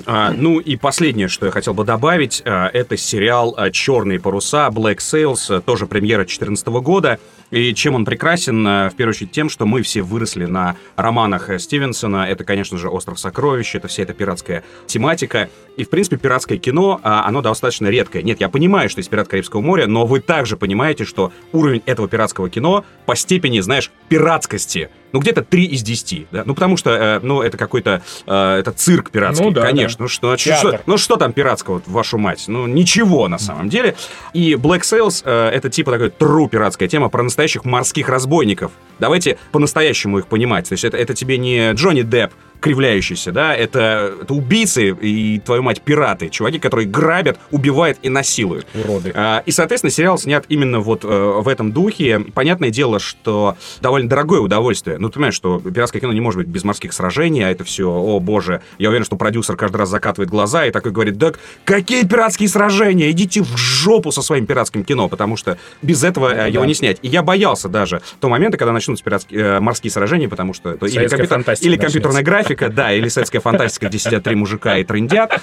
А, 0.06 0.32
ну 0.32 0.58
и 0.58 0.76
последнее, 0.76 1.28
что 1.28 1.46
я 1.46 1.52
хотел 1.52 1.74
бы 1.74 1.84
добавить, 1.84 2.42
а, 2.44 2.68
это 2.68 2.96
сериал 2.96 3.54
а, 3.56 3.70
«Черные 3.70 4.18
паруса» 4.18 4.68
Black 4.68 4.98
Sails, 4.98 5.60
тоже 5.62 5.86
премьера 5.86 6.20
2014 6.20 6.66
года. 6.68 7.20
И 7.50 7.74
чем 7.74 7.96
он 7.96 8.04
прекрасен, 8.04 8.64
в 8.64 8.92
первую 8.96 9.14
очередь 9.14 9.32
тем, 9.32 9.48
что 9.48 9.66
мы 9.66 9.82
все 9.82 10.02
выросли 10.02 10.44
на 10.44 10.76
романах 10.94 11.50
Стивенсона. 11.60 12.26
Это, 12.28 12.44
конечно 12.44 12.78
же, 12.78 12.88
«Остров 12.88 13.18
сокровищ», 13.18 13.74
это 13.74 13.88
вся 13.88 14.04
эта 14.04 14.12
пиратская 14.12 14.62
тематика. 14.86 15.50
И, 15.76 15.82
в 15.82 15.90
принципе, 15.90 16.16
пиратское 16.16 16.58
кино, 16.58 17.00
оно 17.02 17.42
достаточно 17.42 17.88
редкое. 17.88 18.22
Нет, 18.22 18.40
я 18.40 18.48
понимаю, 18.48 18.88
что 18.88 19.00
есть 19.00 19.10
«Пират 19.10 19.26
Карибского 19.26 19.62
моря», 19.62 19.88
но 19.88 20.06
вы 20.06 20.20
также 20.20 20.56
понимаете, 20.56 21.04
что 21.04 21.32
уровень 21.52 21.82
этого 21.86 22.06
пиратского 22.06 22.48
кино 22.48 22.84
по 23.04 23.16
степени, 23.16 23.58
знаешь, 23.58 23.90
пиратскости– 24.08 24.88
ну, 25.12 25.20
где-то 25.20 25.42
3 25.42 25.64
из 25.64 25.82
10, 25.82 26.26
да? 26.30 26.42
Ну, 26.44 26.54
потому 26.54 26.76
что, 26.76 26.90
э, 26.90 27.20
ну, 27.22 27.42
это 27.42 27.56
какой-то, 27.56 28.02
э, 28.26 28.56
это 28.58 28.72
цирк 28.72 29.10
пиратский, 29.10 29.44
ну, 29.44 29.50
да, 29.50 29.62
конечно. 29.62 29.98
Да. 29.98 30.04
Ну, 30.04 30.08
что, 30.08 30.36
что, 30.36 30.80
ну, 30.86 30.96
что 30.96 31.16
там 31.16 31.32
пиратского, 31.32 31.82
вашу 31.86 32.18
мать? 32.18 32.44
Ну, 32.46 32.66
ничего 32.66 33.28
на 33.28 33.38
самом 33.38 33.68
деле. 33.68 33.96
И 34.32 34.54
Black 34.54 34.80
Sails 34.80 35.22
э, 35.24 35.50
это 35.50 35.70
типа 35.70 35.92
такой 35.92 36.08
true 36.08 36.48
пиратская 36.48 36.88
тема 36.88 37.08
про 37.08 37.22
настоящих 37.22 37.64
морских 37.64 38.08
разбойников. 38.08 38.72
Давайте 38.98 39.38
по-настоящему 39.52 40.18
их 40.18 40.26
понимать. 40.26 40.68
То 40.68 40.74
есть 40.74 40.84
это, 40.84 40.96
это 40.96 41.14
тебе 41.14 41.38
не 41.38 41.72
Джонни 41.72 42.02
Депп, 42.02 42.32
кривляющийся, 42.60 43.32
да, 43.32 43.54
это, 43.54 44.14
это 44.22 44.34
убийцы 44.34 44.90
и, 44.90 45.40
твою 45.44 45.62
мать, 45.62 45.80
пираты, 45.80 46.28
чуваки, 46.28 46.58
которые 46.58 46.86
грабят, 46.86 47.38
убивают 47.50 47.98
и 48.02 48.08
насилуют. 48.08 48.66
Уроды. 48.74 49.12
А, 49.14 49.42
и, 49.46 49.50
соответственно, 49.50 49.90
сериал 49.90 50.18
снят 50.18 50.44
именно 50.48 50.80
вот 50.80 51.04
э, 51.04 51.08
в 51.08 51.48
этом 51.48 51.72
духе. 51.72 52.20
Понятное 52.34 52.70
дело, 52.70 52.98
что 52.98 53.56
довольно 53.80 54.08
дорогое 54.08 54.40
удовольствие. 54.40 54.98
Ну, 54.98 55.08
ты 55.08 55.14
понимаешь, 55.14 55.34
что 55.34 55.58
пиратское 55.58 56.00
кино 56.00 56.12
не 56.12 56.20
может 56.20 56.38
быть 56.38 56.48
без 56.48 56.64
морских 56.64 56.92
сражений, 56.92 57.42
а 57.42 57.50
это 57.50 57.64
все, 57.64 57.88
о 57.90 58.20
боже. 58.20 58.62
Я 58.78 58.88
уверен, 58.88 59.04
что 59.04 59.16
продюсер 59.16 59.56
каждый 59.56 59.78
раз 59.78 59.88
закатывает 59.88 60.30
глаза 60.30 60.66
и 60.66 60.70
такой 60.70 60.92
говорит, 60.92 61.16
да 61.18 61.32
какие 61.64 62.06
пиратские 62.06 62.48
сражения? 62.48 63.10
Идите 63.10 63.42
в 63.42 63.56
жопу 63.56 64.12
со 64.12 64.22
своим 64.22 64.46
пиратским 64.46 64.84
кино, 64.84 65.08
потому 65.08 65.36
что 65.36 65.58
без 65.82 66.04
этого 66.04 66.46
э, 66.46 66.50
его 66.50 66.62
да. 66.62 66.66
не 66.66 66.74
снять. 66.74 66.98
И 67.02 67.08
я 67.08 67.22
боялся 67.22 67.68
даже 67.68 68.02
того 68.20 68.30
момента, 68.30 68.58
когда 68.58 68.72
начнутся 68.72 69.04
пиратские, 69.04 69.40
э, 69.40 69.60
морские 69.60 69.90
сражения, 69.90 70.28
потому 70.28 70.52
что... 70.52 70.76
то 70.76 70.86
или, 70.86 71.06
компьютер- 71.06 71.56
или 71.60 71.76
компьютерная 71.76 72.22
графика, 72.22 72.49
да, 72.56 72.92
или 72.92 73.08
советская 73.08 73.40
фантастика, 73.40 73.88
где 73.88 73.98
сидят 73.98 74.24
три 74.24 74.34
мужика 74.34 74.76
и 74.78 74.84
трындят. 74.84 75.40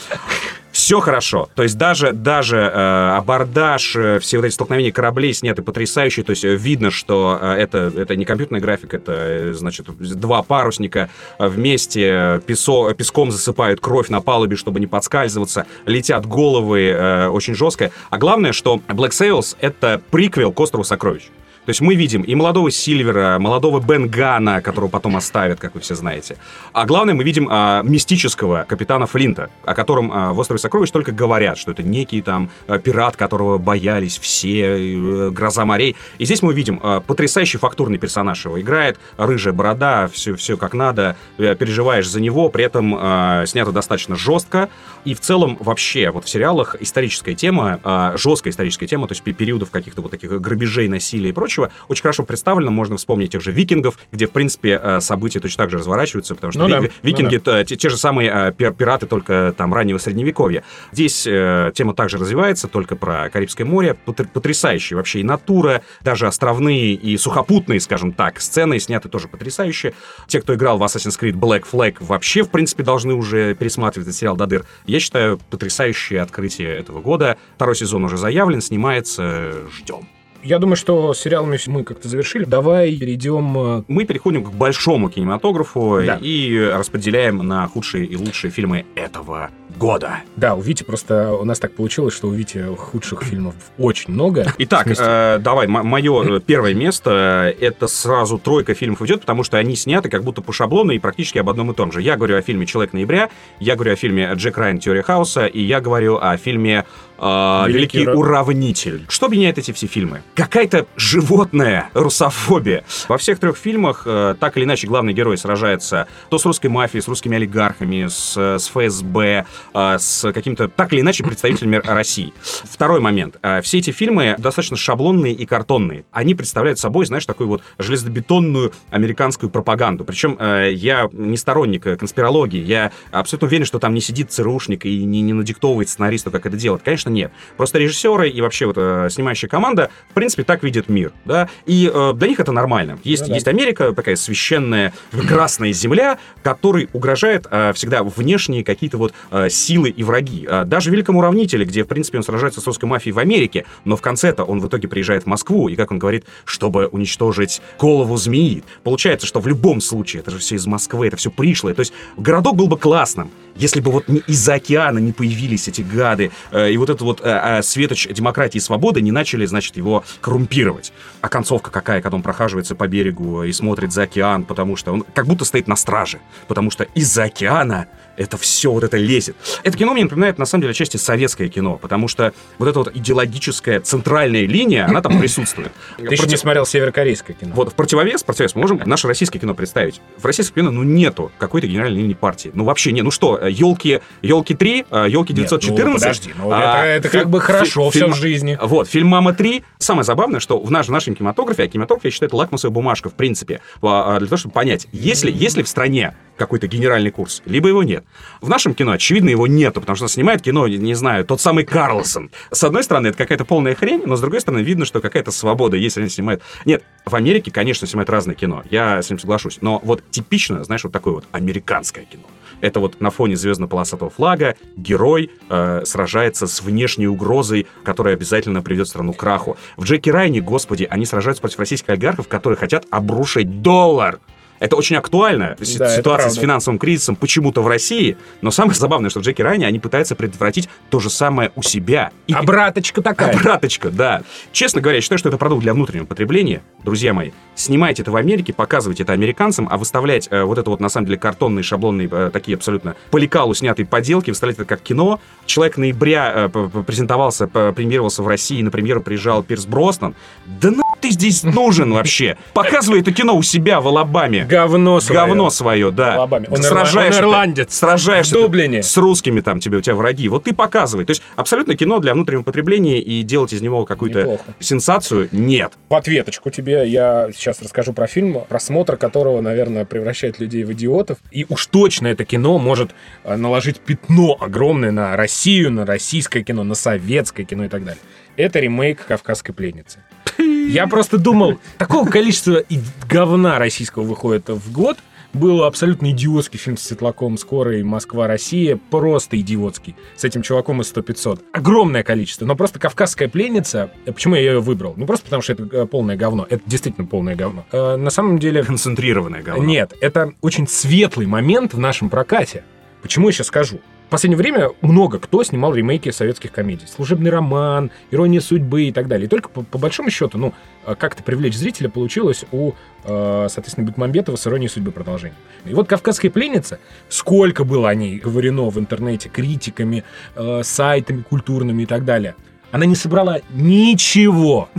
Все 0.77 0.99
хорошо. 0.99 1.49
То 1.55 1.63
есть 1.63 1.75
даже, 1.75 2.11
даже 2.11 2.57
э, 2.57 3.15
абордаж, 3.17 3.95
э, 3.95 4.19
все 4.19 4.37
вот 4.37 4.45
эти 4.45 4.53
столкновения 4.53 4.91
кораблей 4.91 5.33
сняты 5.33 5.63
потрясающе. 5.63 6.21
То 6.21 6.29
есть 6.31 6.45
э, 6.45 6.55
видно, 6.55 6.91
что 6.91 7.39
э, 7.41 7.53
это, 7.53 7.91
это 7.95 8.15
не 8.15 8.25
компьютерная 8.25 8.61
графика, 8.61 8.97
это, 8.97 9.13
э, 9.15 9.53
значит, 9.53 9.87
два 9.87 10.43
парусника 10.43 11.09
э, 11.39 11.47
вместе 11.47 12.41
песо, 12.45 12.93
песком 12.93 13.31
засыпают 13.31 13.79
кровь 13.79 14.09
на 14.09 14.21
палубе, 14.21 14.55
чтобы 14.55 14.79
не 14.79 14.85
подскальзываться. 14.85 15.65
Летят 15.87 16.27
головы 16.27 16.89
э, 16.89 17.27
очень 17.29 17.55
жестко. 17.55 17.89
А 18.11 18.19
главное, 18.19 18.51
что 18.51 18.79
Black 18.87 19.11
Sails— 19.11 19.57
это 19.61 19.99
приквел 20.11 20.51
к 20.51 20.59
«Острову 20.59 20.83
сокровищ». 20.83 21.23
То 21.67 21.71
есть 21.71 21.81
мы 21.81 21.95
видим 21.95 22.21
и 22.21 22.33
молодого 22.33 22.71
Сильвера, 22.71 23.39
молодого 23.39 23.81
Бенгана, 23.81 24.61
которого 24.61 24.87
потом 24.87 25.17
оставят, 25.17 25.59
как 25.59 25.75
вы 25.75 25.81
все 25.81 25.95
знаете. 25.95 26.37
А 26.71 26.85
главное, 26.85 27.13
мы 27.13 27.25
видим 27.25 27.49
а, 27.51 27.81
мистического 27.83 28.65
капитана 28.65 29.05
Флинта, 29.05 29.49
о 29.65 29.75
котором 29.75 30.09
а, 30.13 30.31
в 30.31 30.39
«Острове 30.39 30.59
сокровищ» 30.59 30.91
только 30.91 31.11
говорят, 31.11 31.57
что 31.57 31.71
это 31.73 31.83
некий 31.83 32.21
там 32.21 32.49
а, 32.67 32.79
пират, 32.79 33.17
которого 33.17 33.57
боялись 33.57 34.17
все, 34.17 34.77
э, 34.77 35.29
гроза 35.29 35.65
морей. 35.65 35.97
И 36.19 36.23
здесь 36.23 36.41
мы 36.41 36.53
видим 36.53 36.79
а, 36.81 37.01
потрясающий 37.01 37.57
фактурный 37.57 37.97
персонаж 37.97 38.45
его 38.45 38.61
играет, 38.61 38.97
рыжая 39.17 39.53
борода, 39.53 40.07
все, 40.07 40.37
все 40.37 40.55
как 40.55 40.73
надо, 40.73 41.17
э, 41.37 41.53
переживаешь 41.55 42.07
за 42.07 42.21
него, 42.21 42.47
при 42.47 42.63
этом 42.63 42.95
а, 42.97 43.45
снято 43.45 43.73
достаточно 43.73 44.15
жестко. 44.15 44.69
И 45.03 45.13
в 45.13 45.19
целом 45.19 45.57
вообще 45.59 46.11
вот 46.11 46.25
в 46.25 46.29
сериалах 46.29 46.75
историческая 46.79 47.33
тема, 47.33 47.79
а, 47.83 48.15
жесткая 48.15 48.51
историческая 48.51 48.87
тема, 48.87 49.07
то 49.07 49.13
есть 49.13 49.23
пе- 49.23 49.33
периодов 49.33 49.69
каких-то 49.69 50.01
вот 50.01 50.11
таких 50.11 50.39
грабежей, 50.39 50.87
насилия 50.87 51.29
и 51.29 51.33
прочего, 51.33 51.56
очень 51.87 52.01
хорошо 52.01 52.23
представлено. 52.23 52.71
Можно 52.71 52.97
вспомнить 52.97 53.31
тех 53.31 53.41
же 53.41 53.51
викингов, 53.51 53.97
где, 54.11 54.27
в 54.27 54.31
принципе, 54.31 54.79
э, 54.81 54.99
события 55.01 55.39
точно 55.39 55.63
так 55.63 55.71
же 55.71 55.77
разворачиваются, 55.77 56.35
потому 56.35 56.51
что 56.51 56.61
Ну 56.61 56.67
ви- 56.67 56.71
да, 56.73 56.79
ви- 56.79 56.91
викинги 57.03 57.37
то- 57.37 57.63
те, 57.63 57.75
те 57.75 57.89
же 57.89 57.97
самые 57.97 58.29
э, 58.29 58.51
пир- 58.51 58.73
пираты, 58.73 59.05
только 59.07 59.53
там 59.57 59.73
раннего 59.73 59.97
средневековья. 59.97 60.63
Здесь 60.91 61.25
э, 61.27 61.71
тема 61.75 61.93
также 61.93 62.17
развивается, 62.17 62.67
только 62.67 62.95
про 62.95 63.29
Карибское 63.29 63.65
море. 63.65 63.95
Потр- 64.05 64.27
Потрясающие 64.33 64.95
вообще 64.97 65.19
и 65.21 65.23
натура, 65.23 65.81
даже 66.01 66.27
островные 66.27 66.93
и 66.93 67.17
сухопутные, 67.17 67.79
скажем 67.79 68.11
так, 68.11 68.39
сцены 68.41 68.79
сняты 68.79 69.09
тоже 69.09 69.27
потрясающе. 69.27 69.93
Те, 70.27 70.41
кто 70.41 70.53
играл 70.55 70.77
в 70.77 70.83
Assassin's 70.83 71.19
Creed 71.19 71.33
Black 71.33 71.63
Flag, 71.71 71.95
вообще, 71.99 72.43
в 72.43 72.49
принципе, 72.49 72.83
должны 72.83 73.13
уже 73.13 73.55
пересматривать 73.55 74.07
этот 74.07 74.19
сериал 74.19 74.35
до 74.35 74.45
дыр. 74.45 74.65
Я 74.85 74.99
считаю, 74.99 75.39
потрясающее 75.49 76.21
открытие 76.21 76.69
этого 76.75 77.01
года. 77.01 77.37
Второй 77.55 77.75
сезон 77.75 78.03
уже 78.03 78.17
заявлен, 78.17 78.61
снимается, 78.61 79.53
ждем. 79.77 80.07
Я 80.47 80.59
думаю, 80.59 80.77
что 80.77 81.13
сериалами 81.13 81.57
мы 81.67 81.83
как-то 81.83 82.07
завершили. 82.07 82.45
Давай 82.45 82.95
перейдем... 82.95 83.57
э, 83.57 83.83
Мы 83.89 84.05
переходим 84.05 84.45
к 84.45 84.51
большому 84.53 85.09
кинематографу 85.09 85.99
Да. 86.05 86.17
и 86.21 86.57
распределяем 86.73 87.39
на 87.39 87.67
худшие 87.67 88.05
и 88.05 88.15
лучшие 88.15 88.49
фильмы 88.49 88.85
этого 88.95 89.49
года. 89.75 90.21
Да, 90.35 90.55
у 90.55 90.61
Вити 90.61 90.83
просто... 90.83 91.33
У 91.33 91.45
нас 91.45 91.59
так 91.59 91.73
получилось, 91.73 92.13
что 92.13 92.27
у 92.27 92.31
Вити 92.31 92.65
худших 92.77 93.23
фильмов 93.23 93.55
очень 93.77 94.13
много. 94.13 94.53
Итак, 94.57 94.87
э, 94.87 95.39
давай, 95.39 95.67
мое 95.67 96.39
первое 96.39 96.73
место, 96.73 97.53
э, 97.59 97.65
это 97.65 97.87
сразу 97.87 98.37
тройка 98.37 98.73
фильмов 98.73 99.01
идет, 99.01 99.21
потому 99.21 99.43
что 99.43 99.57
они 99.57 99.75
сняты 99.75 100.09
как 100.09 100.23
будто 100.23 100.41
по 100.41 100.53
шаблону 100.53 100.91
и 100.91 100.99
практически 100.99 101.37
об 101.37 101.49
одном 101.49 101.71
и 101.71 101.73
том 101.73 101.91
же. 101.91 102.01
Я 102.01 102.15
говорю 102.15 102.37
о 102.37 102.41
фильме 102.41 102.65
«Человек 102.65 102.93
ноября», 102.93 103.29
я 103.59 103.75
говорю 103.75 103.93
о 103.93 103.95
фильме 103.95 104.31
«Джек 104.33 104.57
Райан. 104.57 104.79
Теория 104.79 105.03
хаоса», 105.03 105.45
и 105.45 105.61
я 105.61 105.81
говорю 105.81 106.17
о 106.17 106.37
фильме 106.37 106.85
э, 107.17 107.63
Великий 107.67 107.99
«Великий 107.99 108.05
ура- 108.05 108.15
уравнитель». 108.15 109.05
Что 109.09 109.27
объединяет 109.27 109.57
эти 109.57 109.71
все 109.71 109.87
фильмы? 109.87 110.21
Какая-то 110.35 110.85
животная 110.95 111.89
русофобия. 111.93 112.83
Во 113.07 113.17
всех 113.17 113.39
трех 113.39 113.57
фильмах 113.57 114.03
э, 114.05 114.35
так 114.39 114.57
или 114.57 114.65
иначе 114.65 114.87
главный 114.87 115.13
герой 115.13 115.37
сражается 115.37 116.07
то 116.29 116.37
с 116.37 116.45
русской 116.45 116.67
мафией, 116.67 117.01
с 117.01 117.07
русскими 117.07 117.35
олигархами, 117.35 118.07
с, 118.07 118.35
э, 118.37 118.59
с 118.59 118.67
ФСБ, 118.69 119.19
э, 119.23 119.45
с 119.73 120.31
каким-то 120.31 120.67
так 120.67 120.93
или 120.93 121.01
иначе 121.01 121.23
представителями 121.23 121.81
России. 121.83 122.33
Второй 122.63 122.99
момент. 122.99 123.37
Э, 123.41 123.61
Все 123.61 123.79
эти 123.79 123.91
фильмы 123.91 124.35
достаточно 124.37 124.77
шаблонные 124.77 125.33
и 125.33 125.45
картонные. 125.45 126.05
Они 126.11 126.35
представляют 126.35 126.79
собой, 126.79 127.05
знаешь, 127.05 127.25
такую 127.25 127.47
вот 127.49 127.63
железобетонную 127.77 128.71
американскую 128.89 129.49
пропаганду. 129.49 130.03
Причем 130.05 130.37
э, 130.39 130.71
я 130.73 131.09
не 131.11 131.37
сторонник 131.37 131.85
э, 131.87 131.97
конспирологии, 131.97 132.61
я 132.61 132.91
абсолютно 133.11 133.47
уверен, 133.47 133.65
что 133.65 133.79
там 133.79 133.93
не 133.93 134.01
сидит 134.01 134.31
ЦРУшник 134.31 134.85
и 134.85 135.03
не, 135.03 135.21
не 135.21 135.33
надиктовывает 135.33 135.89
сценаристу, 135.89 136.31
как 136.31 136.45
это 136.45 136.57
делать. 136.57 136.81
Конечно, 136.83 137.09
нет. 137.09 137.31
Просто 137.55 137.79
режиссеры 137.79 138.29
и 138.29 138.41
вообще 138.41 138.65
вот 138.65 138.75
э, 138.77 139.07
снимающая 139.11 139.49
команда, 139.49 139.89
в 140.09 140.13
принципе, 140.13 140.43
так 140.43 140.63
видят 140.63 140.89
мир, 140.89 141.11
да, 141.25 141.49
и 141.65 141.91
э, 141.93 142.13
для 142.15 142.27
них 142.27 142.39
это 142.39 142.51
нормально. 142.51 142.99
Есть, 143.03 143.23
Ну 143.23 143.29
да. 143.29 143.33
есть 143.35 143.47
Америка, 143.47 143.93
такая 143.93 144.15
священная 144.15 144.93
красная 145.27 145.71
земля, 145.71 146.19
которой 146.43 146.89
угрожает 146.93 147.45
всегда 147.73 148.03
внешние 148.03 148.63
какие-то 148.63 148.97
вот 148.97 149.13
силы 149.49 149.89
и 149.89 150.03
враги. 150.03 150.47
Э, 150.49 150.63
даже 150.65 150.89
в 150.89 150.93
Великом 150.93 151.17
Уравнителе, 151.17 151.65
где, 151.65 151.83
в 151.83 151.87
принципе, 151.87 152.17
он 152.17 152.23
сражается 152.23 152.61
с 152.61 152.67
русской 152.67 152.85
мафией 152.85 153.13
в 153.13 153.19
Америке, 153.19 153.65
но 153.85 153.95
в 153.95 154.01
конце-то 154.01 154.43
он 154.43 154.59
в 154.59 154.67
итоге 154.67 154.87
приезжает 154.87 155.23
в 155.23 155.25
Москву, 155.27 155.67
и, 155.69 155.75
как 155.75 155.91
он 155.91 155.99
говорит, 155.99 156.25
чтобы 156.45 156.87
уничтожить 156.87 157.61
голову 157.79 158.17
змеи. 158.17 158.63
Получается, 158.83 159.27
что 159.27 159.39
в 159.39 159.47
любом 159.47 159.81
случае, 159.81 160.21
это 160.21 160.31
же 160.31 160.39
все 160.39 160.55
из 160.55 160.65
Москвы, 160.67 161.07
это 161.07 161.17
все 161.17 161.31
пришлое. 161.31 161.73
То 161.73 161.81
есть 161.81 161.93
городок 162.17 162.55
был 162.55 162.67
бы 162.67 162.77
классным, 162.77 163.31
если 163.57 163.79
бы 163.79 163.91
вот 163.91 164.07
не 164.07 164.19
из-за 164.27 164.55
океана 164.55 164.99
не 164.99 165.11
появились 165.11 165.67
эти 165.67 165.81
гады, 165.81 166.31
э, 166.51 166.71
и 166.71 166.77
вот 166.77 166.89
этот 166.89 167.01
вот 167.01 167.21
э, 167.23 167.57
э, 167.59 167.61
светоч 167.63 168.07
демократии 168.07 168.57
и 168.57 168.61
свободы 168.61 169.01
не 169.01 169.11
начали, 169.11 169.45
значит, 169.45 169.77
его 169.77 170.03
коррумпировать. 170.21 170.93
А 171.21 171.29
концовка 171.29 171.71
какая, 171.71 172.01
когда 172.01 172.15
он 172.15 172.23
прохаживается 172.23 172.75
по 172.75 172.87
берегу 172.87 173.43
и 173.43 173.51
смотрит 173.51 173.91
за 173.91 174.03
океан, 174.03 174.43
потому 174.43 174.75
что 174.75 174.93
он 174.93 175.03
как 175.13 175.25
будто 175.25 175.45
стоит 175.45 175.67
на 175.67 175.75
страже, 175.75 176.19
потому 176.47 176.71
что 176.71 176.83
из-за 176.95 177.23
океана 177.23 177.87
это 178.17 178.37
все 178.37 178.71
вот 178.71 178.83
это 178.83 178.97
лезет. 178.97 179.35
Это 179.63 179.77
кино 179.77 179.93
мне 179.93 180.03
напоминает, 180.03 180.37
на 180.37 180.45
самом 180.45 180.63
деле, 180.63 180.71
отчасти 180.71 180.97
советское 180.97 181.47
кино, 181.47 181.77
потому 181.77 182.07
что 182.07 182.33
вот 182.57 182.67
эта 182.67 182.79
вот 182.79 182.95
идеологическая 182.95 183.79
центральная 183.79 184.45
линия, 184.45 184.85
она 184.85 185.01
там 185.01 185.19
присутствует. 185.19 185.71
Ты 185.97 186.05
еще 186.13 186.27
не 186.27 186.37
смотрел 186.37 186.65
северокорейское 186.65 187.35
кино. 187.35 187.53
Вот 187.55 187.71
в 187.71 187.75
противовес, 187.75 188.23
в 188.23 188.25
противовес 188.25 188.55
мы 188.55 188.61
можем 188.61 188.81
наше 188.85 189.07
российское 189.07 189.39
кино 189.39 189.53
представить. 189.53 190.01
В 190.17 190.25
российском 190.25 190.63
кино, 190.63 190.71
ну, 190.71 190.83
нету 190.83 191.31
какой-то 191.37 191.67
генеральной 191.67 192.01
линии 192.01 192.13
партии. 192.13 192.51
Ну, 192.53 192.63
вообще 192.63 192.91
нет. 192.91 193.03
Ну 193.03 193.11
что, 193.11 193.39
елки, 193.47 194.01
елки 194.21 194.55
3, 194.55 194.85
елки 195.07 195.33
Нет, 195.33 195.49
914. 195.49 195.85
ну, 195.85 195.93
подожди, 195.93 196.33
ну, 196.37 196.49
а, 196.51 196.85
это, 196.85 197.09
как 197.09 197.29
бы 197.29 197.39
хорошо 197.39 197.89
все 197.89 197.99
фильм- 197.99 198.13
в 198.13 198.15
жизни. 198.15 198.57
Вот, 198.61 198.87
фильм 198.89 199.07
«Мама 199.07 199.31
3». 199.31 199.63
Самое 199.77 200.03
забавное, 200.03 200.39
что 200.39 200.59
в, 200.59 200.71
наш, 200.71 200.87
в 200.87 200.91
нашем 200.91 201.15
кинематографе, 201.15 201.63
а 201.63 201.67
кинематограф, 201.67 202.05
я 202.05 202.11
считаю, 202.11 202.27
это 202.27 202.35
лакмусовая 202.35 202.73
бумажка, 202.73 203.09
в 203.09 203.13
принципе, 203.13 203.61
а, 203.81 204.15
а, 204.15 204.19
для 204.19 204.27
того, 204.27 204.37
чтобы 204.37 204.53
понять, 204.53 204.87
если, 204.91 205.31
если 205.31 205.63
в 205.63 205.67
стране 205.67 206.15
какой-то 206.37 206.67
генеральный 206.67 207.11
курс, 207.11 207.41
либо 207.45 207.69
его 207.69 207.83
нет. 207.83 208.05
В 208.41 208.49
нашем 208.49 208.73
кино, 208.73 208.91
очевидно, 208.91 209.29
его 209.29 209.47
нету, 209.47 209.79
потому 209.79 209.95
что 209.95 210.07
снимает 210.07 210.41
кино, 210.41 210.67
не, 210.67 210.77
не 210.77 210.93
знаю, 210.93 211.25
тот 211.25 211.41
самый 211.41 211.65
Карлсон. 211.65 212.31
С 212.51 212.63
одной 212.63 212.83
стороны, 212.83 213.07
это 213.07 213.17
какая-то 213.17 213.45
полная 213.45 213.75
хрень, 213.75 214.03
но 214.05 214.15
с 214.15 214.21
другой 214.21 214.41
стороны, 214.41 214.61
видно, 214.61 214.85
что 214.85 215.01
какая-то 215.01 215.31
свобода, 215.31 215.77
если 215.77 216.01
они 216.01 216.09
снимают... 216.09 216.41
Нет, 216.65 216.83
в 217.05 217.15
Америке, 217.15 217.51
конечно, 217.51 217.87
снимают 217.87 218.09
разное 218.09 218.35
кино, 218.35 218.63
я 218.69 219.01
с 219.01 219.09
ним 219.09 219.19
соглашусь, 219.19 219.59
но 219.61 219.79
вот 219.83 220.03
типично, 220.11 220.63
знаешь, 220.63 220.83
вот 220.83 220.93
такое 220.93 221.15
вот 221.15 221.25
американское 221.31 222.05
кино. 222.05 222.23
Это 222.61 222.79
вот 222.79 222.99
на 223.01 223.11
фоне 223.11 223.35
звездно-полосатого 223.35 224.09
флага 224.09 224.55
герой 224.75 225.31
э, 225.49 225.81
сражается 225.85 226.47
с 226.47 226.61
внешней 226.61 227.07
угрозой, 227.07 227.67
которая 227.83 228.15
обязательно 228.15 228.61
приведет 228.61 228.87
страну 228.87 229.13
к 229.13 229.17
краху. 229.17 229.57
В 229.77 229.83
Джеки 229.83 230.09
Райне, 230.09 230.41
господи, 230.41 230.87
они 230.89 231.05
сражаются 231.05 231.41
против 231.41 231.59
российских 231.59 231.89
олигархов, 231.89 232.27
которые 232.27 232.57
хотят 232.57 232.85
обрушить 232.89 233.61
доллар. 233.61 234.19
Это 234.59 234.75
очень 234.75 234.95
актуально. 234.95 235.55
Да, 235.77 235.89
Ситуация 235.89 236.29
с 236.29 236.35
финансовым 236.35 236.79
кризисом 236.79 237.15
почему-то 237.15 237.61
в 237.61 237.67
России. 237.67 238.17
Но 238.41 238.51
самое 238.51 238.75
забавное, 238.75 239.09
что 239.09 239.19
в 239.19 239.23
Джеки 239.23 239.41
Райне 239.41 239.67
они 239.67 239.79
пытаются 239.79 240.15
предотвратить 240.15 240.69
то 240.89 240.99
же 240.99 241.09
самое 241.09 241.51
у 241.55 241.61
себя. 241.61 242.11
И 242.27 242.33
Обраточка 242.33 243.01
такая. 243.01 243.35
Обраточка, 243.35 243.89
да. 243.89 244.23
Честно 244.51 244.81
говоря, 244.81 244.97
я 244.97 245.01
считаю, 245.01 245.19
что 245.19 245.29
это 245.29 245.37
продукт 245.37 245.63
для 245.63 245.73
внутреннего 245.73 246.05
потребления. 246.05 246.61
Друзья 246.83 247.13
мои, 247.13 247.31
снимайте 247.55 248.01
это 248.01 248.11
в 248.11 248.15
Америке, 248.15 248.53
показывайте 248.53 249.03
это 249.03 249.13
американцам, 249.13 249.67
а 249.69 249.77
выставлять 249.77 250.27
э, 250.31 250.43
вот 250.43 250.57
это 250.57 250.69
вот, 250.69 250.79
на 250.79 250.89
самом 250.89 251.07
деле, 251.07 251.19
картонные, 251.19 251.63
шаблонные, 251.63 252.09
э, 252.11 252.29
такие 252.31 252.55
абсолютно 252.55 252.95
по 253.11 253.17
лекалу 253.17 253.53
снятые 253.53 253.85
поделки, 253.85 254.29
выставлять 254.31 254.57
это 254.57 254.65
как 254.65 254.81
кино. 254.81 255.19
Человек 255.45 255.77
ноября 255.77 256.49
э, 256.53 256.83
презентовался, 256.83 257.47
премьерировался 257.47 258.23
в 258.23 258.27
России, 258.27 258.61
на 258.61 258.71
премьеру 258.71 259.01
приезжал 259.01 259.43
Пирс 259.43 259.65
Броснан. 259.65 260.15
Да 260.45 260.71
на 260.71 260.83
ты 260.99 261.11
здесь 261.11 261.43
нужен 261.43 261.93
вообще? 261.93 262.37
Показывай 262.53 263.01
это 263.01 263.11
кино 263.11 263.35
у 263.35 263.41
себя 263.43 263.81
в 263.81 263.87
Алабаме. 263.87 264.45
Говно 264.45 264.99
свое. 264.99 265.19
Говно 265.21 265.49
свое, 265.49 265.91
да. 265.91 266.15
Алабаме. 266.15 266.47
Он 266.49 266.61
сражаешься, 266.61 267.21
он 267.21 267.25
ирландец. 267.29 267.73
Сражаешься 267.75 268.37
В 268.37 268.41
Дублине. 268.41 268.83
с 268.83 268.97
русскими 268.97 269.41
там 269.41 269.59
тебе, 269.59 269.77
у 269.77 269.81
тебя 269.81 269.95
враги. 269.95 270.29
Вот 270.29 270.43
ты 270.45 270.53
показывай. 270.53 271.05
То 271.05 271.11
есть 271.11 271.21
абсолютно 271.35 271.75
кино 271.75 271.99
для 271.99 272.13
внутреннего 272.13 272.43
потребления 272.43 272.99
и 272.99 273.23
делать 273.23 273.53
из 273.53 273.61
него 273.61 273.85
какую-то 273.85 274.19
Неплохо. 274.19 274.43
сенсацию 274.59 275.29
нет. 275.31 275.73
В 275.89 275.95
ответочку 275.95 276.49
тебе 276.49 276.87
я 276.87 277.29
сейчас 277.35 277.61
расскажу 277.61 277.93
про 277.93 278.07
фильм, 278.07 278.41
просмотр 278.47 278.97
которого, 278.97 279.41
наверное, 279.41 279.85
превращает 279.85 280.39
людей 280.39 280.63
в 280.63 280.71
идиотов. 280.73 281.17
И 281.31 281.45
уж 281.49 281.65
точно 281.67 282.07
это 282.07 282.25
кино 282.25 282.57
может 282.59 282.91
э, 283.23 283.35
наложить 283.35 283.79
пятно 283.79 284.37
огромное 284.39 284.91
на 284.91 285.15
Россию, 285.15 285.71
на 285.71 285.85
российское 285.85 286.43
кино, 286.43 286.63
на 286.63 286.75
советское 286.75 287.43
кино 287.43 287.65
и 287.65 287.67
так 287.69 287.83
далее. 287.83 288.01
Это 288.35 288.59
ремейк 288.59 289.05
«Кавказской 289.05 289.51
пленницы». 289.53 289.99
Я 290.37 290.87
просто 290.87 291.17
думал, 291.17 291.59
такого 291.77 292.09
количества 292.09 292.63
говна 293.09 293.59
российского 293.59 294.03
выходит 294.03 294.49
в 294.49 294.71
год, 294.71 294.97
был 295.33 295.63
абсолютно 295.63 296.11
идиотский 296.11 296.59
фильм 296.59 296.77
с 296.77 296.83
Светлаком 296.83 297.37
«Скорый. 297.37 297.83
Москва-Россия». 297.83 298.79
Просто 298.89 299.39
идиотский. 299.39 299.95
С 300.15 300.23
этим 300.23 300.41
чуваком 300.41 300.81
из 300.81 300.91
100-500. 300.91 301.41
Огромное 301.53 302.03
количество. 302.03 302.45
Но 302.45 302.55
просто 302.55 302.79
«Кавказская 302.79 303.27
пленница», 303.27 303.91
э, 304.05 304.11
почему 304.11 304.35
я 304.35 304.41
ее 304.41 304.59
выбрал? 304.59 304.93
Ну, 304.97 305.05
просто 305.05 305.25
потому 305.25 305.41
что 305.41 305.53
это 305.53 305.63
э, 305.71 305.85
полное 305.85 306.15
говно. 306.15 306.47
Это 306.49 306.61
действительно 306.65 307.05
полное 307.05 307.35
говно. 307.35 307.65
Э, 307.71 307.97
на 307.97 308.09
самом 308.09 308.39
деле... 308.39 308.63
Концентрированное 308.63 309.43
говно. 309.43 309.63
Нет, 309.63 309.93
это 310.01 310.33
очень 310.41 310.67
светлый 310.67 311.27
момент 311.27 311.73
в 311.73 311.79
нашем 311.79 312.09
прокате. 312.09 312.63
Почему 313.01 313.27
я 313.27 313.33
сейчас 313.33 313.47
скажу? 313.47 313.79
В 314.07 314.09
последнее 314.09 314.37
время 314.37 314.69
много 314.79 315.19
кто 315.19 315.43
снимал 315.43 315.75
ремейки 315.75 316.11
советских 316.11 316.53
комедий. 316.53 316.87
«Служебный 316.87 317.29
роман», 317.29 317.91
«Ирония 318.09 318.39
судьбы» 318.39 318.83
и 318.83 318.93
так 318.93 319.09
далее. 319.09 319.25
И 319.25 319.29
только 319.29 319.49
по, 319.49 319.63
по 319.63 319.77
большому 319.77 320.11
счету, 320.11 320.37
ну, 320.37 320.53
э, 320.85 320.95
как-то 320.95 321.23
привлечь 321.23 321.57
зрителя 321.57 321.89
получилось 321.89 322.45
у, 322.53 322.71
э, 323.03 323.47
соответственно, 323.49 323.85
Бекмамбетова 323.85 324.37
с 324.37 324.47
«Иронией 324.47 324.69
судьбы» 324.69 324.93
продолжение. 324.93 325.35
И 325.65 325.73
вот 325.73 325.89
«Кавказская 325.89 326.31
пленница», 326.31 326.79
сколько 327.09 327.65
было 327.65 327.89
о 327.89 327.95
ней 327.95 328.17
говорено 328.17 328.69
в 328.69 328.79
интернете 328.79 329.27
критиками, 329.27 330.05
э, 330.35 330.61
сайтами 330.63 331.21
культурными 331.21 331.83
и 331.83 331.85
так 331.85 332.05
далее, 332.05 332.35
она 332.71 332.85
не 332.85 332.95
собрала 332.95 333.41
ничего. 333.49 334.69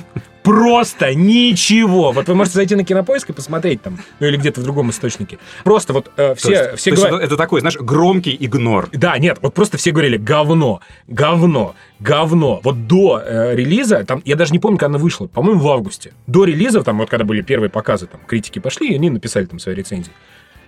Просто 0.48 1.14
ничего. 1.14 2.10
Вот 2.12 2.26
вы 2.26 2.34
можете 2.34 2.54
зайти 2.56 2.74
на 2.74 2.82
кинопоиск 2.82 3.28
и 3.28 3.32
посмотреть 3.34 3.82
там, 3.82 3.98
ну 4.18 4.26
или 4.26 4.38
где-то 4.38 4.62
в 4.62 4.64
другом 4.64 4.88
источнике. 4.88 5.38
Просто 5.62 5.92
вот 5.92 6.10
э, 6.16 6.28
То 6.30 6.34
все, 6.36 6.50
есть- 6.52 6.76
все 6.78 6.90
то 6.90 6.94
есть 6.94 7.02
говорят... 7.02 7.18
это, 7.18 7.26
это 7.26 7.36
такой, 7.36 7.60
знаешь, 7.60 7.76
громкий 7.76 8.34
игнор. 8.40 8.88
Да, 8.92 9.18
нет, 9.18 9.38
вот 9.42 9.52
просто 9.52 9.76
все 9.76 9.90
говорили 9.90 10.16
говно, 10.16 10.80
говно, 11.06 11.74
говно. 12.00 12.60
Вот 12.64 12.86
до 12.86 13.22
э, 13.22 13.56
релиза, 13.56 14.04
там, 14.04 14.22
я 14.24 14.36
даже 14.36 14.52
не 14.52 14.58
помню, 14.58 14.78
когда 14.78 14.94
она 14.94 14.98
вышла, 14.98 15.26
по-моему, 15.26 15.60
в 15.60 15.68
августе. 15.68 16.12
До 16.26 16.44
релиза, 16.44 16.82
там, 16.82 16.96
вот 16.96 17.10
когда 17.10 17.26
были 17.26 17.42
первые 17.42 17.68
показы, 17.68 18.06
там, 18.06 18.20
критики 18.26 18.58
пошли, 18.58 18.88
и 18.88 18.94
они 18.94 19.10
написали 19.10 19.44
там 19.44 19.58
свои 19.58 19.74
рецензии. 19.74 20.12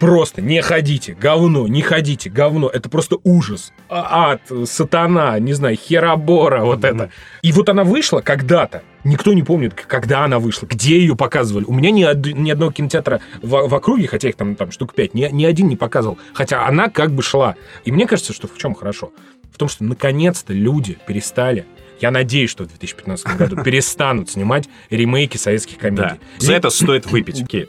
Просто 0.01 0.41
не 0.41 0.63
ходите, 0.63 1.13
говно, 1.13 1.69
не 1.69 1.83
ходите, 1.83 2.31
говно. 2.31 2.69
Это 2.69 2.89
просто 2.89 3.19
ужас. 3.23 3.73
А- 3.91 4.33
Ад, 4.33 4.41
сатана, 4.67 5.39
не 5.39 5.53
знаю, 5.53 5.77
херабора, 5.77 6.65
вот 6.65 6.85
это. 6.85 7.11
И 7.43 7.53
вот 7.53 7.69
она 7.69 7.85
вышла 7.85 8.21
когда-то. 8.23 8.83
Никто 9.05 9.33
не 9.35 9.43
помнит, 9.43 9.75
когда 9.75 10.25
она 10.25 10.39
вышла, 10.39 10.67
где 10.67 10.99
ее 10.99 11.17
показывали. 11.17 11.65
У 11.67 11.75
меня 11.75 11.91
ни, 11.91 12.03
од- 12.05 12.27
ни 12.35 12.51
одного 12.51 12.73
кинотеатра 12.73 13.21
в, 13.43 13.69
в 13.69 13.75
округе, 13.75 14.09
хотя 14.09 14.31
их 14.31 14.37
там, 14.37 14.57
там 14.57 14.71
штук 14.73 14.95
пять, 14.95 15.13
ни, 15.15 15.29
ни 15.31 15.45
один 15.45 15.69
не 15.69 15.77
показывал. 15.77 16.19
Хотя 16.33 16.67
она 16.67 16.89
как 16.89 17.13
бы 17.13 17.23
шла. 17.23 17.57
И 17.85 17.93
мне 17.93 18.07
кажется, 18.07 18.33
что 18.33 18.49
в 18.49 18.57
чем 18.57 18.75
хорошо? 18.75 19.13
В 19.53 19.59
том, 19.59 19.69
что 19.69 19.85
наконец-то 19.85 20.53
люди 20.55 20.97
перестали 21.07 21.67
я 22.01 22.11
надеюсь, 22.11 22.49
что 22.49 22.65
в 22.65 22.69
2015 22.69 23.37
году 23.37 23.63
перестанут 23.63 24.31
снимать 24.31 24.71
ремейки 24.89 25.37
советских 25.37 25.77
комедий. 25.77 26.03
Да. 26.03 26.19
За 26.39 26.55
это 26.55 26.71
стоит 26.71 27.05
выпить. 27.05 27.43
Окей. 27.43 27.69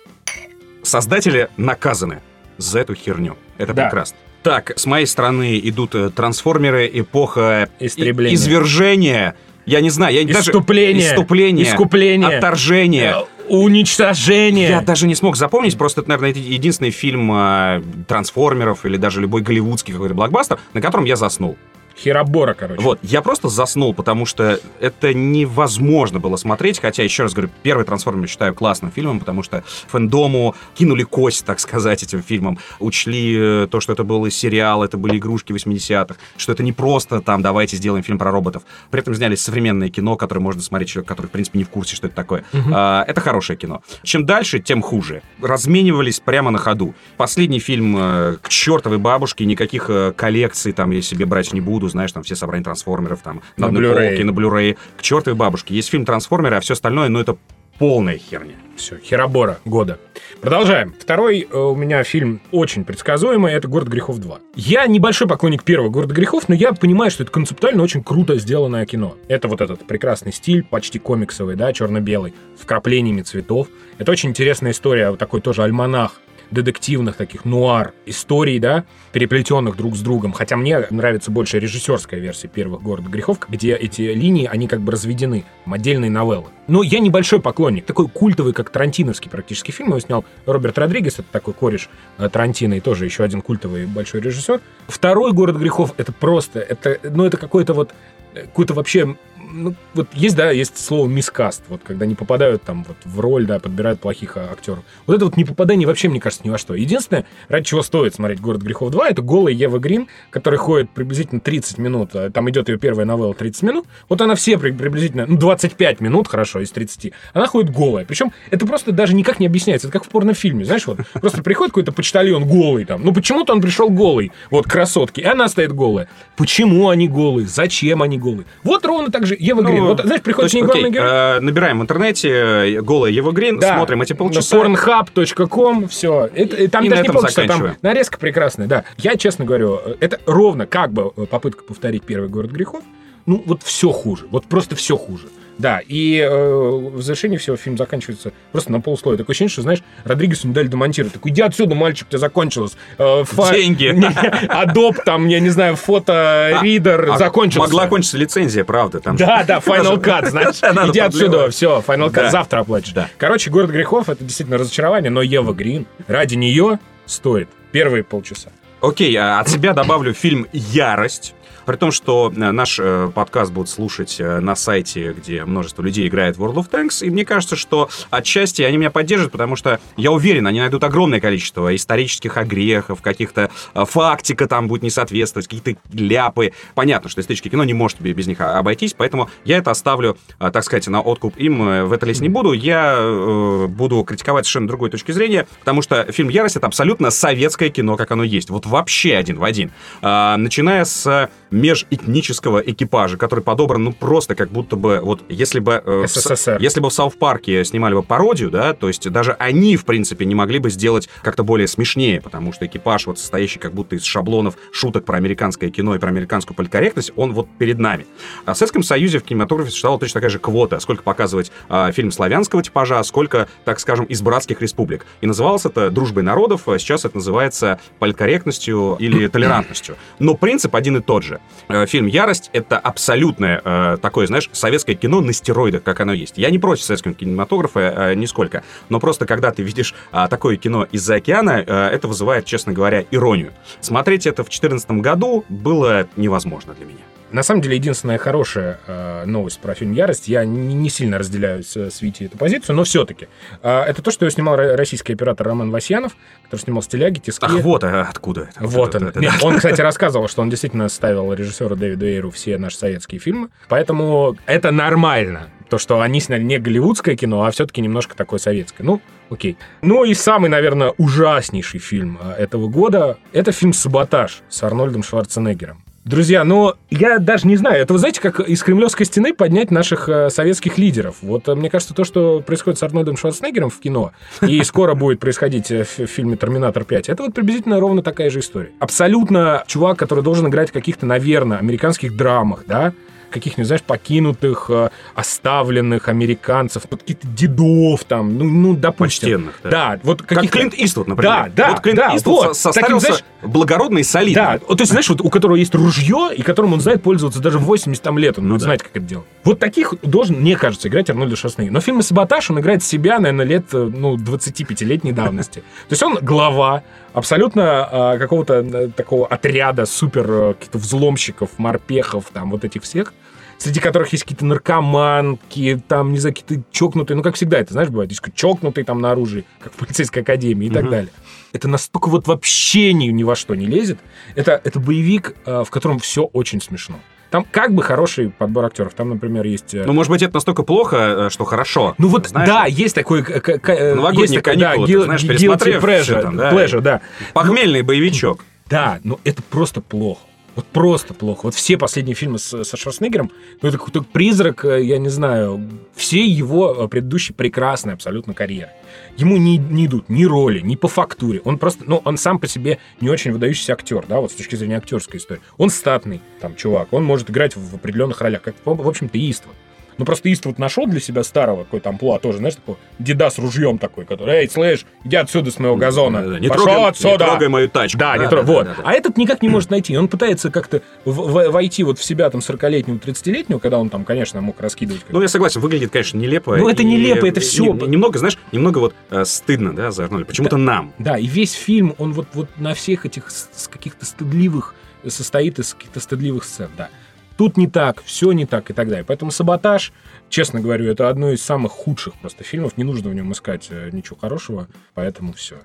Создатели 0.84 1.50
наказаны 1.58 2.20
за 2.58 2.80
эту 2.80 2.96
херню. 2.96 3.38
Это 3.58 3.74
Да. 3.74 3.84
прекрасно. 3.86 4.18
Так, 4.44 4.74
с 4.76 4.86
моей 4.88 5.06
стороны 5.06 5.60
идут 5.64 5.94
э, 5.96 6.10
трансформеры, 6.10 6.90
эпоха 6.92 7.70
и- 7.80 7.86
Истребления. 7.86 8.36
извержения. 8.36 9.36
Я 9.68 9.82
не 9.82 9.92
знаю, 9.92 10.16
я 10.16 10.26
даже... 10.26 10.50
Иступление. 10.52 11.06
Иступление. 11.08 11.66
Искупление. 11.68 12.38
Отторжение. 12.38 13.16
Э, 13.48 13.54
Уничтожение. 13.54 14.70
Я 14.70 14.82
даже 14.82 15.06
не 15.08 15.14
смог 15.16 15.36
запомнить, 15.36 15.78
просто 15.78 16.02
это, 16.02 16.10
наверное, 16.10 16.32
еди- 16.32 16.42
единственный 16.54 16.90
фильм 16.92 17.32
э, 17.32 17.82
трансформеров 18.08 18.86
или 18.86 18.98
даже 18.98 19.22
любой 19.22 19.42
голливудский 19.42 19.94
какой-то 19.94 20.16
блокбастер, 20.16 20.60
на 20.74 20.82
котором 20.82 21.06
я 21.06 21.16
заснул. 21.16 21.58
Херобора, 22.04 22.54
короче. 22.54 22.82
Вот, 22.82 23.00
я 23.02 23.22
просто 23.22 23.50
заснул, 23.50 23.94
потому 23.94 24.26
что 24.26 24.60
это 24.80 25.14
невозможно 25.14 26.20
было 26.20 26.36
смотреть, 26.36 26.80
хотя, 26.80 27.04
еще 27.04 27.24
раз 27.24 27.34
говорю, 27.34 27.52
первый 27.64 27.86
«Трансформер» 27.86 28.28
считаю 28.28 28.54
классным 28.56 28.92
фильмом, 28.92 29.20
потому 29.20 29.44
что 29.44 29.64
фэндому 29.88 30.56
кинули 30.76 31.04
кость, 31.04 31.46
так 31.46 31.60
сказать, 31.60 32.04
этим 32.04 32.24
фильмом, 32.24 32.58
учли 32.80 33.36
э, 33.38 33.68
то, 33.70 33.80
что 33.80 33.94
это 33.94 34.04
был 34.04 34.30
сериал, 34.32 34.84
это 34.84 34.98
были 34.98 35.18
игрушки 35.18 35.52
80-х, 35.52 36.16
что 36.38 36.52
это 36.52 36.64
не 36.64 36.74
просто 36.74 37.22
там 37.22 37.42
«давайте 37.42 37.78
сделаем 37.78 38.04
фильм 38.04 38.18
про 38.18 38.32
роботов». 38.32 38.64
При 38.90 39.02
этом 39.02 39.14
сняли 39.14 39.36
современное 39.36 39.90
кино, 39.90 40.16
которое 40.16 40.42
можно 40.42 40.62
смотреть 40.62 40.90
человек, 40.90 41.08
который, 41.08 41.28
в 41.28 41.32
принципе, 41.32 41.60
не 41.60 41.66
в 41.66 41.70
курсе, 41.70 41.96
что 41.96 42.08
это 42.08 42.16
такое. 42.16 42.44
А, 42.74 43.04
это 43.08 43.22
хорошее 43.22 43.58
кино. 43.58 43.84
Чем 44.04 44.26
дальше, 44.26 44.60
тем 44.60 44.82
хуже. 44.82 45.22
Разменивались 45.42 46.20
прямо 46.20 46.52
на 46.52 46.58
ходу. 46.58 46.96
Последний 47.18 47.60
фильм 47.60 47.96
э, 47.98 48.38
«К 48.42 48.50
чертовой 48.50 48.98
бабушке», 48.98 49.46
никаких 49.46 49.90
э, 49.90 50.14
коллекций 50.16 50.72
там 50.72 50.92
я 50.92 51.02
себе 51.02 51.26
брать 51.26 51.54
не 51.54 51.62
буду, 51.62 51.90
знаешь, 51.92 52.12
там 52.12 52.24
все 52.24 52.36
собрания 52.36 52.64
трансформеров 52.64 53.22
там 53.22 53.42
На 53.58 53.68
одной 53.68 53.84
Blu-ray. 53.84 54.24
на 54.24 54.32
Blu-ray. 54.32 54.78
К 54.98 55.02
чертовой 55.02 55.38
бабушке. 55.38 55.76
Есть 55.76 55.90
фильм 55.90 56.06
«Трансформеры», 56.06 56.56
а 56.58 56.60
все 56.60 56.74
остальное, 56.74 57.10
ну, 57.10 57.20
это 57.20 57.38
полная 57.82 58.20
херня. 58.20 58.54
Все, 58.76 58.98
Херобора 58.98 59.60
года. 59.66 60.00
Продолжаем. 60.40 60.94
Второй 61.00 61.48
э, 61.50 61.58
у 61.58 61.76
меня 61.76 62.04
фильм 62.04 62.40
очень 62.52 62.86
предсказуемый, 62.86 63.54
это 63.54 63.68
«Город 63.68 63.88
грехов 63.88 64.20
2». 64.20 64.40
Я 64.56 64.86
небольшой 64.86 65.28
поклонник 65.28 65.64
первого 65.64 65.90
«Города 65.90 66.14
грехов», 66.14 66.48
но 66.48 66.54
я 66.54 66.74
понимаю, 66.74 67.10
что 67.10 67.24
это 67.24 67.32
концептуально 67.32 67.82
очень 67.82 68.04
круто 68.04 68.38
сделанное 68.38 68.86
кино. 68.86 69.16
Это 69.28 69.48
вот 69.48 69.62
этот 69.62 69.88
прекрасный 69.88 70.32
стиль, 70.32 70.64
почти 70.64 71.00
комиксовый, 71.00 71.56
да, 71.56 71.74
черно-белый, 71.74 72.36
с 72.56 72.62
вкраплениями 72.62 73.24
цветов. 73.24 73.68
Это 73.98 74.12
очень 74.12 74.30
интересная 74.30 74.72
история, 74.72 75.10
вот 75.10 75.20
такой 75.20 75.42
тоже 75.42 75.64
альманах 75.64 76.22
детективных 76.52 77.16
таких 77.16 77.46
нуар 77.46 77.94
историй, 78.06 78.60
да, 78.60 78.84
переплетенных 79.14 79.76
друг 79.76 79.96
с 79.96 80.02
другом. 80.02 80.34
Хотя 80.34 80.58
мне 80.58 80.86
нравится 80.90 81.32
больше 81.32 81.60
режиссерская 81.60 82.20
версия 82.20 82.48
первых 82.48 82.82
«Города 82.82 83.10
грехов», 83.10 83.40
где 83.48 83.74
эти 83.74 84.02
линии, 84.02 84.46
они 84.46 84.68
как 84.68 84.82
бы 84.82 84.92
разведены 84.92 85.46
в 85.66 85.74
отдельные 85.74 86.12
новеллы. 86.12 86.50
Но 86.68 86.84
я 86.84 87.00
небольшой 87.00 87.42
поклонник. 87.42 87.86
Такой 87.86 88.08
культовый, 88.08 88.54
как 88.54 88.70
Тарантиновский 88.70 89.30
практически 89.30 89.72
фильм. 89.72 89.90
Его 89.90 90.00
снял 90.00 90.26
Роберт 90.46 90.78
Родригес, 90.78 91.16
это 91.20 91.28
такой 91.32 91.54
кореш 91.54 91.90
э, 92.18 92.30
Тарантино, 92.30 92.76
и 92.76 92.80
тоже 92.80 93.06
еще 93.06 93.24
один 93.24 93.42
культовый 93.42 93.86
большой 93.86 94.22
режиссер. 94.22 94.62
Второй 94.88 95.32
«Город 95.34 95.58
грехов»— 95.58 95.94
это 95.98 96.12
просто, 96.12 96.60
это, 96.60 97.00
ну, 97.04 97.26
это 97.26 97.38
какой-то 97.38 97.74
вот, 97.74 97.92
э, 98.34 98.42
какой-то 98.42 98.74
вообще 98.74 99.16
ну, 99.54 99.76
вот 99.94 100.08
есть, 100.14 100.36
да, 100.36 100.52
есть 100.52 100.78
слово 100.78 101.08
мискаст, 101.08 101.64
вот 101.70 101.82
когда 101.84 102.06
не 102.06 102.16
попадают 102.16 102.64
там 102.64 102.84
вот 102.84 102.98
в 103.04 103.20
роль, 103.20 103.46
да, 103.46 103.60
подбирают 103.60 104.00
плохих 104.00 104.38
а, 104.38 104.50
актеров. 104.52 104.84
Вот 105.06 105.16
это 105.16 105.26
вот 105.26 105.38
не 105.38 105.46
попадание 105.46 105.88
вообще, 105.88 106.10
мне 106.10 106.20
кажется, 106.20 106.46
ни 106.46 106.50
во 106.50 106.58
что. 106.58 106.74
Единственное, 106.74 107.26
ради 107.48 107.66
чего 107.66 107.82
стоит 107.82 108.16
смотреть 108.16 108.40
«Город 108.40 108.62
грехов 108.62 108.94
2», 108.94 109.08
это 109.10 109.22
голая 109.22 109.54
Ева 109.54 109.80
Грин, 109.80 110.08
которая 110.30 110.60
ходит 110.60 110.90
приблизительно 110.92 111.42
30 111.42 111.78
минут, 111.78 112.12
а 112.14 112.30
там 112.30 112.50
идет 112.50 112.70
ее 112.70 112.78
первая 112.78 113.06
новелла 113.06 113.34
30 113.34 113.64
минут, 113.64 113.86
вот 114.10 114.22
она 114.22 114.36
все 114.36 114.58
при- 114.58 114.72
приблизительно, 114.72 115.26
ну, 115.28 115.38
25 115.38 116.02
минут, 116.02 116.28
хорошо, 116.28 116.62
из 116.62 116.72
30, 116.72 117.14
она 117.34 117.48
ходит 117.48 117.72
голая. 117.72 118.06
Причем 118.06 118.32
это 118.50 118.66
просто 118.66 118.92
даже 118.92 119.14
никак 119.14 119.40
не 119.40 119.48
объясняется, 119.48 119.88
это 119.88 120.00
как 120.00 120.06
в 120.08 120.10
порнофильме, 120.10 120.66
знаешь, 120.66 120.88
вот 120.88 121.00
просто 121.14 121.44
приходит 121.44 121.72
какой-то 121.72 121.92
почтальон 121.92 122.48
голый 122.48 122.86
там, 122.86 123.04
ну, 123.04 123.14
почему-то 123.14 123.54
он 123.54 123.62
пришел 123.62 123.90
голый, 123.90 124.32
вот, 124.50 124.66
красотки, 124.66 125.22
и 125.22 125.26
она 125.26 125.48
стоит 125.48 125.74
голая. 125.74 126.08
Почему 126.38 126.90
они 126.90 127.08
голые? 127.08 127.48
Зачем 127.48 128.02
они 128.02 128.18
голые? 128.18 128.46
Вот 128.64 128.86
ровно 128.86 129.12
так 129.12 129.26
же 129.26 129.36
Ева 129.42 129.62
Грин. 129.62 129.86
Вот, 129.86 130.02
знаешь, 130.02 130.22
приходит 130.22 130.54
ней 130.54 130.64
главный 130.64 130.92
герой. 130.92 131.10
э, 131.10 131.40
набираем 131.40 131.80
в 131.80 131.82
интернете 131.82 132.30
э, 132.30 132.82
голая 132.82 133.12
Ева 133.12 133.32
Грин, 133.32 133.60
Да. 133.60 133.76
смотрим 133.76 134.02
эти 134.02 134.14
полчаса. 134.14 134.58
Pornhub.com, 134.58 135.88
все. 135.88 136.30
Это, 136.34 136.56
и 136.58 136.68
там 136.68 136.84
И 136.86 136.90
даже 136.90 137.02
не 137.04 137.10
полчаса, 137.10 137.46
там 137.48 137.76
нарезка 137.82 138.18
прекрасная, 138.18 138.68
да. 138.68 138.84
Я, 138.98 139.16
честно 139.16 139.46
говорю, 139.46 139.80
это 140.00 140.20
ровно 140.26 140.66
как 140.68 140.92
бы 140.94 141.10
попытка 141.10 141.64
повторить 141.64 142.04
первый 142.04 142.30
город 142.30 142.52
грехов. 142.52 142.84
Ну, 143.26 143.42
вот 143.46 143.64
все 143.64 143.92
хуже. 143.92 144.26
Вот 144.30 144.46
просто 144.46 144.76
все 144.76 144.98
хуже. 144.98 145.28
Да, 145.58 145.80
и 145.86 146.18
э, 146.18 146.30
в 146.30 147.02
завершении 147.04 147.38
всего 147.38 147.56
фильм 147.56 147.78
заканчивается 147.78 148.32
просто 148.52 148.72
на 148.72 148.82
полусловия. 148.82 149.18
Такое 149.20 149.34
ощущение, 149.34 149.52
что, 149.52 149.62
знаешь, 149.62 149.84
Родригесу 150.06 150.48
не 150.48 150.54
дали 150.56 150.68
домонтировать. 150.68 151.14
Такой, 151.14 151.30
иди 151.32 151.42
отсюда, 151.44 151.76
мальчик, 151.76 152.08
у 152.08 152.10
тебя 152.10 152.20
закончилось. 152.20 152.76
Э, 152.98 153.24
фа- 153.26 153.54
Деньги. 153.54 153.92
Adobe, 154.48 154.98
там, 155.06 155.28
я 155.28 155.40
не 155.40 155.50
знаю, 155.50 155.76
фото-ридер 155.76 157.12
А 157.12 157.18
закончился. 157.18 157.68
Могла 157.68 157.88
кончиться 157.88 158.18
лицензия, 158.18 158.64
правда. 158.64 159.02
Там. 159.02 159.18
Да, 159.18 159.44
да, 159.44 159.60
Final 159.60 160.02
Cut, 160.02 160.30
знаешь. 160.32 160.56
Иди 160.90 161.00
отсюда, 161.00 161.52
все, 161.52 161.84
Final 161.86 162.10
Cut 162.12 162.32
завтра 162.32 162.62
оплатишь. 162.62 162.96
Короче, 163.18 163.52
«Город 163.52 163.70
грехов»— 163.70 164.10
это 164.10 164.24
действительно 164.24 164.58
разочарование, 164.58 165.12
но 165.12 165.22
Ева 165.22 165.54
Грин 165.54 165.86
ради 166.08 166.36
нее 166.36 166.80
стоит 167.06 167.50
первые 167.72 168.04
полчаса. 168.04 168.50
Окей, 168.82 169.16
а 169.16 169.40
от 169.40 169.48
себя 169.48 169.74
добавлю 169.74 170.14
фильм 170.14 170.48
«Ярость». 170.54 171.36
При 171.66 171.76
том, 171.76 171.92
что 171.92 172.32
э, 172.36 172.52
наш 172.52 172.80
э, 172.80 173.12
подкаст 173.14 173.52
будут 173.52 173.70
слушать 173.70 174.18
э, 174.20 174.40
на 174.40 174.56
сайте, 174.56 175.14
где 175.14 175.46
множество 175.46 175.82
людей 175.82 176.08
играет 176.08 176.38
в 176.38 176.44
World 176.44 176.56
of 176.56 176.70
Tanks, 176.70 177.06
и 177.06 177.10
мне 177.10 177.26
кажется, 177.26 177.56
что 177.56 177.90
отчасти 178.10 178.62
они 178.62 178.78
меня 178.78 178.92
поддержат, 178.92 179.32
потому 179.32 179.56
что 179.56 179.80
я 179.98 180.12
уверен, 180.12 180.48
они 180.48 180.60
найдут 180.60 180.84
огромное 180.84 181.20
количество 181.20 181.76
исторических 181.76 182.38
огрехов, 182.38 183.02
каких-то 183.02 183.50
фактика 183.74 184.48
там 184.48 184.68
будет 184.68 184.84
не 184.84 184.90
соответствовать, 184.90 185.48
какие-то 185.48 185.80
ляпы. 185.94 186.54
Понятно, 186.76 187.10
что 187.10 187.22
историческое 187.22 187.50
кино 187.50 187.64
не 187.64 187.74
может 187.74 188.02
без 188.02 188.28
них 188.28 188.42
обойтись, 188.42 188.94
поэтому 188.94 189.30
я 189.46 189.58
это 189.58 189.72
оставлю, 189.72 190.18
так 190.40 190.64
сказать, 190.64 190.88
на 190.88 191.02
откуп 191.02 191.38
им 191.38 191.86
в 191.88 191.92
это 191.94 192.06
лезть 192.06 192.22
не 192.22 192.30
буду. 192.30 192.54
Я 192.54 193.68
буду 193.68 194.04
критиковать 194.04 194.46
совершенно 194.46 194.68
другой 194.68 194.90
точки 194.90 195.12
зрения, 195.12 195.48
потому 195.60 195.82
что 195.82 196.12
фильм 196.12 196.30
«Ярость»— 196.30 196.56
это 196.58 196.68
абсолютно 196.68 197.12
советское 197.12 197.70
кино, 197.70 197.98
как 197.98 198.12
оно 198.12 198.24
есть. 198.24 198.50
Вот 198.50 198.66
вообще 198.66 199.16
один 199.16 199.38
в 199.38 199.44
один. 199.44 199.72
А, 200.02 200.38
начиная 200.38 200.86
с 200.86 201.30
межэтнического 201.50 202.60
экипажа, 202.60 203.18
который 203.18 203.42
подобран, 203.42 203.84
ну, 203.84 203.94
просто 203.94 204.36
как 204.36 204.50
будто 204.50 204.76
бы, 204.76 205.00
вот, 205.02 205.22
если 205.30 205.60
бы... 205.60 205.82
Э, 205.86 206.06
СССР. 206.08 206.58
В, 206.60 206.62
если 206.62 206.80
бы 206.80 206.90
в 206.90 206.94
Сауф 206.94 207.18
Парке 207.18 207.64
снимали 207.66 207.94
бы 207.94 208.04
пародию, 208.04 208.50
да, 208.50 208.74
то 208.74 208.88
есть 208.88 209.10
даже 209.10 209.34
они, 209.34 209.76
в 209.78 209.86
принципе, 209.86 210.26
не 210.26 210.36
могли 210.36 210.60
бы 210.60 210.70
сделать 210.70 211.10
как-то 211.24 211.44
более 211.44 211.68
смешнее, 211.68 212.22
потому 212.22 212.54
что 212.54 212.66
экипаж, 212.66 213.08
вот, 213.08 213.20
состоящий 213.20 213.60
как 213.60 213.74
будто 213.74 213.96
из 213.96 214.04
шаблонов 214.04 214.56
шуток 214.72 215.06
про 215.06 215.18
американское 215.18 215.70
кино 215.70 215.96
и 215.96 216.00
про 216.00 216.10
американскую 216.10 216.56
политкорректность, 216.56 217.12
он 217.16 217.34
вот 217.34 217.48
перед 217.58 217.80
нами. 217.80 218.06
А 218.46 218.54
в 218.54 218.58
Советском 218.58 218.84
Союзе 218.84 219.20
в 219.20 219.24
кинематографе 219.24 219.72
существовала 219.72 220.00
точно 220.00 220.20
такая 220.20 220.30
же 220.30 220.40
квота, 220.40 220.80
сколько 220.80 221.04
показывать 221.04 221.52
э, 221.70 221.92
фильм 221.92 222.12
славянского 222.12 222.64
типажа, 222.64 223.02
сколько, 223.04 223.48
так 223.66 223.80
скажем, 223.80 224.06
из 224.06 224.22
братских 224.22 224.62
республик. 224.62 225.06
И 225.22 225.28
называлось 225.28 225.66
это 225.66 225.90
«Дружбой 225.90 226.24
народов», 226.24 226.68
а 226.68 226.78
сейчас 226.78 227.06
это 227.06 227.18
называется 227.18 227.80
политкорректностью 228.00 228.98
или 229.00 229.28
толерантностью. 229.28 229.96
Но 230.20 230.36
принцип 230.36 230.76
один 230.76 230.98
и 230.98 231.02
тот 231.02 231.21
же. 231.22 231.40
Э, 231.68 231.86
фильм 231.86 232.08
«Ярость»— 232.08 232.50
это 232.54 232.78
абсолютное 232.78 233.62
э, 233.64 233.98
такое, 234.02 234.28
знаешь, 234.28 234.50
советское 234.52 234.96
кино 234.96 235.22
на 235.22 235.34
стероидах, 235.34 235.84
как 235.84 236.00
оно 236.00 236.14
есть. 236.14 236.38
Я 236.38 236.50
не 236.50 236.60
против 236.60 236.84
советского 236.84 237.14
кинематографа 237.14 237.80
э, 237.80 238.16
нисколько, 238.16 238.64
но 238.90 239.00
просто 239.00 239.26
когда 239.26 239.52
ты 239.52 239.64
видишь 239.64 239.94
э, 240.12 240.28
такое 240.30 240.58
кино 240.58 240.88
из-за 240.92 241.16
океана, 241.16 241.64
э, 241.66 241.90
это 241.90 242.08
вызывает, 242.08 242.46
честно 242.46 242.74
говоря, 242.74 243.06
иронию. 243.12 243.54
Смотреть 243.80 244.26
это 244.28 244.44
в 244.44 244.48
2014 244.48 244.92
году 245.02 245.46
было 245.50 246.08
невозможно 246.16 246.74
для 246.74 246.86
меня. 246.86 247.11
На 247.32 247.44
самом 247.44 247.62
деле, 247.62 247.76
единственная 247.76 248.18
хорошая 248.18 248.80
э, 248.88 249.24
новость 249.26 249.60
про 249.60 249.74
фильм 249.74 249.94
«Ярость», 249.94 250.28
я 250.28 250.44
не, 250.44 250.74
не 250.74 250.90
сильно 250.90 251.18
разделяю 251.18 251.64
с, 251.64 251.76
с 251.76 252.02
Вити 252.02 252.26
эту 252.26 252.38
позицию, 252.38 252.76
но 252.76 252.84
все-таки. 252.84 253.28
Э, 253.64 253.84
это 253.84 254.02
то, 254.02 254.12
что 254.12 254.26
его 254.26 254.32
снимал 254.32 254.58
российский 254.58 255.14
оператор 255.14 255.48
Роман 255.48 255.72
Васьянов, 255.72 256.16
который 256.44 256.62
снимал 256.62 256.82
«Стиляги», 256.82 257.20
«Тиски». 257.20 257.46
Ах, 257.46 257.54
вот 257.62 257.84
а 257.84 258.02
откуда 258.02 258.50
это. 258.56 258.68
Вот 258.68 258.96
он. 258.96 259.12
Нет, 259.16 259.34
он, 259.42 259.58
кстати, 259.58 259.80
рассказывал, 259.82 260.28
что 260.28 260.42
он 260.42 260.50
действительно 260.50 260.90
ставил 260.90 261.32
режиссеру 261.34 261.76
Дэвиду 261.76 262.06
Эйру 262.06 262.32
все 262.32 262.58
наши 262.58 262.78
советские 262.78 263.20
фильмы, 263.20 263.50
поэтому 263.70 264.36
это 264.46 264.72
нормально. 264.72 265.48
То, 265.70 265.78
что 265.78 266.02
они 266.02 266.20
сняли 266.20 266.44
не 266.44 266.60
голливудское 266.60 267.16
кино, 267.16 267.46
а 267.46 267.52
все-таки 267.52 267.80
немножко 267.80 268.14
такое 268.14 268.40
советское. 268.40 268.84
Ну, 268.84 269.02
окей. 269.30 269.58
Ну 269.82 270.04
и 270.04 270.14
самый, 270.14 270.50
наверное, 270.50 270.90
ужаснейший 270.98 271.80
фильм 271.80 272.20
э, 272.22 272.34
этого 272.34 272.68
года— 272.68 273.18
это 273.32 273.54
фильм 273.54 273.72
«Саботаж» 273.72 274.42
с 274.50 274.64
Арнольдом 274.64 275.02
Шварценеггером. 275.02 275.82
Друзья, 276.04 276.44
ну, 276.44 276.74
я 276.90 277.20
даже 277.20 277.48
не 277.48 277.58
знаю. 277.58 277.84
Это, 277.84 277.94
вы 277.94 278.00
знаете, 278.00 278.22
как 278.22 278.40
из 278.40 278.64
Кремлевской 278.64 279.06
стены 279.06 279.36
поднять 279.36 279.70
наших 279.70 280.10
э, 280.10 280.32
советских 280.32 280.80
лидеров. 280.80 281.18
Вот, 281.22 281.48
э, 281.48 281.54
мне 281.54 281.70
кажется, 281.70 281.94
то, 281.94 282.04
что 282.04 282.40
происходит 282.40 282.80
с 282.80 282.84
Арнольдом 282.84 283.18
Шварценеггером 283.18 283.70
в 283.70 283.80
кино, 283.80 284.12
и 284.42 284.64
скоро 284.64 284.96
будет 284.96 285.20
происходить 285.20 285.70
э, 285.70 285.84
в, 285.84 286.00
в 286.00 286.08
фильме 286.08 286.38
«Терминатор 286.38 286.84
5», 286.84 287.04
это 287.06 287.22
вот 287.22 287.36
приблизительно 287.36 287.80
ровно 287.80 288.02
такая 288.02 288.32
же 288.32 288.40
история. 288.40 288.72
Абсолютно 288.80 289.64
чувак, 289.68 290.00
который 290.00 290.24
должен 290.24 290.48
играть 290.48 290.72
в 290.72 290.74
каких-то, 290.74 291.06
наверное, 291.06 291.60
американских 291.60 292.18
драмах, 292.18 292.64
да, 292.66 292.94
каких-нибудь, 293.32 293.68
знаешь, 293.68 293.84
покинутых, 293.84 294.66
э, 294.70 294.90
оставленных 295.16 296.08
американцев, 296.08 296.84
вот 296.90 297.02
каких-то 297.02 297.28
дедов 297.28 298.04
там, 298.04 298.38
ну, 298.38 298.46
ну 298.46 298.76
допустим. 298.76 299.30
Почтенных, 299.30 299.60
да. 299.64 299.70
Да, 299.70 300.00
вот 300.04 300.22
как 300.22 300.50
Клинт 300.50 300.74
Иствуд, 300.76 301.08
например. 301.08 301.32
Да, 301.32 301.52
да, 301.56 301.72
вот 301.72 301.82
Клинт 301.82 301.98
да, 301.98 302.16
Иствуд 302.16 302.46
вот. 302.46 302.58
состарился 302.58 302.82
Таким, 302.82 303.00
знаешь, 303.00 303.24
благородно 303.42 304.00
и 304.00 304.04
солидно. 304.04 304.60
Да, 304.60 304.76
то 304.76 304.82
есть, 304.82 304.92
знаешь, 304.92 305.10
вот 305.10 305.22
у 305.22 305.30
которого 305.30 305.56
есть 305.56 305.74
ружье, 305.74 306.30
и 306.36 306.42
которым 306.42 306.74
он 306.74 306.82
знает 306.82 307.02
пользоваться 307.04 307.40
даже 307.40 307.58
в 307.58 307.64
80 307.64 308.02
там, 308.04 308.18
лет, 308.18 308.38
он 308.38 308.48
ну, 308.48 308.58
да. 308.58 308.66
знать, 308.66 308.84
как 308.84 308.92
это 308.96 309.06
делать. 309.06 309.26
Вот 309.44 309.60
таких 309.60 309.94
должен, 310.02 310.36
мне 310.36 310.56
кажется, 310.56 310.88
играть 310.88 311.10
Арнольд 311.10 311.38
Шварценеггер. 311.38 311.74
Но 311.74 311.80
в 311.80 311.84
фильме 311.84 312.02
«Саботаж» 312.02 312.50
он 312.52 312.60
играет 312.60 312.84
себя, 312.84 313.20
наверное, 313.20 313.46
лет, 313.46 313.66
э, 313.74 313.90
ну, 313.94 314.16
25-летней 314.16 315.12
давности. 315.12 315.60
То 315.60 315.94
есть 315.94 316.04
он 316.04 316.18
глава 316.22 316.84
абсолютно 317.14 318.16
э, 318.16 318.20
какого-то 318.20 318.54
э, 318.56 318.88
такого 318.90 319.28
отряда 319.28 319.86
супер 319.86 320.26
э, 320.30 320.54
каких-то 320.54 320.78
взломщиков, 320.78 321.58
морпехов, 321.58 322.26
там, 322.34 322.52
вот 322.52 322.66
этих 322.66 322.84
всех 322.84 323.14
среди 323.62 323.80
которых 323.80 324.12
есть 324.12 324.24
какие-то 324.24 324.46
наркоманки, 324.46 325.82
там, 325.88 326.14
не 326.14 326.18
знаю, 326.18 326.36
какие-то 326.36 326.64
чокнутые, 326.72 327.16
ну, 327.16 327.22
как 327.22 327.36
всегда 327.36 327.60
это, 327.60 327.74
знаешь, 327.74 327.90
бывает, 327.90 328.10
есть 328.10 328.24
чокнутые 328.34 328.84
там 328.84 329.00
на 329.02 329.12
оружии, 329.12 329.46
как 329.60 329.74
в 329.74 329.76
полицейской 329.76 330.24
академии 330.24 330.66
и 330.66 330.70
угу. 330.70 330.80
так 330.80 330.90
далее. 330.90 331.12
Это 331.54 331.68
настолько 331.68 332.08
вот 332.08 332.28
вообще 332.28 332.92
ни, 332.94 333.10
ни 333.10 333.24
во 333.24 333.36
что 333.36 333.54
не 333.54 333.68
лезет. 333.68 334.00
Это, 334.36 334.60
это 334.64 334.80
боевик, 334.80 335.36
э, 335.46 335.64
в 335.64 335.70
котором 335.70 336.00
все 336.00 336.24
очень 336.24 336.60
смешно. 336.60 337.00
Там 337.32 337.46
как 337.50 337.74
бы 337.74 337.82
хороший 337.82 338.30
подбор 338.30 338.66
актеров. 338.66 338.94
Там, 338.94 339.10
например, 339.10 339.46
есть... 339.46 339.74
Э, 339.74 339.86
ну, 339.86 339.94
может 339.94 340.12
быть, 340.12 340.22
это 340.22 340.36
настолько 340.36 340.64
плохо, 340.64 340.98
э, 340.98 341.30
что 341.30 341.46
хорошо. 341.46 341.96
Ну 341.98 342.10
вот, 342.10 342.28
знаешь, 342.28 342.50
да, 342.50 342.66
есть 342.66 342.94
такой... 342.94 343.22
Новогодние 343.24 344.34
есть 344.34 344.44
каникулы, 344.44 344.86
да, 344.86 344.94
ты, 344.94 345.02
знаешь, 345.02 345.28
пересмотрев 345.28 345.84
pleasure, 345.84 346.22
там, 346.22 346.36
да, 346.36 346.52
pleasure, 346.52 346.82
да. 346.82 347.02
Похмельный 347.34 347.84
боевичок. 347.84 348.44
Да, 348.70 349.00
но 349.04 349.20
это 349.24 349.42
просто 349.44 349.80
плохо. 349.80 350.22
Вот 350.56 350.66
просто 350.66 351.14
плохо. 351.14 351.42
Вот 351.44 351.56
все 351.56 351.78
последние 351.78 352.16
фильмы 352.16 352.38
с, 352.38 352.64
со 352.64 352.78
Шварценеггером, 352.78 353.32
ну, 353.62 353.70
это 353.70 353.78
какой-то 353.78 354.04
призрак, 354.04 354.66
э, 354.66 354.84
я 354.84 354.98
не 354.98 355.10
знаю, 355.10 355.62
все 355.96 356.26
его 356.26 356.76
э, 356.86 356.88
предыдущие 356.90 357.34
прекрасные 357.36 357.94
абсолютно 357.94 358.34
карьеры. 358.34 358.72
Ему 359.16 359.38
не, 359.38 359.58
не 359.58 359.86
идут 359.86 360.10
ни 360.10 360.26
роли, 360.26 360.60
ни 360.60 360.76
по 360.76 360.90
фактуре. 360.90 361.42
Он 361.46 361.58
просто, 361.58 361.86
ну, 361.88 362.02
он 362.04 362.18
сам 362.18 362.38
по 362.38 362.48
себе 362.48 362.80
не 363.00 363.10
очень 363.10 363.32
выдающийся 363.32 363.74
актер, 363.74 364.06
да, 364.08 364.20
вот 364.20 364.32
с 364.32 364.36
точки 364.36 364.56
зрения 364.56 364.78
актерской 364.78 365.20
истории. 365.20 365.42
Он 365.58 365.70
статный, 365.70 366.22
там, 366.42 366.56
чувак, 366.56 366.92
он 366.92 367.06
может 367.06 367.30
играть 367.30 367.56
в 367.56 367.76
определенных 367.76 368.20
ролях, 368.20 368.42
как, 368.42 368.56
в 368.66 368.88
общем-то, 368.88 369.18
Иствуд. 369.18 369.56
Ну, 370.02 370.06
просто 370.06 370.34
Иствуд 370.34 370.58
нашел 370.58 370.88
для 370.88 371.00
себя 371.00 371.22
старого 371.22 371.64
какой-то 371.64 371.90
амплуа 371.90 372.18
тоже, 372.18 372.40
знаешь, 372.40 372.56
такой 372.56 372.78
деда 372.98 373.30
с 373.30 373.38
ружьем 373.38 373.78
такой, 373.78 374.06
который, 374.06 374.34
эй, 374.34 374.50
слышь, 374.50 374.84
иди 375.04 375.16
отсюда 375.16 375.52
с 375.52 375.60
моего 375.60 375.76
газона, 375.76 376.22
да, 376.22 376.26
да, 376.26 376.32
да. 376.32 376.40
Не 376.40 376.48
Пошел 376.48 376.66
трогай, 376.66 376.90
отсюда. 376.90 377.12
Не 377.12 377.18
трогай 377.18 377.48
мою 377.50 377.70
тачку. 377.70 378.00
Да, 378.00 378.14
да, 378.14 378.24
не 378.24 378.28
трогай, 378.28 378.48
да, 378.48 378.52
вот. 378.52 378.66
Да, 378.66 378.74
да, 378.78 378.82
да. 378.82 378.90
А 378.90 378.94
этот 378.94 379.18
никак 379.18 379.44
не 379.44 379.50
может 379.50 379.70
найти. 379.70 379.96
Он 379.96 380.08
пытается 380.08 380.50
как-то 380.50 380.82
войти 381.06 381.84
вот 381.84 382.00
в 382.00 382.04
себя 382.04 382.32
там 382.32 382.42
40-летнего, 382.42 382.98
30-летнего, 382.98 383.60
когда 383.60 383.78
он 383.78 383.92
там, 383.92 384.04
конечно, 384.06 384.42
мог 384.42 384.60
раскидывать. 384.60 385.06
Ну, 385.08 385.22
я 385.22 385.28
согласен, 385.28 385.62
выглядит, 385.62 385.92
конечно, 385.92 386.18
нелепо. 386.18 386.58
Ну, 386.58 386.68
это 386.68 386.84
нелепо, 386.84 387.28
это 387.28 387.40
все. 387.40 387.72
Немного, 387.72 388.18
знаешь, 388.18 388.40
немного 388.52 388.80
вот 388.80 388.96
э, 389.12 389.24
стыдно, 389.24 389.76
да, 389.76 389.92
за 389.92 390.06
Арнольда. 390.06 390.26
Почему-то 390.26 390.56
да, 390.56 390.64
нам. 390.64 390.94
Да, 390.98 391.16
и 391.16 391.28
весь 391.28 391.54
фильм, 391.54 391.94
он 392.00 392.14
вот, 392.14 392.26
вот 392.34 392.50
на 392.58 392.74
всех 392.74 393.06
этих 393.06 393.30
с 393.30 393.68
каких-то 393.68 394.04
стыдливых 394.04 394.74
состоит 395.08 395.60
из 395.60 395.76
каких-то 395.76 396.00
стыдливых 396.00 396.44
сцен, 396.44 396.72
да 396.76 396.90
тут 397.38 397.58
не 397.58 397.68
так, 397.68 398.04
все 398.04 398.32
не 398.32 398.46
так 398.46 398.70
и 398.70 398.74
так 398.74 398.88
далее. 398.88 399.06
Поэтому 399.06 399.32
«Саботаж», 399.32 399.92
честно 400.30 400.60
говорю, 400.60 400.90
это 400.90 401.10
одно 401.10 401.32
из 401.32 401.42
самых 401.42 401.72
худших 401.72 402.14
просто 402.16 402.44
фильмов. 402.44 402.78
Не 402.78 402.84
нужно 402.84 403.10
в 403.10 403.14
нем 403.14 403.32
искать 403.32 403.68
э, 403.70 403.90
ничего 403.92 404.18
хорошего, 404.20 404.68
поэтому 404.94 405.34
все. 405.34 405.58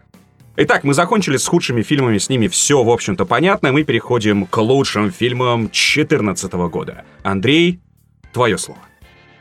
Итак, 0.59 0.85
мы 0.85 0.95
закончили 0.95 1.37
с 1.37 1.47
худшими 1.47 1.83
фильмами, 1.83 2.17
с 2.17 2.31
ними 2.31 2.49
все, 2.49 2.83
в 2.83 2.89
общем-то, 2.89 3.27
понятно. 3.27 3.73
Мы 3.73 3.85
переходим 3.85 4.47
к 4.47 4.57
лучшим 4.57 5.13
фильмам 5.13 5.65
2014 5.65 6.53
года. 6.71 7.05
Андрей, 7.23 7.81
твое 8.33 8.57
слово. 8.57 8.81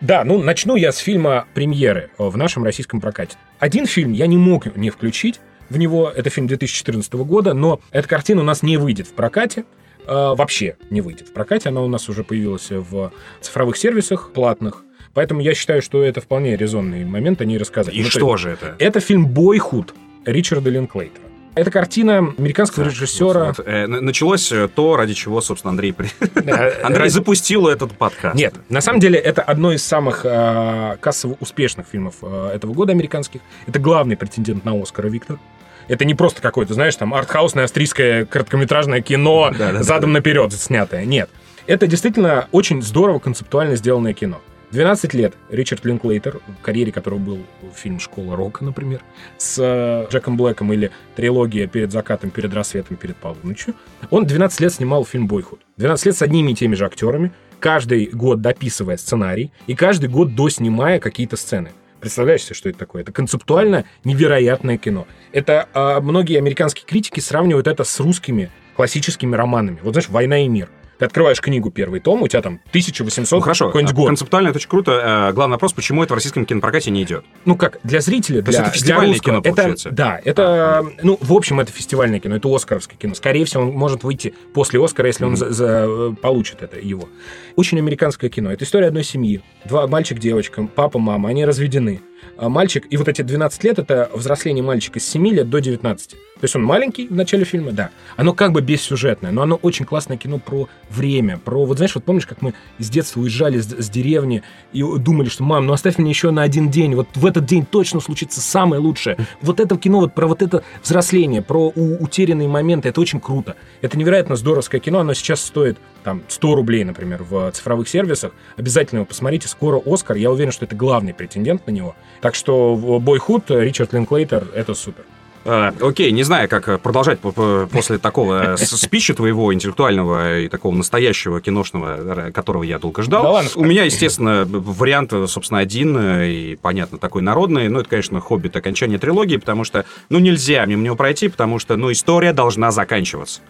Да, 0.02 0.26
ну 0.26 0.44
начну 0.44 0.76
я 0.76 0.92
с 0.92 0.98
фильма 0.98 1.48
премьеры 1.54 2.10
в 2.18 2.36
нашем 2.36 2.66
российском 2.66 3.00
прокате. 3.00 3.38
Один 3.60 3.86
фильм 3.86 4.12
я 4.12 4.28
не 4.28 4.38
мог 4.38 4.76
не 4.76 4.90
включить 4.90 5.40
в 5.70 5.78
него, 5.78 6.12
это 6.14 6.30
фильм 6.30 6.48
2014 6.48 7.14
года, 7.14 7.54
но 7.54 7.80
эта 7.92 8.08
картина 8.08 8.42
у 8.42 8.44
нас 8.44 8.62
не 8.62 8.78
выйдет 8.78 9.08
в 9.08 9.14
прокате. 9.14 9.64
Э, 10.08 10.36
вообще 10.36 10.78
не 10.90 11.02
выйдет 11.02 11.30
в 11.30 11.34
прокате. 11.34 11.70
Она 11.70 11.82
у 11.82 11.88
нас 11.88 12.10
уже 12.10 12.24
появилась 12.24 12.70
в 12.70 13.12
цифровых 13.42 13.78
сервисах 13.78 14.32
платных. 14.34 14.84
Поэтому 15.14 15.42
я 15.42 15.54
считаю, 15.54 15.82
что 15.82 16.04
это 16.04 16.20
вполне 16.20 16.58
резонный 16.58 17.06
момент 17.06 17.42
о 17.42 17.46
ней 17.46 17.58
рассказать. 17.58 17.94
И 17.94 18.04
ну, 18.04 18.10
что 18.10 18.36
же 18.38 18.52
это? 18.52 18.76
Это 18.80 19.00
фильм 19.00 19.28
«Бойхуд» 19.28 19.94
Ричарда 20.26 20.70
Линклейтера. 20.70 21.26
Это 21.56 21.72
картина 21.72 22.34
американского 22.38 22.84
так, 22.84 22.94
режиссера. 22.94 23.46
Вот, 23.46 23.58
вот. 23.60 23.68
Э, 23.68 23.88
началось 23.88 24.52
э, 24.52 24.68
то, 24.68 24.98
ради 24.98 25.14
чего, 25.14 25.40
собственно, 25.40 25.72
Андрей, 25.72 25.94
при... 25.94 26.10
Андрей 26.84 27.10
запустил 27.10 27.68
этот 27.68 27.94
подкаст. 27.94 28.36
Нет, 28.36 28.56
на 28.68 28.82
самом 28.82 29.00
деле 29.00 29.18
это 29.18 29.42
одно 29.42 29.72
из 29.72 29.84
самых 29.84 30.26
э, 30.26 30.98
кассово 31.00 31.38
успешных 31.40 31.88
фильмов 31.88 32.16
э, 32.22 32.52
этого 32.54 32.74
года 32.74 32.92
американских. 32.92 33.40
Это 33.68 33.80
главный 33.80 34.18
претендент 34.18 34.66
на 34.66 34.80
Оскара 34.80 35.08
Виктор. 35.08 35.40
Это 35.88 36.06
не 36.06 36.16
просто 36.16 36.42
какое-то, 36.42 36.74
знаешь, 36.74 36.96
там 36.96 37.14
артхаусное 37.14 37.66
австрийское 37.66 38.26
короткометражное 38.26 39.02
кино, 39.02 39.52
задом 39.80 40.14
наперед 40.14 40.54
снятое. 40.54 41.06
Нет. 41.06 41.30
Это 41.68 41.88
действительно 41.88 42.48
очень 42.52 42.82
здорово 42.82 43.20
концептуально 43.20 43.76
сделанное 43.76 44.14
кино. 44.14 44.42
12 44.72 45.14
лет 45.14 45.34
Ричард 45.50 45.86
Линклейтер, 45.86 46.40
в 46.60 46.62
карьере 46.62 46.92
которого 46.92 47.20
был 47.20 47.40
фильм 47.74 48.00
«Школа 48.00 48.36
рока», 48.36 48.64
например, 48.64 49.02
с 49.38 49.58
э, 49.60 50.08
Джеком 50.12 50.38
Блэком 50.38 50.74
или 50.74 50.92
трилогия 51.16 51.68
«Перед 51.68 51.92
закатом, 51.92 52.30
перед 52.30 52.54
рассветом, 52.54 52.98
перед 52.98 53.16
полуночью», 53.16 53.76
он 54.10 54.26
12 54.26 54.60
лет 54.60 54.74
снимал 54.74 55.06
фильм 55.06 55.28
«Бойхуд». 55.28 55.62
12 55.78 56.08
лет 56.08 56.18
с 56.18 56.22
одними 56.22 56.52
и 56.52 56.56
теми 56.56 56.76
же 56.76 56.86
актерами, 56.86 57.32
каждый 57.60 58.08
год 58.08 58.42
дописывая 58.42 58.98
сценарий 58.98 59.52
и 59.68 59.76
каждый 59.76 60.10
год 60.10 60.36
доснимая 60.36 61.00
какие-то 61.00 61.38
сцены. 61.38 61.72
Представляешь 62.06 62.44
себе, 62.44 62.54
что 62.54 62.70
это 62.70 62.78
такое? 62.78 63.02
Это 63.02 63.12
концептуально 63.12 63.86
невероятное 64.04 64.78
кино. 64.78 65.08
Это 65.32 65.68
э, 65.74 66.02
многие 66.02 66.38
американские 66.38 66.86
критики 66.86 67.20
сравнивают 67.20 67.66
это 67.66 67.84
с 67.84 68.00
русскими 68.00 68.52
классическими 68.76 69.36
романами. 69.36 69.80
Вот 69.82 69.96
знаешь, 69.96 70.10
«Война 70.10 70.46
и 70.46 70.48
мир». 70.48 70.70
Ты 70.98 71.06
открываешь 71.06 71.42
книгу 71.42 71.72
первый 71.72 72.00
том, 72.00 72.22
у 72.22 72.28
тебя 72.28 72.42
там 72.42 72.62
1800 72.70 73.32
Ну, 73.38 73.42
хорошо, 73.42 73.68
какой-нибудь 73.68 73.96
год. 73.96 74.08
концептуально 74.08 74.50
это 74.50 74.58
очень 74.58 74.70
круто. 74.70 75.28
Э, 75.30 75.34
Главный 75.34 75.56
вопрос, 75.56 75.74
почему 75.74 76.04
это 76.04 76.14
в 76.14 76.16
российском 76.16 76.46
кинопрокате 76.46 76.92
не 76.92 77.04
идет? 77.04 77.26
Ну 77.46 77.56
как, 77.58 77.80
для 77.84 78.00
зрителя, 78.02 78.42
То 78.42 78.50
есть 78.50 78.60
для, 78.60 78.68
это 78.68 78.72
фестивальное 78.76 79.06
для 79.08 79.14
русского, 79.14 79.32
кино, 79.34 79.40
это, 79.40 79.50
получается? 79.56 79.92
Да, 79.92 80.22
это, 80.24 80.86
ну, 81.04 81.18
в 81.22 81.34
общем, 81.34 81.60
это 81.60 81.72
фестивальное 81.72 82.20
кино, 82.20 82.36
это 82.38 82.54
оскаровское 82.56 82.98
кино. 82.98 83.14
Скорее 83.16 83.46
всего, 83.46 83.64
он 83.64 83.70
может 83.72 84.04
выйти 84.04 84.34
после 84.54 84.84
Оскара, 84.84 85.08
если 85.08 85.26
он 85.26 85.36
за- 85.36 85.52
за- 85.52 85.86
э, 85.88 86.14
получит 86.22 86.62
это 86.64 86.80
его. 86.80 87.10
Очень 87.56 87.78
американское 87.80 88.30
кино. 88.30 88.52
Это 88.52 88.64
история 88.64 88.88
одной 88.88 89.04
семьи. 89.04 89.42
Два 89.66 89.88
мальчик, 89.88 90.20
девочка, 90.20 90.68
папа, 90.76 91.00
мама, 91.00 91.30
они 91.30 91.46
разведены. 91.46 92.02
А 92.38 92.50
Мальчик, 92.50 92.86
и 92.90 92.98
вот 92.98 93.08
эти 93.08 93.22
12 93.22 93.64
лет, 93.64 93.78
это 93.80 94.10
взросление 94.14 94.64
мальчика 94.64 95.00
с 95.00 95.04
7 95.06 95.28
лет 95.28 95.50
до 95.50 95.60
19. 95.60 96.10
То 96.12 96.18
есть 96.42 96.56
он 96.56 96.64
маленький 96.64 97.08
в 97.08 97.12
начале 97.16 97.46
фильма, 97.46 97.72
да. 97.72 97.92
Оно 98.18 98.34
как 98.34 98.52
бы 98.52 98.62
бессюжетное, 98.62 99.32
но 99.32 99.42
оно 99.44 99.56
очень 99.56 99.86
классное 99.86 100.18
кино 100.18 100.40
про 100.40 100.68
время, 100.90 101.38
про, 101.38 101.66
вот 101.66 101.78
знаешь, 101.78 101.96
вот 101.96 102.04
помнишь, 102.04 102.26
как 102.26 102.42
мы 102.42 102.54
с 102.80 102.90
детства 102.90 103.20
уезжали 103.20 103.60
с, 103.60 103.66
с 103.66 103.90
деревни 103.90 104.44
и 104.74 104.84
думали, 104.84 105.30
что, 105.30 105.44
мам, 105.44 105.66
ну 105.66 105.74
оставь 105.74 105.98
меня 105.98 106.10
еще 106.10 106.32
на 106.32 106.44
один 106.44 106.70
день, 106.70 106.96
вот 106.96 107.08
в 107.16 107.26
этот 107.26 107.46
день 107.46 107.66
точно 107.66 108.00
случится 108.00 108.42
самое 108.42 108.82
лучшее. 108.82 109.18
Вот 109.42 109.60
это 109.60 109.78
кино 109.78 110.00
вот 110.00 110.14
про 110.14 110.28
вот 110.28 110.42
это 110.42 110.64
взросление, 110.84 111.42
про 111.42 111.72
у- 111.76 112.04
утерянные 112.04 112.48
моменты, 112.48 112.90
это 112.90 113.02
очень 113.02 113.20
круто. 113.20 113.56
Это 113.82 113.98
невероятно 113.98 114.36
здоровское 114.36 114.80
кино, 114.80 115.00
оно 115.00 115.14
сейчас 115.14 115.42
стоит 115.42 115.78
там 116.04 116.22
100 116.28 116.56
рублей, 116.56 116.84
например, 116.84 117.24
в 117.24 117.52
цифровых 117.52 117.90
сервисах. 117.90 118.32
Обязательно 118.58 119.00
его 119.00 119.06
посмотрите, 119.06 119.48
скоро 119.48 119.82
Оскар, 119.86 120.18
я 120.18 120.32
уверен, 120.32 120.52
что 120.52 120.66
это 120.66 120.76
главный 120.76 121.14
претендент 121.14 121.66
на 121.68 121.72
него. 121.72 121.96
Так 122.22 122.36
что 122.36 122.76
Бойхуд, 123.02 123.50
Ричард 123.50 123.94
Линклейтер, 123.94 124.48
это 124.54 124.74
супер. 124.76 125.04
Э, 125.46 125.72
Окей, 125.80 126.12
не 126.12 126.24
знаю, 126.24 126.50
как 126.50 126.68
э, 126.68 126.78
продолжать 126.80 127.20
по- 127.20 127.32
по- 127.32 127.68
после 127.72 128.00
такого 128.00 128.56
спича 128.58 129.14
твоего 129.14 129.54
интеллектуального 129.54 130.40
и 130.40 130.48
такого 130.50 130.74
настоящего 130.76 131.40
киношного, 131.40 132.32
которого 132.32 132.64
я 132.64 132.80
долго 132.80 133.04
ждал. 133.04 133.22
Да 133.24 133.30
ладно, 133.32 133.52
У 133.56 133.64
меня, 133.64 133.84
естественно, 133.84 134.44
вариант, 134.50 135.14
э, 135.14 135.28
собственно, 135.28 135.60
один 135.60 135.98
и, 136.24 136.56
понятно, 136.56 136.98
такой 136.98 137.22
народный. 137.22 137.70
Ну, 137.70 137.80
это, 137.80 137.90
конечно, 137.90 138.20
«Хоббит. 138.20 138.56
Окончание 138.56 138.98
трилогии», 138.98 139.38
потому 139.38 139.64
что, 139.64 139.86
ну, 140.10 140.18
нельзя 140.20 140.66
мимо 140.66 140.82
него 140.82 140.96
пройти, 140.96 141.28
потому 141.28 141.60
что, 141.60 141.76
ну, 141.76 141.92
история 141.92 142.34
должна 142.34 142.72
заканчиваться. 142.72 143.42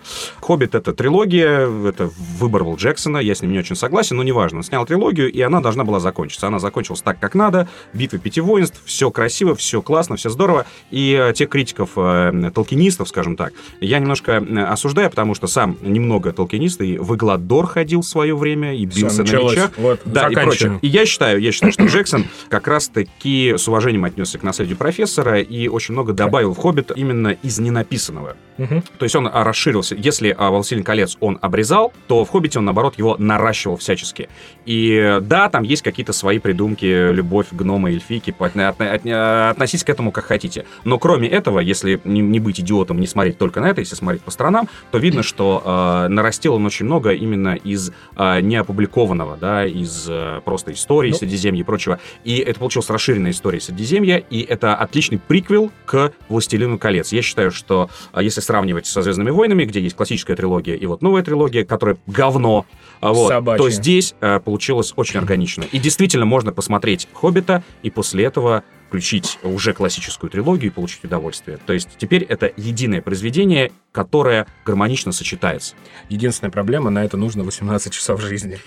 «Хоббит»— 0.41 0.75
это 0.75 0.93
трилогия, 0.93 1.69
это 1.87 2.09
выбор 2.39 2.65
был 2.65 2.75
Джексона, 2.75 3.19
я 3.19 3.35
с 3.35 3.41
ним 3.41 3.53
не 3.53 3.59
очень 3.59 3.75
согласен, 3.77 4.17
но 4.17 4.23
неважно. 4.23 4.57
Он 4.57 4.63
снял 4.63 4.85
трилогию, 4.85 5.31
и 5.31 5.39
она 5.41 5.61
должна 5.61 5.85
была 5.85 5.99
закончиться. 6.01 6.47
Она 6.47 6.59
закончилась 6.59 7.01
так, 7.01 7.19
как 7.19 7.35
надо. 7.35 7.69
Битва 7.93 8.19
пяти 8.19 8.41
воинств, 8.41 8.81
все 8.85 9.09
красиво, 9.11 9.55
все 9.55 9.81
классно, 9.81 10.17
все 10.17 10.29
здорово. 10.29 10.65
И 10.91 11.17
э, 11.17 11.33
тех 11.33 11.47
критиков, 11.85 11.91
э, 11.97 12.51
толкинистов, 12.53 13.07
скажем 13.09 13.35
так, 13.35 13.53
я 13.79 13.99
немножко 13.99 14.31
э, 14.33 14.63
осуждаю, 14.63 15.09
потому 15.09 15.35
что 15.35 15.47
сам 15.47 15.77
немного 15.81 16.31
толкинист, 16.33 16.81
и 16.81 16.97
в 16.97 17.15
Игладор 17.15 17.67
ходил 17.67 18.01
в 18.01 18.05
свое 18.05 18.35
время, 18.35 18.75
и 18.75 18.85
бился 18.85 19.17
на 19.17 19.23
началось. 19.23 19.53
мечах. 19.53 19.71
Вот, 19.77 19.99
Да, 20.05 20.27
и 20.27 20.35
прочее. 20.35 20.79
И 20.81 20.87
я 20.87 21.05
считаю, 21.05 21.39
я 21.39 21.51
считаю, 21.51 21.71
что 21.73 21.85
Джексон 21.85 22.25
как 22.49 22.67
раз-таки 22.67 23.55
с 23.57 23.67
уважением 23.67 24.05
отнесся 24.05 24.37
к 24.39 24.43
наследию 24.43 24.77
профессора 24.77 25.39
и 25.41 25.67
очень 25.67 25.93
много 25.93 26.13
добавил 26.13 26.53
в 26.53 26.57
«Хоббит» 26.57 26.91
именно 26.95 27.29
из 27.29 27.59
ненаписанного. 27.59 28.35
Мгм. 28.57 28.83
То 28.97 29.03
есть 29.03 29.15
он 29.15 29.27
а, 29.31 29.43
расширился. 29.43 29.95
Если 29.95 30.33
а, 30.37 30.49
«Властелин 30.49 30.83
колец» 30.83 31.17
он 31.19 31.37
обрезал, 31.41 31.91
то 32.07 32.23
в 32.23 32.29
«Хоббите» 32.29 32.59
он, 32.59 32.65
наоборот, 32.65 32.97
его 32.97 33.17
наращивал 33.19 33.75
всячески. 33.75 34.29
И 34.65 35.19
да, 35.21 35.49
там 35.49 35.63
есть 35.63 35.81
какие-то 35.81 36.13
свои 36.13 36.39
придумки, 36.39 37.11
любовь 37.11 37.47
гнома, 37.51 37.91
эльфийки, 37.91 38.33
отно- 38.39 38.69
отно- 38.73 38.93
отно- 38.95 39.49
относитесь 39.49 39.83
к 39.83 39.89
этому 39.89 40.11
как 40.11 40.25
хотите. 40.25 40.65
Но 40.85 40.97
кроме 40.99 41.27
этого, 41.27 41.59
если 41.59 41.74
не, 41.83 42.21
не 42.21 42.39
быть 42.39 42.59
идиотом, 42.59 42.99
не 42.99 43.07
смотреть 43.07 43.37
только 43.37 43.59
на 43.61 43.69
это, 43.69 43.81
если 43.81 43.95
смотреть 43.95 44.23
по 44.23 44.31
сторонам, 44.31 44.67
то 44.91 44.97
видно, 44.97 45.23
что 45.23 45.61
э, 45.65 46.07
нарастил 46.09 46.55
он 46.55 46.65
очень 46.65 46.85
много 46.85 47.11
именно 47.13 47.55
из 47.55 47.91
э, 48.15 48.41
неопубликованного, 48.41 49.37
да, 49.37 49.65
из 49.65 50.07
э, 50.09 50.41
просто 50.45 50.73
истории 50.73 51.11
Ну. 51.11 51.17
Средиземья 51.17 51.61
и 51.61 51.63
прочего. 51.63 51.99
И 52.23 52.37
это 52.37 52.59
получилась 52.59 52.89
расширенная 52.89 53.31
история 53.31 53.59
Средиземья, 53.59 54.17
и 54.17 54.41
это 54.41 54.75
отличный 54.75 55.19
приквел 55.19 55.71
к 55.85 56.13
«Властелину 56.29 56.77
колец». 56.77 57.11
Я 57.11 57.21
считаю, 57.21 57.51
что 57.51 57.89
э, 58.13 58.23
если 58.23 58.41
сравнивать 58.41 58.85
со 58.85 59.01
«Звездными 59.01 59.31
войнами», 59.31 59.65
где 59.65 59.79
есть 59.79 59.95
классическая 59.95 60.35
трилогия 60.35 60.75
и 60.75 60.85
вот 60.85 61.01
новая 61.01 61.23
трилогия, 61.23 61.65
которая 61.65 61.97
говно, 62.07 62.65
а 63.01 63.13
вот, 63.13 63.29
Собачья. 63.29 63.63
то 63.63 63.69
здесь 63.69 64.15
э, 64.21 64.39
получилось 64.39 64.93
очень 64.95 65.19
органично. 65.19 65.63
И 65.71 65.79
действительно 65.79 66.25
можно 66.25 66.51
посмотреть 66.51 67.07
«Хоббита» 67.13 67.63
и 67.83 67.89
после 67.89 68.25
этого 68.25 68.63
включить 68.95 69.39
уже 69.43 69.73
классическую 69.73 70.29
трилогию 70.29 70.71
и 70.71 70.73
получить 70.73 71.03
удовольствие. 71.03 71.57
То 71.65 71.73
есть 71.73 71.89
теперь 71.97 72.23
это 72.23 72.49
единое 72.55 73.01
произведение, 73.01 73.73
которое 73.91 74.47
гармонично 74.65 75.11
сочетается. 75.11 75.75
Единственная 76.07 76.49
проблема, 76.49 76.89
на 76.91 77.03
это 77.03 77.17
нужно 77.17 77.43
18 77.43 77.91
часов 77.91 78.21
жизни. 78.21 78.57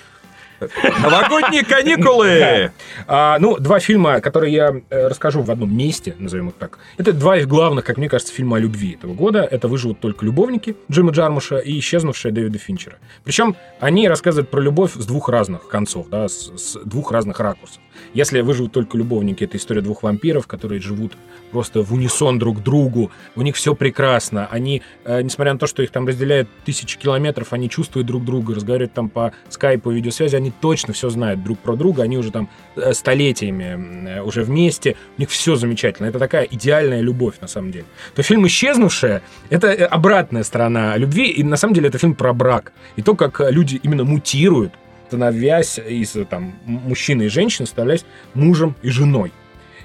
Новогодние 1.03 1.65
каникулы! 1.65 2.73
А, 3.07 3.39
ну, 3.39 3.57
два 3.59 3.79
фильма, 3.81 4.21
которые 4.21 4.53
я 4.53 4.83
э, 4.91 5.07
расскажу 5.07 5.41
в 5.41 5.51
одном 5.51 5.75
месте, 5.75 6.15
назовем 6.19 6.49
их 6.49 6.57
так. 6.57 6.79
Это 6.99 7.15
два 7.15 7.39
главных, 7.41 7.85
как 7.85 7.97
мне 7.97 8.09
кажется, 8.09 8.35
фильма 8.35 8.59
о 8.59 8.61
любви 8.61 8.95
этого 8.95 9.15
года. 9.15 9.49
Это 9.51 9.67
«Выживут 9.69 10.01
только 10.01 10.27
любовники» 10.27 10.77
Джима 10.91 11.13
Джармуша 11.13 11.59
и 11.59 11.79
«Исчезнувшая» 11.79 12.33
Дэвида 12.33 12.59
Финчера. 12.59 12.97
Причем 13.25 13.57
они 13.81 14.09
рассказывают 14.09 14.51
про 14.51 14.61
любовь 14.61 14.93
с 14.95 15.07
двух 15.07 15.31
разных 15.31 15.69
концов, 15.69 16.09
да, 16.11 16.29
с, 16.29 16.53
с 16.57 16.79
двух 16.85 17.13
разных 17.13 17.41
ракурсов. 17.41 17.81
Если 18.15 18.41
«Выживут 18.41 18.73
только 18.73 18.97
любовники»— 18.97 19.45
это 19.45 19.57
история 19.57 19.81
двух 19.81 20.03
вампиров, 20.03 20.47
которые 20.47 20.81
живут 20.81 21.13
просто 21.51 21.83
в 21.83 21.93
унисон 21.93 22.39
друг 22.39 22.63
другу, 22.63 23.11
у 23.37 23.43
них 23.43 23.57
все 23.57 23.75
прекрасно, 23.75 24.47
они, 24.51 24.83
э, 25.05 25.23
несмотря 25.23 25.53
на 25.53 25.59
то, 25.59 25.67
что 25.67 25.83
их 25.83 25.91
там 25.91 26.07
разделяет 26.07 26.49
тысячи 26.65 26.99
километров, 26.99 27.53
они 27.53 27.69
чувствуют 27.71 28.07
друг 28.07 28.25
друга, 28.25 28.55
разговаривают 28.55 28.93
там 28.93 29.09
по 29.09 29.33
скайпу, 29.49 29.91
видеосвязи, 29.91 30.37
они 30.37 30.53
точно 30.61 30.93
все 30.93 31.11
знают 31.11 31.43
друг 31.43 31.59
про 31.59 31.77
друга, 31.77 32.03
они 32.03 32.19
уже 32.19 32.31
там 32.31 32.49
э, 32.77 32.93
столетиями 32.93 34.09
э, 34.09 34.23
уже 34.23 34.43
вместе, 34.43 34.97
у 35.17 35.21
них 35.21 35.31
все 35.31 35.57
замечательно, 35.57 36.07
это 36.07 36.19
такая 36.19 36.45
идеальная 36.45 37.01
любовь 37.01 37.35
на 37.41 37.49
самом 37.49 37.73
деле. 37.73 37.87
То 38.15 38.23
фильм 38.23 38.47
«Исчезнувшая»— 38.47 39.23
это 39.51 39.69
э, 39.69 39.85
обратная 39.85 40.43
сторона 40.43 40.97
любви, 40.97 41.31
и 41.31 41.43
на 41.43 41.57
самом 41.57 41.75
деле 41.75 41.89
это 41.89 41.99
фильм 41.99 42.15
про 42.15 42.33
брак, 42.33 42.73
и 42.97 43.03
то, 43.03 43.15
как 43.15 43.41
люди 43.51 43.81
именно 43.83 44.05
мутируют, 44.05 44.73
становясь 45.09 45.79
из 45.79 46.17
там, 46.29 46.55
мужчины 46.67 47.25
и 47.25 47.29
женщины, 47.29 47.67
становлясь 47.67 48.05
мужем 48.35 48.77
и 48.83 48.91
женой. 48.91 49.33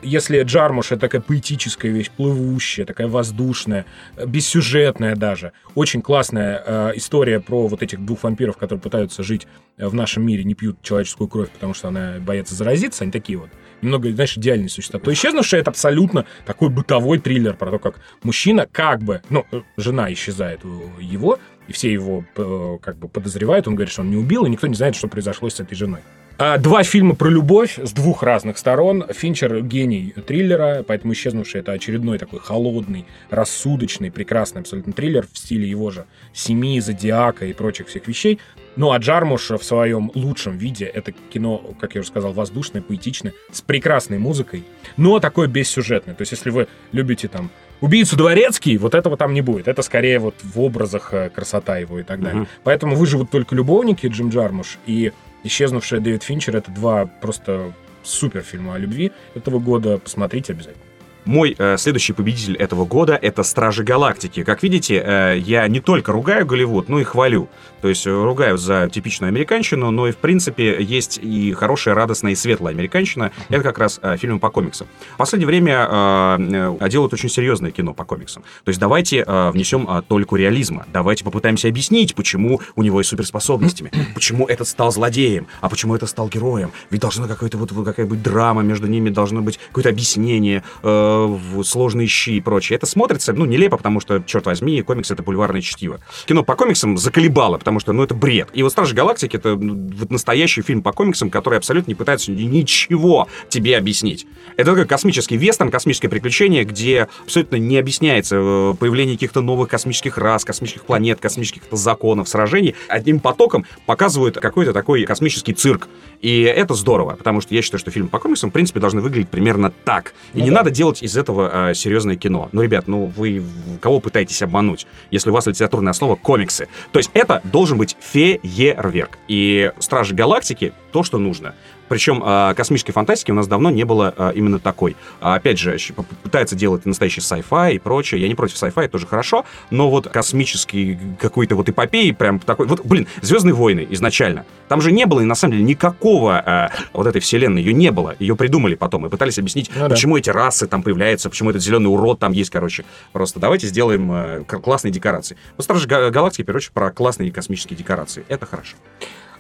Если 0.02 0.44
Джармуш 0.44 0.92
это 0.92 1.00
такая 1.00 1.22
поэтическая 1.22 1.90
вещь, 1.90 2.10
плывущая, 2.10 2.84
такая 2.86 3.08
воздушная, 3.08 3.86
э, 4.18 4.26
бессюжетная 4.26 5.16
даже, 5.16 5.54
очень 5.76 6.02
классная 6.02 6.62
э, 6.66 6.92
история 6.96 7.40
про 7.40 7.68
вот 7.68 7.82
этих 7.82 8.06
двух 8.06 8.24
вампиров, 8.24 8.58
которые 8.58 8.82
пытаются 8.82 9.24
жить 9.24 9.48
в 9.78 9.94
нашем 9.94 10.26
мире, 10.26 10.44
не 10.44 10.56
пьют 10.56 10.82
человеческую 10.82 11.30
кровь, 11.30 11.50
потому 11.52 11.74
что 11.74 11.88
она 11.88 12.16
боится 12.20 12.54
заразиться, 12.54 13.06
они 13.06 13.14
такие 13.14 13.38
вот 13.38 13.50
немного, 13.84 14.12
знаешь, 14.12 14.38
идеальные 14.38 14.70
существа. 14.70 15.00
То 15.00 15.12
исчезнувшая 15.12 15.62
это 15.62 15.72
абсолютно 15.72 16.26
такой 16.46 16.70
бытовой 16.70 17.20
триллер 17.20 17.56
про 17.56 17.72
то, 17.72 17.80
как 17.80 18.02
мужчина 18.24 18.68
как 18.72 19.02
бы, 19.02 19.22
ну, 19.30 19.46
э, 19.52 19.62
жена 19.78 20.12
исчезает 20.12 20.66
у 20.66 21.00
его, 21.00 21.40
и 21.68 21.74
все 21.74 21.92
его 21.92 22.26
э, 22.36 22.78
как 22.82 22.98
бы 22.98 23.08
подозревают, 23.08 23.68
он 23.68 23.76
говорит, 23.76 23.92
что 23.92 24.02
он 24.02 24.10
не 24.10 24.18
убил, 24.18 24.46
и 24.46 24.50
никто 24.50 24.68
не 24.68 24.76
знает, 24.76 24.96
что 24.96 25.08
произошло 25.08 25.50
с 25.50 25.60
этой 25.60 25.76
женой. 25.76 26.00
А, 26.38 26.58
Два 26.58 26.84
фильма 26.84 27.16
про 27.16 27.30
любовь 27.30 27.78
с 27.78 27.92
двух 27.92 28.24
разных 28.24 28.58
сторон. 28.58 29.06
Финчер 29.14 29.62
гений 29.62 30.14
триллера, 30.26 30.84
поэтому 30.86 31.14
исчезнувший 31.14 31.62
это 31.62 31.74
очередной 31.74 32.18
такой 32.18 32.40
холодный, 32.40 33.06
рассудочный, 33.30 34.12
прекрасный 34.12 34.62
абсолютно 34.62 34.94
триллер 34.94 35.28
в 35.32 35.38
стиле 35.38 35.70
его 35.70 35.92
же 35.92 36.06
семьи, 36.34 36.80
зодиака 36.80 37.46
и 37.46 37.54
прочих 37.54 37.88
всех 37.88 38.08
вещей. 38.08 38.40
Ну 38.76 38.92
а 38.92 38.98
Джармуш 38.98 39.52
в 39.52 39.64
своем 39.64 40.12
лучшем 40.16 40.58
виде 40.58 40.86
это 40.86 41.12
кино, 41.12 41.64
как 41.80 41.94
я 41.94 42.02
уже 42.02 42.10
сказал, 42.10 42.34
воздушное, 42.34 42.82
поэтичное, 42.82 43.34
с 43.52 43.62
прекрасной 43.62 44.18
музыкой, 44.18 44.64
но 44.98 45.20
такое 45.20 45.48
бессюжетное. 45.48 46.16
То 46.16 46.24
есть 46.24 46.32
если 46.32 46.50
вы 46.50 46.68
любите 46.92 47.28
там 47.28 47.52
убийцу 47.80 48.18
дворецкий, 48.18 48.78
вот 48.78 48.96
этого 48.96 49.18
там 49.18 49.34
не 49.34 49.42
будет. 49.42 49.68
Это 49.68 49.84
скорее 49.84 50.18
вот 50.18 50.36
в 50.42 50.60
образах 50.60 51.14
э, 51.14 51.30
красота 51.30 51.78
его 51.78 52.00
и 52.00 52.04
так 52.04 52.22
далее. 52.22 52.42
Мгм. 52.42 52.48
Поэтому 52.64 52.96
выживут 52.96 53.30
только 53.30 53.54
любовники 53.54 54.08
Джим 54.08 54.30
Джармуш 54.30 54.80
и 54.88 55.12
исчезнувшая 55.44 56.00
Дэвид 56.00 56.24
Финчер. 56.24 56.56
Это 56.56 56.72
два 56.72 57.06
просто 57.06 57.74
супер 58.04 58.42
фильма 58.42 58.76
о 58.76 58.78
любви 58.78 59.12
этого 59.36 59.60
года. 59.60 59.98
Посмотрите 59.98 60.54
обязательно. 60.54 60.84
Мой 61.26 61.56
э, 61.58 61.78
следующий 61.78 62.12
победитель 62.12 62.58
этого 62.58 62.86
года— 62.86 63.18
это 63.22 63.44
«Стражи 63.44 63.84
Галактики». 63.84 64.44
Как 64.44 64.62
видите, 64.62 65.02
э, 65.06 65.38
я 65.38 65.66
не 65.70 65.80
только 65.80 66.12
ругаю 66.12 66.46
Голливуд, 66.46 66.90
но 66.90 67.00
и 67.00 67.04
хвалю. 67.04 67.48
То 67.84 67.90
есть 67.90 68.08
э, 68.08 68.12
ругаю 68.12 68.58
за 68.58 68.90
типичную 68.90 69.28
американщину, 69.28 69.92
но 69.92 70.08
и, 70.08 70.14
в 70.14 70.16
принципе, 70.16 70.82
есть 70.82 71.20
и 71.22 71.52
хорошая, 71.52 71.96
радостная 71.96 72.32
и 72.32 72.36
светлая 72.36 72.74
американщина. 72.74 73.34
Это 73.50 73.62
как 73.62 73.78
раз 73.78 74.00
э, 74.02 74.16
фильмы 74.16 74.40
по 74.40 74.50
комиксам. 74.50 74.88
В 75.16 75.18
последнее 75.18 75.48
время 75.48 75.86
э, 75.92 76.78
э, 76.80 76.90
делают 76.90 77.12
очень 77.12 77.28
серьезное 77.28 77.72
кино 77.72 77.94
по 77.94 78.06
комиксам. 78.06 78.44
То 78.64 78.70
есть 78.70 78.80
давайте 78.80 79.26
э, 79.28 79.52
внесем 79.52 79.86
э, 79.90 80.02
только 80.08 80.38
реализма. 80.38 80.86
Давайте 80.94 81.26
попытаемся 81.26 81.68
объяснить, 81.68 82.16
почему 82.16 82.62
у 82.78 82.84
него 82.84 83.02
есть 83.02 83.10
суперспособностями, 83.10 83.92
почему 84.14 84.48
этот 84.48 84.70
стал 84.70 84.94
злодеем, 84.94 85.48
а 85.60 85.68
почему 85.68 85.94
этот 85.94 86.08
стал 86.08 86.30
героем. 86.30 86.72
Ведь 86.90 87.02
должна 87.02 87.28
какая-то 87.28 87.58
вот 87.58 87.74
какая 87.84 88.06
быть 88.06 88.24
драма 88.24 88.62
между 88.62 88.88
ними, 88.88 89.10
должно 89.10 89.42
быть 89.42 89.58
какое-то 89.58 89.90
объяснение, 89.90 90.64
э, 90.84 91.38
сложные 91.66 92.08
щи 92.08 92.38
и 92.38 92.40
прочее. 92.40 92.78
Это 92.78 92.86
смотрится, 92.86 93.34
ну, 93.34 93.44
нелепо, 93.44 93.76
потому 93.76 94.00
что, 94.00 94.24
черт 94.26 94.46
возьми, 94.46 94.82
комикс— 94.84 95.12
это 95.12 95.22
бульварное 95.22 95.60
чтиво. 95.60 96.00
Кино 96.26 96.44
по 96.44 96.56
комиксам 96.56 96.98
заколебало, 96.98 97.58
потому 97.58 97.73
что, 97.80 97.94
ну, 97.94 98.04
это 98.04 98.14
бред. 98.14 98.50
И 98.54 98.64
вот 98.64 98.72
«Стражи 98.72 98.96
Галактики»— 98.96 99.36
это 99.38 99.56
ну, 99.56 99.92
вот 99.96 100.12
настоящий 100.12 100.62
фильм 100.62 100.82
по 100.82 100.92
комиксам, 100.92 101.30
который 101.30 101.58
абсолютно 101.58 101.92
не 101.92 101.96
пытается 101.96 102.32
ничего 102.32 103.28
тебе 103.50 103.78
объяснить. 103.78 104.26
Это 104.58 104.72
такой 104.72 104.86
космический 104.86 105.38
вестерн, 105.38 105.72
космическое 105.72 106.10
приключение, 106.10 106.64
где 106.64 107.08
абсолютно 107.24 107.56
не 107.56 107.78
объясняется 107.78 108.36
э, 108.38 108.74
появление 108.80 109.16
каких-то 109.16 109.42
новых 109.42 109.70
космических 109.70 110.18
рас, 110.18 110.46
космических 110.46 110.84
планет, 110.84 111.20
космических 111.20 111.64
законов, 111.72 112.30
сражений. 112.30 112.76
Одним 112.88 113.20
потоком 113.20 113.66
показывают 113.86 114.36
какой-то 114.36 114.74
такой 114.74 115.04
космический 115.06 115.54
цирк. 115.54 115.88
И 116.22 116.42
это 116.42 116.74
здорово, 116.74 117.16
потому 117.16 117.42
что 117.42 117.54
я 117.54 117.62
считаю, 117.62 117.80
что 117.80 117.92
фильм 117.92 118.08
по 118.08 118.20
комиксам, 118.20 118.50
в 118.50 118.54
принципе, 118.54 118.80
должны 118.80 119.02
выглядеть 119.02 119.30
примерно 119.30 119.72
так. 119.84 120.14
И 120.34 120.40
ну, 120.40 120.44
не 120.46 120.50
да. 120.52 120.58
надо 120.58 120.72
делать 120.72 121.04
из 121.04 121.18
этого 121.18 121.72
э, 121.72 121.74
серьезное 121.74 122.16
кино. 122.16 122.50
Ну, 122.52 122.62
ребят, 122.62 122.88
ну 122.88 123.12
вы 123.18 123.44
кого 123.82 124.00
пытаетесь 124.00 124.42
обмануть, 124.42 124.88
если 125.12 125.30
у 125.30 125.34
вас 125.34 125.48
литературное 125.48 125.94
слово 125.94 126.16
комиксы? 126.16 126.68
То 126.92 127.00
есть 127.00 127.12
это 127.14 127.42
должен 127.44 127.63
быть 127.72 127.96
феерверк. 128.00 129.18
И 129.28 129.72
Стражи 129.80 130.14
Галактики 130.14 130.74
то, 130.94 131.04
что 131.04 131.18
нужно. 131.18 131.56
Причем 131.90 132.24
э, 132.26 132.54
космической 132.56 132.94
фантастики 132.94 133.32
у 133.32 133.34
нас 133.34 133.48
давно 133.48 133.70
не 133.70 133.84
было 133.84 134.14
э, 134.18 134.32
именно 134.36 134.60
такой. 134.60 134.96
А, 135.20 135.36
опять 135.36 135.60
же, 135.60 135.78
пытается 136.24 136.56
делать 136.56 136.86
настоящий 136.86 137.20
sci-fi 137.20 137.76
и 137.76 137.80
прочее. 137.80 138.22
Я 138.22 138.28
не 138.30 138.36
против 138.36 138.56
sci-fi, 138.56 138.88
тоже 138.88 139.06
хорошо, 139.06 139.46
но 139.70 139.90
вот 139.90 140.08
космический 140.08 140.98
какой-то 141.20 141.56
вот 141.56 141.68
эпопеи 141.68 142.12
прям 142.12 142.40
такой... 142.40 142.68
Вот, 142.68 142.86
блин, 142.86 143.08
«Звездные 143.22 143.54
войны» 143.54 143.86
изначально. 143.92 144.46
Там 144.70 144.82
же 144.82 144.92
не 144.92 145.06
было, 145.06 145.20
и 145.20 145.26
на 145.26 145.36
самом 145.36 145.54
деле, 145.54 145.66
никакого 145.66 146.72
вот 146.94 147.06
этой 147.06 147.20
вселенной. 147.20 147.62
Ее 147.62 147.74
не 147.74 147.92
было. 147.92 148.16
Ее 148.20 148.36
придумали 148.36 148.76
потом 148.76 149.06
и 149.06 149.10
пытались 149.10 149.38
объяснить, 149.38 149.70
ну, 149.76 149.90
почему 149.90 150.16
да. 150.16 150.20
эти 150.20 150.30
расы 150.30 150.68
там 150.68 150.82
появляются, 150.84 151.30
почему 151.30 151.50
этот 151.50 151.62
зеленый 151.62 151.88
урод 151.88 152.20
там 152.20 152.32
есть, 152.32 152.50
короче. 152.50 152.86
Просто 153.12 153.40
давайте 153.40 153.68
сделаем 153.68 154.46
классные 154.46 154.92
декорации. 154.92 155.38
Вот 155.58 155.64
«Стражи 155.64 155.88
Галактики», 155.88 156.44
очередь, 156.50 156.72
про 156.72 156.92
классные 156.92 157.32
космические 157.32 157.78
декорации. 157.78 158.26
Это 158.28 158.46
хорошо. 158.46 158.76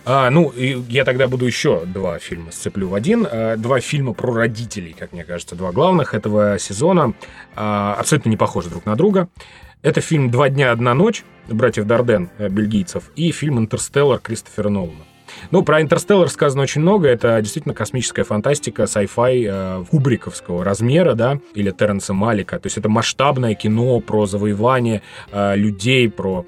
А, 0.06 0.30
ну, 0.30 0.52
я 0.56 1.06
тогда 1.06 1.28
буду 1.28 1.46
еще 1.46 1.86
два 1.86 2.20
фильма 2.20 2.52
сцеплю 2.52 2.90
в 2.90 2.96
один. 2.96 3.28
А, 3.30 3.56
два 3.58 3.80
фильма 3.80 4.14
про 4.14 4.34
родителей, 4.34 4.96
как 4.98 5.14
мне 5.14 5.24
кажется, 5.24 5.56
два 5.56 5.72
главных 5.72 6.14
этого 6.14 6.60
сезона. 6.60 7.14
А, 7.56 7.96
абсолютно 7.98 8.30
не 8.30 8.38
похожи 8.38 8.70
друг 8.70 8.86
на 8.86 8.96
друга. 8.96 9.30
Это 9.82 10.00
фильм 10.00 10.32
«Два 10.32 10.50
дня, 10.50 10.72
одна 10.72 10.94
ночь» 10.94 11.24
братьев 11.50 11.86
Дарден, 11.86 12.30
э, 12.38 12.48
бельгийцев, 12.48 13.12
и 13.18 13.32
фильм 13.32 13.60
«Интерстеллар» 13.60 14.20
Кристофера 14.20 14.70
Нолана. 14.70 15.04
Ну, 15.52 15.62
про 15.64 15.82
«Интерстеллар» 15.82 16.30
сказано 16.30 16.64
очень 16.64 16.82
много. 16.82 17.08
Это 17.10 17.40
действительно 17.42 17.74
космическая 17.74 18.24
фантастика, 18.24 18.84
sci-fi 18.84 19.46
э, 19.46 19.86
кубриковского 19.90 20.64
размера, 20.64 21.16
да, 21.16 21.40
или 21.54 21.72
Терренса 21.72 22.14
Малика. 22.14 22.60
То 22.60 22.68
есть 22.68 22.78
это 22.78 22.88
масштабное 22.88 23.56
кино 23.56 24.00
про 24.00 24.26
завоевание 24.26 25.02
э, 25.32 25.56
людей, 25.56 26.10
про 26.10 26.46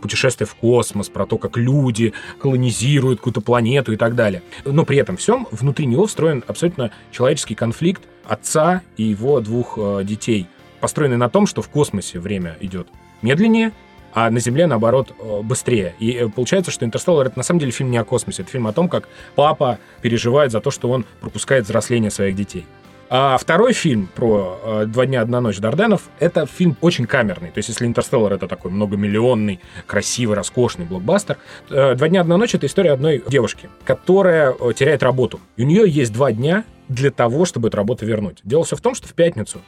путешествия 0.00 0.46
в 0.46 0.54
космос, 0.54 1.08
про 1.08 1.26
то, 1.26 1.38
как 1.38 1.56
люди 1.56 2.12
колонизируют 2.40 3.20
какую-то 3.20 3.40
планету 3.40 3.92
и 3.92 3.96
так 3.96 4.14
далее. 4.14 4.42
Но 4.64 4.84
при 4.84 4.98
этом 4.98 5.16
всем 5.16 5.46
внутри 5.50 5.86
него 5.86 6.06
встроен 6.06 6.44
абсолютно 6.46 6.90
человеческий 7.10 7.54
конфликт 7.54 8.02
отца 8.28 8.82
и 8.96 9.04
его 9.04 9.40
двух 9.40 9.74
э, 9.76 10.02
детей, 10.04 10.46
построенный 10.80 11.16
на 11.16 11.28
том, 11.28 11.46
что 11.46 11.62
в 11.62 11.68
космосе 11.68 12.18
время 12.20 12.56
идет 12.60 12.88
медленнее, 13.22 13.72
а 14.12 14.30
на 14.30 14.40
Земле, 14.40 14.66
наоборот, 14.66 15.14
э, 15.18 15.40
быстрее. 15.42 15.94
И 15.98 16.28
получается, 16.34 16.70
что 16.70 16.84
«Интерстеллар»— 16.84 17.26
это 17.28 17.38
на 17.38 17.44
самом 17.44 17.60
деле 17.60 17.72
фильм 17.72 17.90
не 17.90 17.98
о 17.98 18.04
космосе, 18.04 18.42
это 18.42 18.50
фильм 18.50 18.66
о 18.66 18.72
том, 18.72 18.88
как 18.88 19.08
папа 19.34 19.78
переживает 20.02 20.52
за 20.52 20.60
то, 20.60 20.70
что 20.70 20.90
он 20.90 21.04
пропускает 21.20 21.64
взросление 21.64 22.10
своих 22.10 22.36
детей. 22.36 22.66
А 23.10 23.38
второй 23.38 23.72
фильм 23.72 24.06
про 24.14 24.60
э, 24.62 24.84
«Два 24.86 25.06
дня, 25.06 25.22
одна 25.22 25.40
ночь» 25.40 25.58
Дарденов— 25.58 26.10
это 26.18 26.44
фильм 26.44 26.76
очень 26.82 27.06
камерный. 27.06 27.48
То 27.48 27.58
есть 27.58 27.70
если 27.70 27.86
«Интерстеллар»— 27.86 28.32
это 28.34 28.46
такой 28.48 28.70
многомиллионный, 28.70 29.60
красивый, 29.86 30.36
роскошный 30.36 30.84
блокбастер, 30.84 31.38
э, 31.70 31.94
«Два 31.94 32.08
дня, 32.08 32.20
одна 32.20 32.36
ночь»— 32.36 32.54
это 32.56 32.66
история 32.66 32.92
одной 32.92 33.24
девушки, 33.26 33.70
которая 33.84 34.52
э, 34.52 34.72
теряет 34.74 35.02
работу. 35.02 35.40
И 35.56 35.62
у 35.62 35.66
нее 35.66 35.88
есть 35.88 36.12
два 36.12 36.32
дня 36.32 36.64
для 36.88 37.10
того, 37.10 37.46
чтобы 37.46 37.68
эту 37.68 37.78
работу 37.78 38.04
вернуть. 38.04 38.40
Дело 38.44 38.64
все 38.64 38.76
в 38.76 38.82
том, 38.82 38.94
что 38.94 39.08
в 39.08 39.14
пятницу 39.14 39.60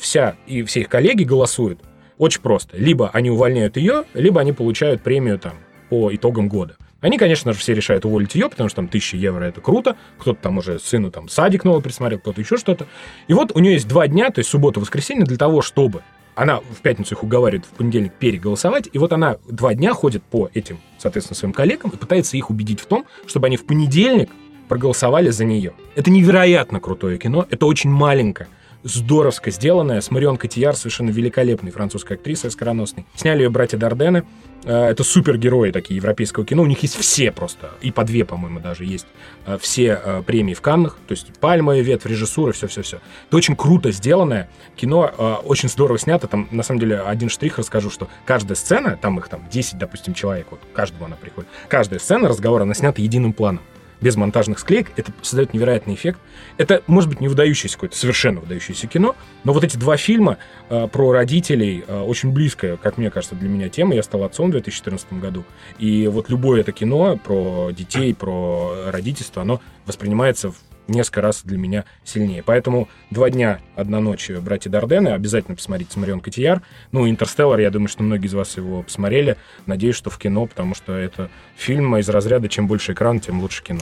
вся 0.00 0.36
и 0.46 0.62
все 0.62 0.80
их 0.80 0.88
коллеги 0.88 1.24
голосуют 1.24 1.80
очень 2.18 2.40
просто. 2.40 2.76
Либо 2.78 3.10
они 3.12 3.30
увольняют 3.30 3.76
ее, 3.76 4.04
либо 4.14 4.40
они 4.40 4.52
получают 4.52 5.02
премию 5.02 5.38
там 5.38 5.52
по 5.90 6.14
итогам 6.14 6.48
года. 6.48 6.76
Они, 7.00 7.18
конечно 7.18 7.52
же, 7.52 7.58
все 7.58 7.74
решают 7.74 8.04
уволить 8.04 8.34
ее, 8.34 8.48
потому 8.48 8.68
что 8.68 8.76
там 8.76 8.86
1000 8.86 9.16
евро 9.16 9.44
это 9.44 9.60
круто. 9.60 9.96
Кто-то 10.18 10.40
там 10.40 10.58
уже 10.58 10.78
сыну 10.78 11.10
там 11.10 11.28
садик 11.28 11.64
новый 11.64 11.82
присмотрел, 11.82 12.18
кто-то 12.18 12.40
еще 12.40 12.56
что-то. 12.56 12.86
И 13.28 13.34
вот 13.34 13.52
у 13.54 13.58
нее 13.58 13.74
есть 13.74 13.88
два 13.88 14.08
дня, 14.08 14.30
то 14.30 14.38
есть 14.38 14.50
суббота-воскресенье, 14.50 15.24
для 15.24 15.36
того, 15.36 15.60
чтобы 15.60 16.02
она 16.34 16.58
в 16.58 16.80
пятницу 16.82 17.14
их 17.14 17.22
уговаривает 17.22 17.64
в 17.64 17.70
понедельник 17.70 18.12
переголосовать, 18.12 18.88
и 18.92 18.98
вот 18.98 19.12
она 19.12 19.36
два 19.48 19.74
дня 19.74 19.94
ходит 19.94 20.22
по 20.22 20.50
этим, 20.52 20.78
соответственно, 20.98 21.36
своим 21.36 21.52
коллегам 21.52 21.90
и 21.90 21.96
пытается 21.96 22.36
их 22.36 22.50
убедить 22.50 22.80
в 22.80 22.86
том, 22.86 23.06
чтобы 23.26 23.46
они 23.46 23.56
в 23.56 23.64
понедельник 23.64 24.30
проголосовали 24.68 25.30
за 25.30 25.44
нее. 25.44 25.72
Это 25.94 26.10
невероятно 26.10 26.78
крутое 26.80 27.18
кино, 27.18 27.46
это 27.50 27.66
очень 27.66 27.90
маленькое 27.90 28.48
здоровско 28.86 29.50
сделанная, 29.50 30.00
с 30.00 30.10
Марион 30.10 30.36
Котияр, 30.36 30.76
совершенно 30.76 31.10
великолепной 31.10 31.72
французской 31.72 32.14
актрисой 32.14 32.50
скороносной. 32.50 33.06
Сняли 33.14 33.42
ее 33.42 33.50
братья 33.50 33.76
Дардены. 33.76 34.24
Э, 34.64 34.86
это 34.86 35.04
супергерои 35.04 35.70
такие 35.70 35.96
европейского 35.96 36.46
кино. 36.46 36.62
У 36.62 36.66
них 36.66 36.80
есть 36.80 36.96
все 36.96 37.32
просто, 37.32 37.70
и 37.80 37.90
по 37.90 38.04
две, 38.04 38.24
по-моему, 38.24 38.60
даже 38.60 38.84
есть, 38.84 39.06
э, 39.46 39.58
все 39.60 40.00
э, 40.02 40.22
премии 40.22 40.54
в 40.54 40.60
Каннах. 40.60 40.98
То 41.06 41.12
есть 41.12 41.32
пальмовая 41.40 41.80
ветвь, 41.80 42.06
режиссура, 42.06 42.52
все-все-все. 42.52 43.00
Это 43.28 43.36
очень 43.36 43.56
круто 43.56 43.90
сделанное. 43.90 44.48
Кино 44.76 45.40
очень 45.44 45.68
здорово 45.68 45.98
снято. 45.98 46.26
Там, 46.28 46.48
на 46.50 46.62
самом 46.62 46.80
деле, 46.80 47.00
один 47.00 47.28
штрих 47.28 47.58
расскажу, 47.58 47.90
что 47.90 48.08
каждая 48.24 48.56
сцена, 48.56 48.98
там 49.00 49.18
их 49.18 49.28
там 49.28 49.46
10, 49.50 49.78
допустим, 49.78 50.14
человек, 50.14 50.46
вот 50.50 50.60
каждому 50.74 51.06
она 51.06 51.16
приходит. 51.16 51.48
Каждая 51.68 51.98
сцена 51.98 52.28
разговора, 52.28 52.62
она 52.62 52.74
снята 52.74 53.02
единым 53.02 53.32
планом 53.32 53.62
без 54.00 54.16
монтажных 54.16 54.58
склеек, 54.58 54.90
это 54.96 55.12
создает 55.22 55.54
невероятный 55.54 55.94
эффект. 55.94 56.20
Это, 56.58 56.82
может 56.86 57.08
быть, 57.08 57.20
не 57.20 57.28
выдающееся 57.28 57.74
какое-то, 57.74 57.96
совершенно 57.96 58.40
выдающееся 58.40 58.86
кино, 58.86 59.16
но 59.44 59.52
вот 59.52 59.64
эти 59.64 59.76
два 59.76 59.96
фильма 59.96 60.38
э, 60.68 60.88
про 60.88 61.12
родителей, 61.12 61.84
э, 61.86 62.00
очень 62.00 62.32
близкая, 62.32 62.76
как 62.76 62.98
мне 62.98 63.10
кажется, 63.10 63.34
для 63.34 63.48
меня 63.48 63.68
тема. 63.68 63.94
Я 63.94 64.02
стал 64.02 64.24
отцом 64.24 64.48
в 64.48 64.52
2014 64.52 65.12
году, 65.14 65.44
и 65.78 66.08
вот 66.08 66.28
любое 66.28 66.60
это 66.60 66.72
кино 66.72 67.16
про 67.16 67.70
детей, 67.70 68.14
про 68.14 68.90
родительство, 68.90 69.42
оно 69.42 69.60
воспринимается 69.86 70.50
в 70.50 70.56
несколько 70.88 71.20
раз 71.20 71.42
для 71.42 71.58
меня 71.58 71.84
сильнее. 72.04 72.42
Поэтому 72.42 72.88
«Два 73.10 73.30
дня, 73.30 73.60
одна 73.74 74.00
ночь» 74.00 74.30
«Братья 74.30 74.70
Дардены» 74.70 75.08
обязательно 75.08 75.56
посмотрите 75.56 75.98
Марион 75.98 76.20
Котияр. 76.20 76.62
Ну, 76.92 77.08
«Интерстеллар», 77.08 77.60
я 77.60 77.70
думаю, 77.70 77.88
что 77.88 78.02
многие 78.02 78.26
из 78.26 78.34
вас 78.34 78.56
его 78.56 78.82
посмотрели. 78.82 79.36
Надеюсь, 79.66 79.96
что 79.96 80.10
в 80.10 80.18
кино, 80.18 80.46
потому 80.46 80.74
что 80.74 80.92
это 80.92 81.30
фильм 81.56 81.96
из 81.96 82.08
разряда 82.08 82.48
«Чем 82.48 82.66
больше 82.66 82.92
экран, 82.92 83.20
тем 83.20 83.40
лучше 83.40 83.62
кино». 83.62 83.80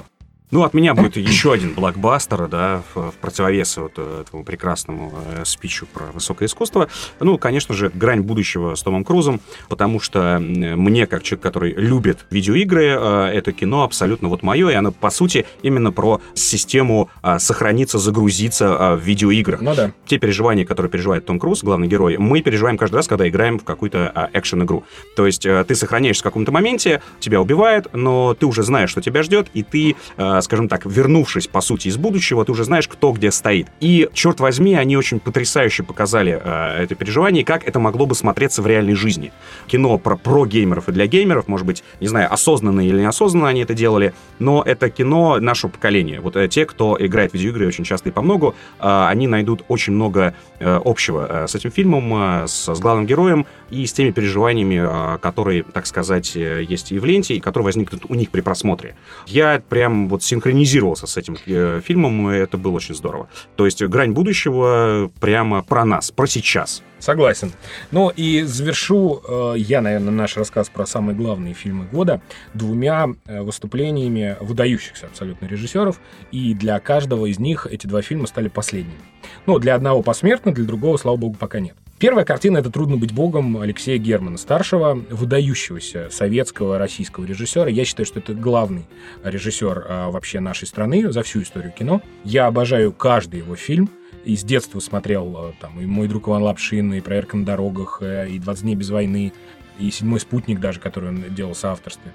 Ну, 0.50 0.62
от 0.62 0.74
меня 0.74 0.94
будет 0.94 1.16
еще 1.16 1.52
один 1.52 1.74
блокбастер, 1.74 2.46
да, 2.48 2.82
в, 2.94 3.10
в 3.10 3.14
противовес 3.14 3.76
вот 3.78 3.94
э, 3.96 4.22
этому 4.26 4.44
прекрасному 4.44 5.12
э, 5.36 5.42
спичу 5.44 5.86
про 5.86 6.06
высокое 6.12 6.46
искусство. 6.46 6.88
Ну, 7.18 7.38
конечно 7.38 7.74
же, 7.74 7.90
«Грань 7.92 8.20
будущего» 8.20 8.74
с 8.74 8.82
Томом 8.82 9.04
Крузом, 9.04 9.40
потому 9.68 10.00
что 10.00 10.38
мне, 10.38 11.06
как 11.06 11.22
человек, 11.22 11.42
который 11.42 11.72
любит 11.72 12.26
видеоигры, 12.30 12.84
э, 12.84 13.30
это 13.34 13.52
кино 13.52 13.82
абсолютно 13.82 14.28
вот 14.28 14.42
мое, 14.42 14.68
и 14.68 14.74
оно, 14.74 14.92
по 14.92 15.10
сути, 15.10 15.46
именно 15.62 15.90
про 15.90 16.20
систему 16.34 17.10
э, 17.22 17.38
сохраниться, 17.38 17.98
загрузиться 17.98 18.64
э, 18.66 18.94
в 18.96 19.00
видеоиграх. 19.00 19.60
Ну 19.60 19.74
да. 19.74 19.92
Те 20.06 20.18
переживания, 20.18 20.64
которые 20.64 20.90
переживает 20.90 21.26
Том 21.26 21.40
Круз, 21.40 21.64
главный 21.64 21.88
герой, 21.88 22.16
мы 22.18 22.42
переживаем 22.42 22.76
каждый 22.76 22.96
раз, 22.96 23.08
когда 23.08 23.26
играем 23.28 23.58
в 23.58 23.64
какую-то 23.64 24.12
э, 24.14 24.38
экшен-игру. 24.38 24.84
То 25.16 25.26
есть 25.26 25.46
э, 25.46 25.64
ты 25.64 25.74
сохраняешься 25.74 26.20
в 26.20 26.24
каком-то 26.24 26.52
моменте, 26.52 27.02
тебя 27.18 27.40
убивают, 27.40 27.88
но 27.92 28.34
ты 28.34 28.46
уже 28.46 28.62
знаешь, 28.62 28.90
что 28.90 29.00
тебя 29.00 29.22
ждет, 29.22 29.48
и 29.54 29.62
ты 29.62 29.96
э, 30.16 30.40
скажем 30.44 30.68
так, 30.68 30.86
вернувшись, 30.86 31.48
по 31.48 31.60
сути, 31.60 31.88
из 31.88 31.96
будущего, 31.96 32.44
ты 32.44 32.52
уже 32.52 32.64
знаешь, 32.64 32.88
кто 32.88 33.12
где 33.12 33.30
стоит. 33.30 33.66
И, 33.80 34.08
черт 34.12 34.40
возьми, 34.40 34.74
они 34.74 34.96
очень 34.96 35.20
потрясающе 35.20 35.82
показали 35.82 36.40
э, 36.42 36.82
это 36.82 36.94
переживание, 36.94 37.44
как 37.44 37.66
это 37.66 37.78
могло 37.78 38.06
бы 38.06 38.14
смотреться 38.14 38.62
в 38.62 38.66
реальной 38.66 38.94
жизни. 38.94 39.32
Кино 39.66 39.98
про, 39.98 40.16
про 40.16 40.46
геймеров 40.46 40.88
и 40.88 40.92
для 40.92 41.06
геймеров, 41.06 41.48
может 41.48 41.66
быть, 41.66 41.82
не 42.00 42.06
знаю, 42.06 42.32
осознанно 42.32 42.86
или 42.86 43.00
неосознанно 43.00 43.48
они 43.48 43.62
это 43.62 43.74
делали, 43.74 44.14
но 44.38 44.62
это 44.64 44.90
кино 44.90 45.38
нашего 45.40 45.70
поколения. 45.70 46.20
Вот 46.20 46.36
э, 46.36 46.48
те, 46.48 46.66
кто 46.66 46.96
играет 46.98 47.32
в 47.32 47.34
видеоигры 47.34 47.66
очень 47.66 47.84
часто 47.84 48.08
и 48.08 48.12
по 48.12 48.22
многу, 48.22 48.54
э, 48.78 49.06
они 49.08 49.26
найдут 49.26 49.64
очень 49.68 49.92
много 49.92 50.34
э, 50.58 50.80
общего 50.84 51.26
э, 51.28 51.48
с 51.48 51.54
этим 51.54 51.70
фильмом, 51.70 52.12
э, 52.14 52.46
с, 52.46 52.74
с 52.74 52.80
главным 52.80 53.06
героем 53.06 53.46
и 53.70 53.86
с 53.86 53.92
теми 53.92 54.10
переживаниями, 54.10 55.14
э, 55.14 55.18
которые, 55.18 55.62
так 55.62 55.86
сказать, 55.86 56.36
э, 56.36 56.64
есть 56.68 56.92
и 56.92 56.98
в 56.98 57.04
ленте, 57.04 57.34
и 57.34 57.40
которые 57.40 57.66
возникнут 57.66 58.04
у 58.08 58.14
них 58.14 58.30
при 58.30 58.40
просмотре. 58.40 58.96
Я 59.26 59.62
прям 59.68 60.08
вот 60.08 60.22
синхронизировался 60.24 61.06
с 61.06 61.16
этим 61.16 61.36
э, 61.46 61.80
фильмом, 61.84 62.30
и 62.30 62.36
это 62.36 62.56
было 62.56 62.72
очень 62.72 62.94
здорово. 62.94 63.28
То 63.56 63.64
есть 63.64 63.82
«Грань 63.82 64.12
будущего» 64.12 65.10
прямо 65.20 65.62
про 65.62 65.84
нас, 65.84 66.10
про 66.10 66.26
сейчас. 66.26 66.82
Согласен. 66.98 67.52
Ну 67.90 68.08
и 68.08 68.42
завершу 68.42 69.20
э, 69.28 69.54
я, 69.58 69.82
наверное, 69.82 70.10
наш 70.10 70.36
рассказ 70.36 70.70
про 70.70 70.86
самые 70.86 71.14
главные 71.14 71.52
фильмы 71.52 71.84
года 71.84 72.22
двумя 72.54 73.08
э, 73.26 73.42
выступлениями 73.42 74.38
выдающихся 74.40 75.06
абсолютно 75.06 75.46
режиссеров, 75.46 76.00
и 76.32 76.54
для 76.54 76.78
каждого 76.80 77.26
из 77.26 77.38
них 77.38 77.66
эти 77.70 77.86
два 77.86 78.00
фильма 78.00 78.26
стали 78.26 78.48
последними. 78.48 79.00
Ну, 79.46 79.58
для 79.58 79.74
одного 79.74 80.02
посмертно, 80.02 80.52
для 80.52 80.64
другого, 80.64 80.96
слава 80.96 81.16
богу, 81.16 81.36
пока 81.38 81.60
нет. 81.60 81.76
Первая 82.04 82.26
картина— 82.26 82.58
это 82.58 82.70
«Трудно 82.70 82.98
быть 82.98 83.14
богом» 83.14 83.56
Алексея 83.56 83.96
Германа, 83.96 84.36
старшего, 84.36 84.92
выдающегося 85.08 86.10
советского, 86.10 86.76
российского 86.76 87.24
режиссера. 87.24 87.70
Я 87.70 87.86
считаю, 87.86 88.04
что 88.04 88.18
это 88.18 88.34
главный 88.34 88.84
режиссер 89.22 89.86
а, 89.88 90.10
вообще 90.10 90.38
нашей 90.40 90.68
страны 90.68 91.10
за 91.10 91.22
всю 91.22 91.40
историю 91.40 91.72
кино. 91.72 92.02
Я 92.22 92.44
обожаю 92.44 92.92
каждый 92.92 93.38
его 93.38 93.56
фильм. 93.56 93.88
И 94.22 94.36
с 94.36 94.44
детства 94.44 94.80
смотрел 94.80 95.34
а, 95.34 95.52
там 95.58 95.80
и 95.80 95.86
«Мой 95.86 96.06
друг 96.06 96.28
Иван 96.28 96.42
Лапшин», 96.42 96.92
и 96.92 97.00
«Проверка 97.00 97.38
на 97.38 97.46
дорогах», 97.46 98.00
э, 98.02 98.28
и 98.28 98.38
«20 98.38 98.60
дней 98.60 98.74
без 98.74 98.90
войны», 98.90 99.32
и 99.78 99.90
«Седьмой 99.90 100.20
спутник» 100.20 100.60
даже, 100.60 100.80
который 100.80 101.08
он 101.08 101.24
делал 101.34 101.54
в 101.54 101.56
соавторстве. 101.56 102.12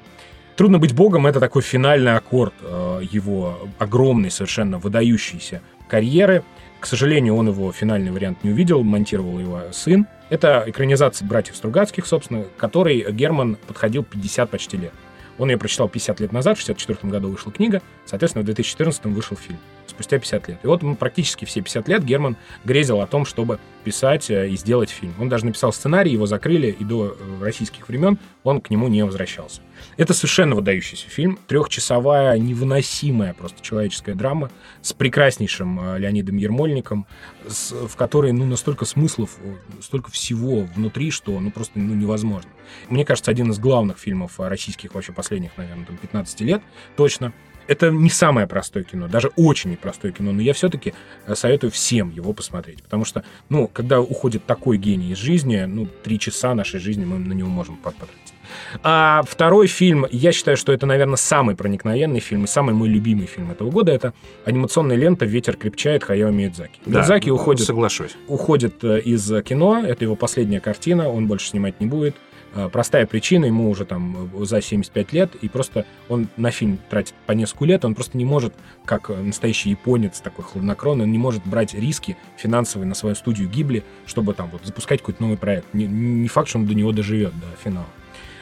«Трудно 0.55 0.77
быть 0.77 0.93
богом»— 0.93 1.25
это 1.25 1.39
такой 1.39 1.63
финальный 1.63 2.15
аккорд 2.15 2.53
а, 2.61 2.99
его 2.99 3.57
огромной, 3.79 4.29
совершенно 4.29 4.77
выдающейся 4.77 5.63
карьеры— 5.87 6.43
к 6.79 6.85
сожалению, 6.85 7.35
он 7.35 7.49
его 7.49 7.71
финальный 7.71 8.11
вариант 8.11 8.43
не 8.43 8.51
увидел, 8.51 8.83
монтировал 8.83 9.39
его 9.39 9.61
сын. 9.71 10.07
Это 10.29 10.63
экранизация 10.67 11.27
«Братьев 11.27 11.55
Стругацких», 11.55 12.05
собственно, 12.05 12.45
которой 12.57 13.11
Герман 13.11 13.57
подходил 13.67 14.03
50 14.03 14.49
почти 14.49 14.77
лет. 14.77 14.93
Он 15.37 15.49
ее 15.49 15.57
прочитал 15.57 15.87
50 15.89 16.19
лет 16.19 16.31
назад, 16.31 16.57
в 16.57 16.61
1964 16.61 17.11
году 17.11 17.29
вышла 17.29 17.51
книга, 17.51 17.81
соответственно, 18.05 18.43
в 18.43 18.45
2014 18.45 19.05
вышел 19.05 19.37
фильм 19.37 19.57
спустя 19.87 20.17
50 20.17 20.47
лет. 20.47 20.59
И 20.63 20.67
вот 20.67 20.81
практически 20.97 21.45
все 21.45 21.61
50 21.61 21.87
лет 21.87 22.03
Герман 22.03 22.37
грезил 22.63 23.01
о 23.01 23.07
том, 23.07 23.25
чтобы 23.25 23.59
писать 23.83 24.29
э, 24.29 24.49
и 24.49 24.55
сделать 24.55 24.89
фильм. 24.89 25.13
Он 25.19 25.29
даже 25.29 25.45
написал 25.45 25.73
сценарий, 25.73 26.11
его 26.11 26.25
закрыли, 26.25 26.67
и 26.67 26.83
до 26.83 27.17
э, 27.19 27.43
российских 27.43 27.87
времен 27.87 28.17
он 28.43 28.61
к 28.61 28.69
нему 28.69 28.87
не 28.87 29.03
возвращался. 29.03 29.61
Это 29.99 30.13
совершенно 30.13 30.55
выдающийся 30.55 31.09
фильм. 31.09 31.37
Трехчасовая, 31.47 32.37
невыносимая 32.37 33.33
просто 33.33 33.61
человеческая 33.61 34.15
драма 34.15 34.49
с 34.81 34.93
прекраснейшим 34.93 35.77
э, 35.77 35.99
Леонидом 35.99 36.37
Ермольником, 36.37 37.05
с, 37.45 37.73
в 37.73 37.97
которой 37.97 38.31
ну, 38.31 38.45
настолько 38.45 38.85
смыслов, 38.85 39.37
столько 39.81 40.09
всего 40.09 40.61
внутри, 40.73 41.11
что 41.11 41.37
ну, 41.37 41.51
просто 41.51 41.79
ну, 41.79 41.95
невозможно. 41.95 42.49
Мне 42.87 43.03
кажется, 43.03 43.29
один 43.29 43.51
из 43.51 43.59
главных 43.59 43.97
фильмов 43.97 44.39
российских 44.39 44.95
вообще 44.95 45.11
последних, 45.11 45.57
наверное, 45.57 45.85
там, 45.85 45.97
15 45.97 46.41
лет 46.41 46.61
точно– 46.95 47.33
это 47.67 47.91
не 47.91 48.09
самое 48.09 48.47
простое 48.47 48.85
кино, 48.85 49.09
даже 49.09 49.27
очень 49.35 49.71
непростое 49.71 50.13
кино, 50.13 50.31
но 50.31 50.41
я 50.41 50.53
все-таки 50.53 50.93
э, 51.27 51.35
советую 51.35 51.71
всем 51.71 52.09
его 52.09 52.31
посмотреть, 52.31 52.81
потому 52.81 53.03
что, 53.03 53.25
ну, 53.49 53.67
когда 53.67 53.99
уходит 53.99 54.45
такой 54.45 54.77
гений 54.77 55.11
из 55.11 55.17
жизни, 55.17 55.65
ну, 55.65 55.85
три 55.85 56.17
часа 56.19 56.55
нашей 56.55 56.79
жизни 56.79 57.03
мы 57.03 57.19
на 57.19 57.33
него 57.33 57.49
можем 57.49 57.75
потратить. 57.75 58.28
А 58.83 59.21
второй 59.27 59.67
фильм, 59.67 60.05
я 60.11 60.31
считаю, 60.31 60.57
что 60.57 60.71
это, 60.71 60.85
наверное, 60.85 61.17
самый 61.17 61.55
проникновенный 61.55 62.19
фильм 62.19 62.45
и 62.45 62.47
самый 62.47 62.73
мой 62.73 62.89
любимый 62.89 63.25
фильм 63.25 63.51
этого 63.51 63.69
года. 63.71 63.91
Это 63.91 64.13
анимационная 64.45 64.95
лента 64.95 65.25
«Ветер 65.25 65.55
крепчает» 65.55 66.03
Хаяо 66.03 66.31
Миядзаки. 66.31 66.79
Да, 66.85 66.99
Миядзаки 66.99 67.29
уходит, 67.29 67.65
соглашусь. 67.65 68.15
уходит 68.27 68.83
э, 68.83 68.99
из 68.99 69.25
кино, 69.43 69.83
это 69.85 70.03
его 70.03 70.15
последняя 70.15 70.59
картина, 70.59 71.09
он 71.09 71.27
больше 71.27 71.49
снимать 71.49 71.79
не 71.79 71.87
будет. 71.87 72.15
Э, 72.53 72.69
простая 72.71 73.05
причина, 73.05 73.45
ему 73.45 73.69
уже 73.69 73.85
там 73.85 74.29
за 74.45 74.61
75 74.61 75.13
лет, 75.13 75.35
и 75.35 75.49
просто 75.49 75.85
он 76.07 76.27
на 76.37 76.51
фильм 76.51 76.79
тратит 76.89 77.13
по 77.25 77.33
несколько 77.33 77.65
лет, 77.65 77.85
он 77.85 77.95
просто 77.95 78.17
не 78.17 78.25
может, 78.25 78.53
как 78.85 79.09
настоящий 79.09 79.69
японец 79.69 80.19
такой 80.19 80.45
хладнокровный, 80.45 81.05
он 81.05 81.11
не 81.11 81.17
может 81.17 81.45
брать 81.45 81.73
риски 81.73 82.17
финансовые 82.37 82.87
на 82.87 82.95
свою 82.95 83.15
студию 83.15 83.49
Гибли, 83.49 83.83
чтобы 84.05 84.33
там 84.33 84.49
вот 84.51 84.61
запускать 84.65 84.99
какой-то 84.99 85.21
новый 85.21 85.37
проект. 85.37 85.73
Не, 85.73 85.85
не 85.85 86.27
факт, 86.27 86.49
что 86.49 86.59
он 86.59 86.65
до 86.65 86.73
него 86.73 86.91
доживет, 86.91 87.33
до 87.39 87.45
финала. 87.63 87.87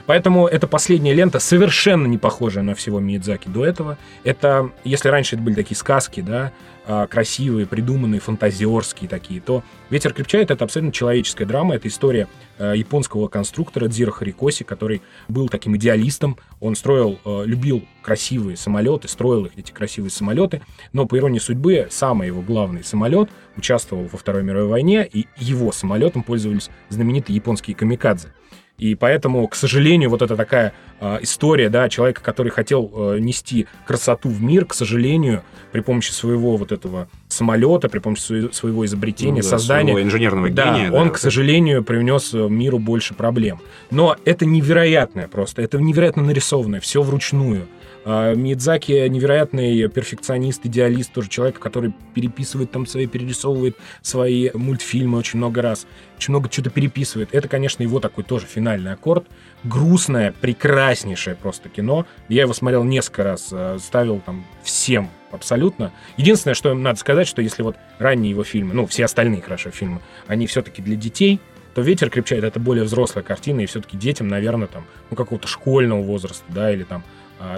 Поэтому 0.08 0.48
эта 0.48 0.68
последняя 0.68 1.14
лента 1.14 1.40
совершенно 1.40 2.08
не 2.08 2.18
похожая 2.18 2.64
на 2.64 2.74
всего 2.74 3.00
Миядзаки 3.00 3.50
до 3.50 3.66
этого. 3.66 3.98
Это, 4.24 4.72
если 4.84 5.10
раньше 5.10 5.36
это 5.36 5.44
были 5.44 5.54
такие 5.54 5.76
сказки, 5.76 6.22
да, 6.22 6.54
а, 6.90 7.06
красивые, 7.08 7.68
придуманные, 7.68 8.22
фантазерские 8.22 9.10
такие, 9.10 9.42
то 9.42 9.62
«Ветер 9.90 10.14
крепчает»— 10.14 10.50
это 10.52 10.64
абсолютно 10.64 10.94
человеческая 10.94 11.46
драма. 11.46 11.76
Это 11.76 11.90
история 11.90 12.30
а, 12.58 12.72
японского 12.72 13.28
конструктора 13.28 13.90
Дзиро 13.90 14.12
Харикоси, 14.12 14.64
который 14.64 15.02
был 15.28 15.50
таким 15.50 15.76
идеалистом. 15.76 16.38
Он 16.62 16.78
строил, 16.78 17.20
а, 17.26 17.44
любил 17.44 17.84
красивые 18.02 18.56
самолеты, 18.56 19.10
строил 19.10 19.48
их, 19.48 19.58
эти 19.58 19.74
красивые 19.74 20.12
самолеты. 20.12 20.62
Но, 20.94 21.06
по 21.06 21.18
иронии 21.18 21.40
судьбы, 21.40 21.88
самый 21.92 22.28
его 22.28 22.42
главный 22.42 22.86
самолет 22.86 23.30
участвовал 23.58 24.06
во 24.06 24.18
Второй 24.18 24.44
мировой 24.44 24.70
войне, 24.70 25.06
и 25.06 25.28
его 25.36 25.74
самолетом 25.74 26.24
пользовались 26.24 26.70
знаменитые 26.88 27.36
японские 27.36 27.76
камикадзе. 27.76 28.32
И 28.78 28.94
поэтому, 28.94 29.48
к 29.48 29.56
сожалению, 29.56 30.12
вот 30.12 30.22
эта 30.22 30.36
такая 30.36 30.74
э, 31.00 31.18
история, 31.22 31.70
да, 31.70 31.90
человека, 31.90 32.22
который 32.22 32.50
хотел 32.50 32.92
э, 32.94 33.20
нести 33.20 33.68
красоту 33.88 34.30
в 34.30 34.42
мир, 34.42 34.66
к 34.66 34.74
сожалению, 34.76 35.44
при 35.72 35.82
помощи 35.82 36.12
своего 36.12 36.58
вот 36.58 36.72
этого 36.72 37.08
самолета, 37.28 37.90
при 37.90 38.00
помощи 38.00 38.52
своего, 38.52 38.86
изобретения, 38.86 39.42
ну, 39.42 39.50
да, 39.50 39.58
создания... 39.58 39.94
Своего 39.94 40.08
инженерного 40.08 40.50
да, 40.50 40.76
гения. 40.76 40.92
Он, 40.92 41.08
да, 41.08 41.14
к 41.14 41.18
сожалению, 41.18 41.84
привнес 41.84 42.34
э, 42.34 42.48
миру 42.48 42.78
больше 42.78 43.16
проблем. 43.16 43.62
Но 43.90 44.16
это 44.26 44.46
невероятное 44.46 45.28
просто, 45.28 45.64
это 45.64 45.80
невероятно 45.80 46.24
нарисованное, 46.24 46.80
все 46.80 47.02
вручную. 47.02 47.68
А, 48.10 48.34
Мидзаки 48.36 49.06
невероятный 49.10 49.90
перфекционист, 49.90 50.66
идеалист, 50.66 51.12
тоже 51.12 51.28
человек, 51.28 51.60
который 51.60 51.94
переписывает 52.16 52.72
там 52.72 52.86
свои, 52.86 53.06
перерисовывает 53.06 53.76
свои 54.02 54.50
мультфильмы 54.54 55.18
очень 55.18 55.40
много 55.40 55.62
раз, 55.62 55.86
очень 56.18 56.32
много 56.32 56.48
чего-то 56.48 56.70
переписывает. 56.70 57.28
Это, 57.34 57.50
конечно, 57.50 57.84
его 57.84 58.00
такой 58.00 58.24
тоже 58.24 58.46
финальный 58.46 58.94
аккорд. 58.94 59.26
Грустное, 59.66 60.34
прекраснейшее 60.40 61.36
просто 61.36 61.68
кино. 61.68 62.06
Я 62.30 62.44
его 62.44 62.54
смотрел 62.54 62.86
несколько 62.86 63.26
раз, 63.26 63.50
а, 63.52 63.78
ставил 63.78 64.22
там 64.22 64.46
всем 64.64 65.10
абсолютно. 65.32 65.92
Единственное, 66.16 66.56
что 66.56 66.74
надо 66.74 66.98
сказать, 66.98 67.28
что 67.28 67.42
если 67.42 67.62
вот 67.62 67.76
ранние 68.00 68.30
его 68.30 68.46
фильмы, 68.46 68.74
ну, 68.74 68.88
все 68.88 69.04
остальные, 69.04 69.42
хорошо, 69.42 69.70
фильмы, 69.72 70.00
они 70.28 70.48
все-таки 70.48 70.82
для 70.82 70.96
детей, 70.96 71.42
то 71.76 71.82
«Ветер 71.82 72.10
крепчает»— 72.10 72.44
это 72.46 72.60
более 72.60 72.86
взрослая 72.86 73.24
картина, 73.24 73.60
и 73.60 73.66
все-таки 73.66 73.98
детям, 73.98 74.30
наверное, 74.30 74.68
там, 74.68 74.86
ну, 75.10 75.18
какого-то 75.18 75.50
школьного 75.50 76.02
возраста, 76.02 76.46
да, 76.48 76.72
или 76.72 76.84
там 76.84 77.04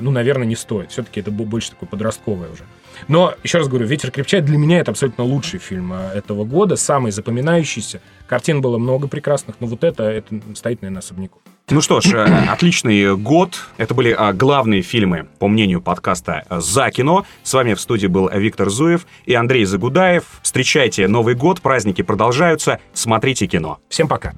ну, 0.02 0.12
наверное, 0.12 0.48
не 0.48 0.56
стоит. 0.56 0.92
Все-таки 0.92 1.20
это 1.20 1.32
больше 1.32 1.72
такое 1.72 1.88
подростковое 1.88 2.50
уже. 2.50 2.64
Но, 3.08 3.34
еще 3.44 3.60
раз 3.60 3.68
говорю, 3.68 3.86
«Ветер 3.86 4.12
крепчает» 4.12 4.46
для 4.46 4.58
меня 4.58 4.80
это 4.80 4.92
абсолютно 4.92 5.24
лучший 5.24 5.60
фильм 5.60 5.94
а, 5.94 6.12
этого 6.14 6.44
года, 6.44 6.76
самый 6.76 7.12
запоминающийся. 7.12 8.02
Картин 8.28 8.62
было 8.62 8.78
много 8.78 9.08
прекрасных, 9.08 9.56
но 9.60 9.68
вот 9.68 9.84
это, 9.84 10.04
это 10.04 10.42
стоит, 10.56 10.82
наверное, 10.82 11.00
особняком. 11.00 11.42
Ну 11.70 11.82
что 11.82 12.02
ж, 12.02 12.14
э, 12.14 12.46
отличный 12.50 13.16
год. 13.16 13.60
Это 13.78 13.94
были 13.94 14.16
а, 14.18 14.34
главные 14.34 14.82
фильмы, 14.82 15.28
по 15.40 15.48
мнению 15.48 15.82
подкаста 15.82 16.46
«За 16.50 16.90
кино». 16.92 17.26
С 17.44 17.54
вами 17.54 17.74
в 17.74 17.82
студии 17.82 18.08
был 18.08 18.30
Виктор 18.30 18.70
Зуев 18.70 19.06
и 19.26 19.34
Андрей 19.34 19.66
Загудаев. 19.66 20.24
Встречайте 20.42 21.08
Новый 21.08 21.36
год, 21.36 21.62
праздники 21.62 22.02
продолжаются. 22.02 22.80
Смотрите 22.94 23.48
кино. 23.48 23.80
Всем 23.90 24.08
пока. 24.08 24.34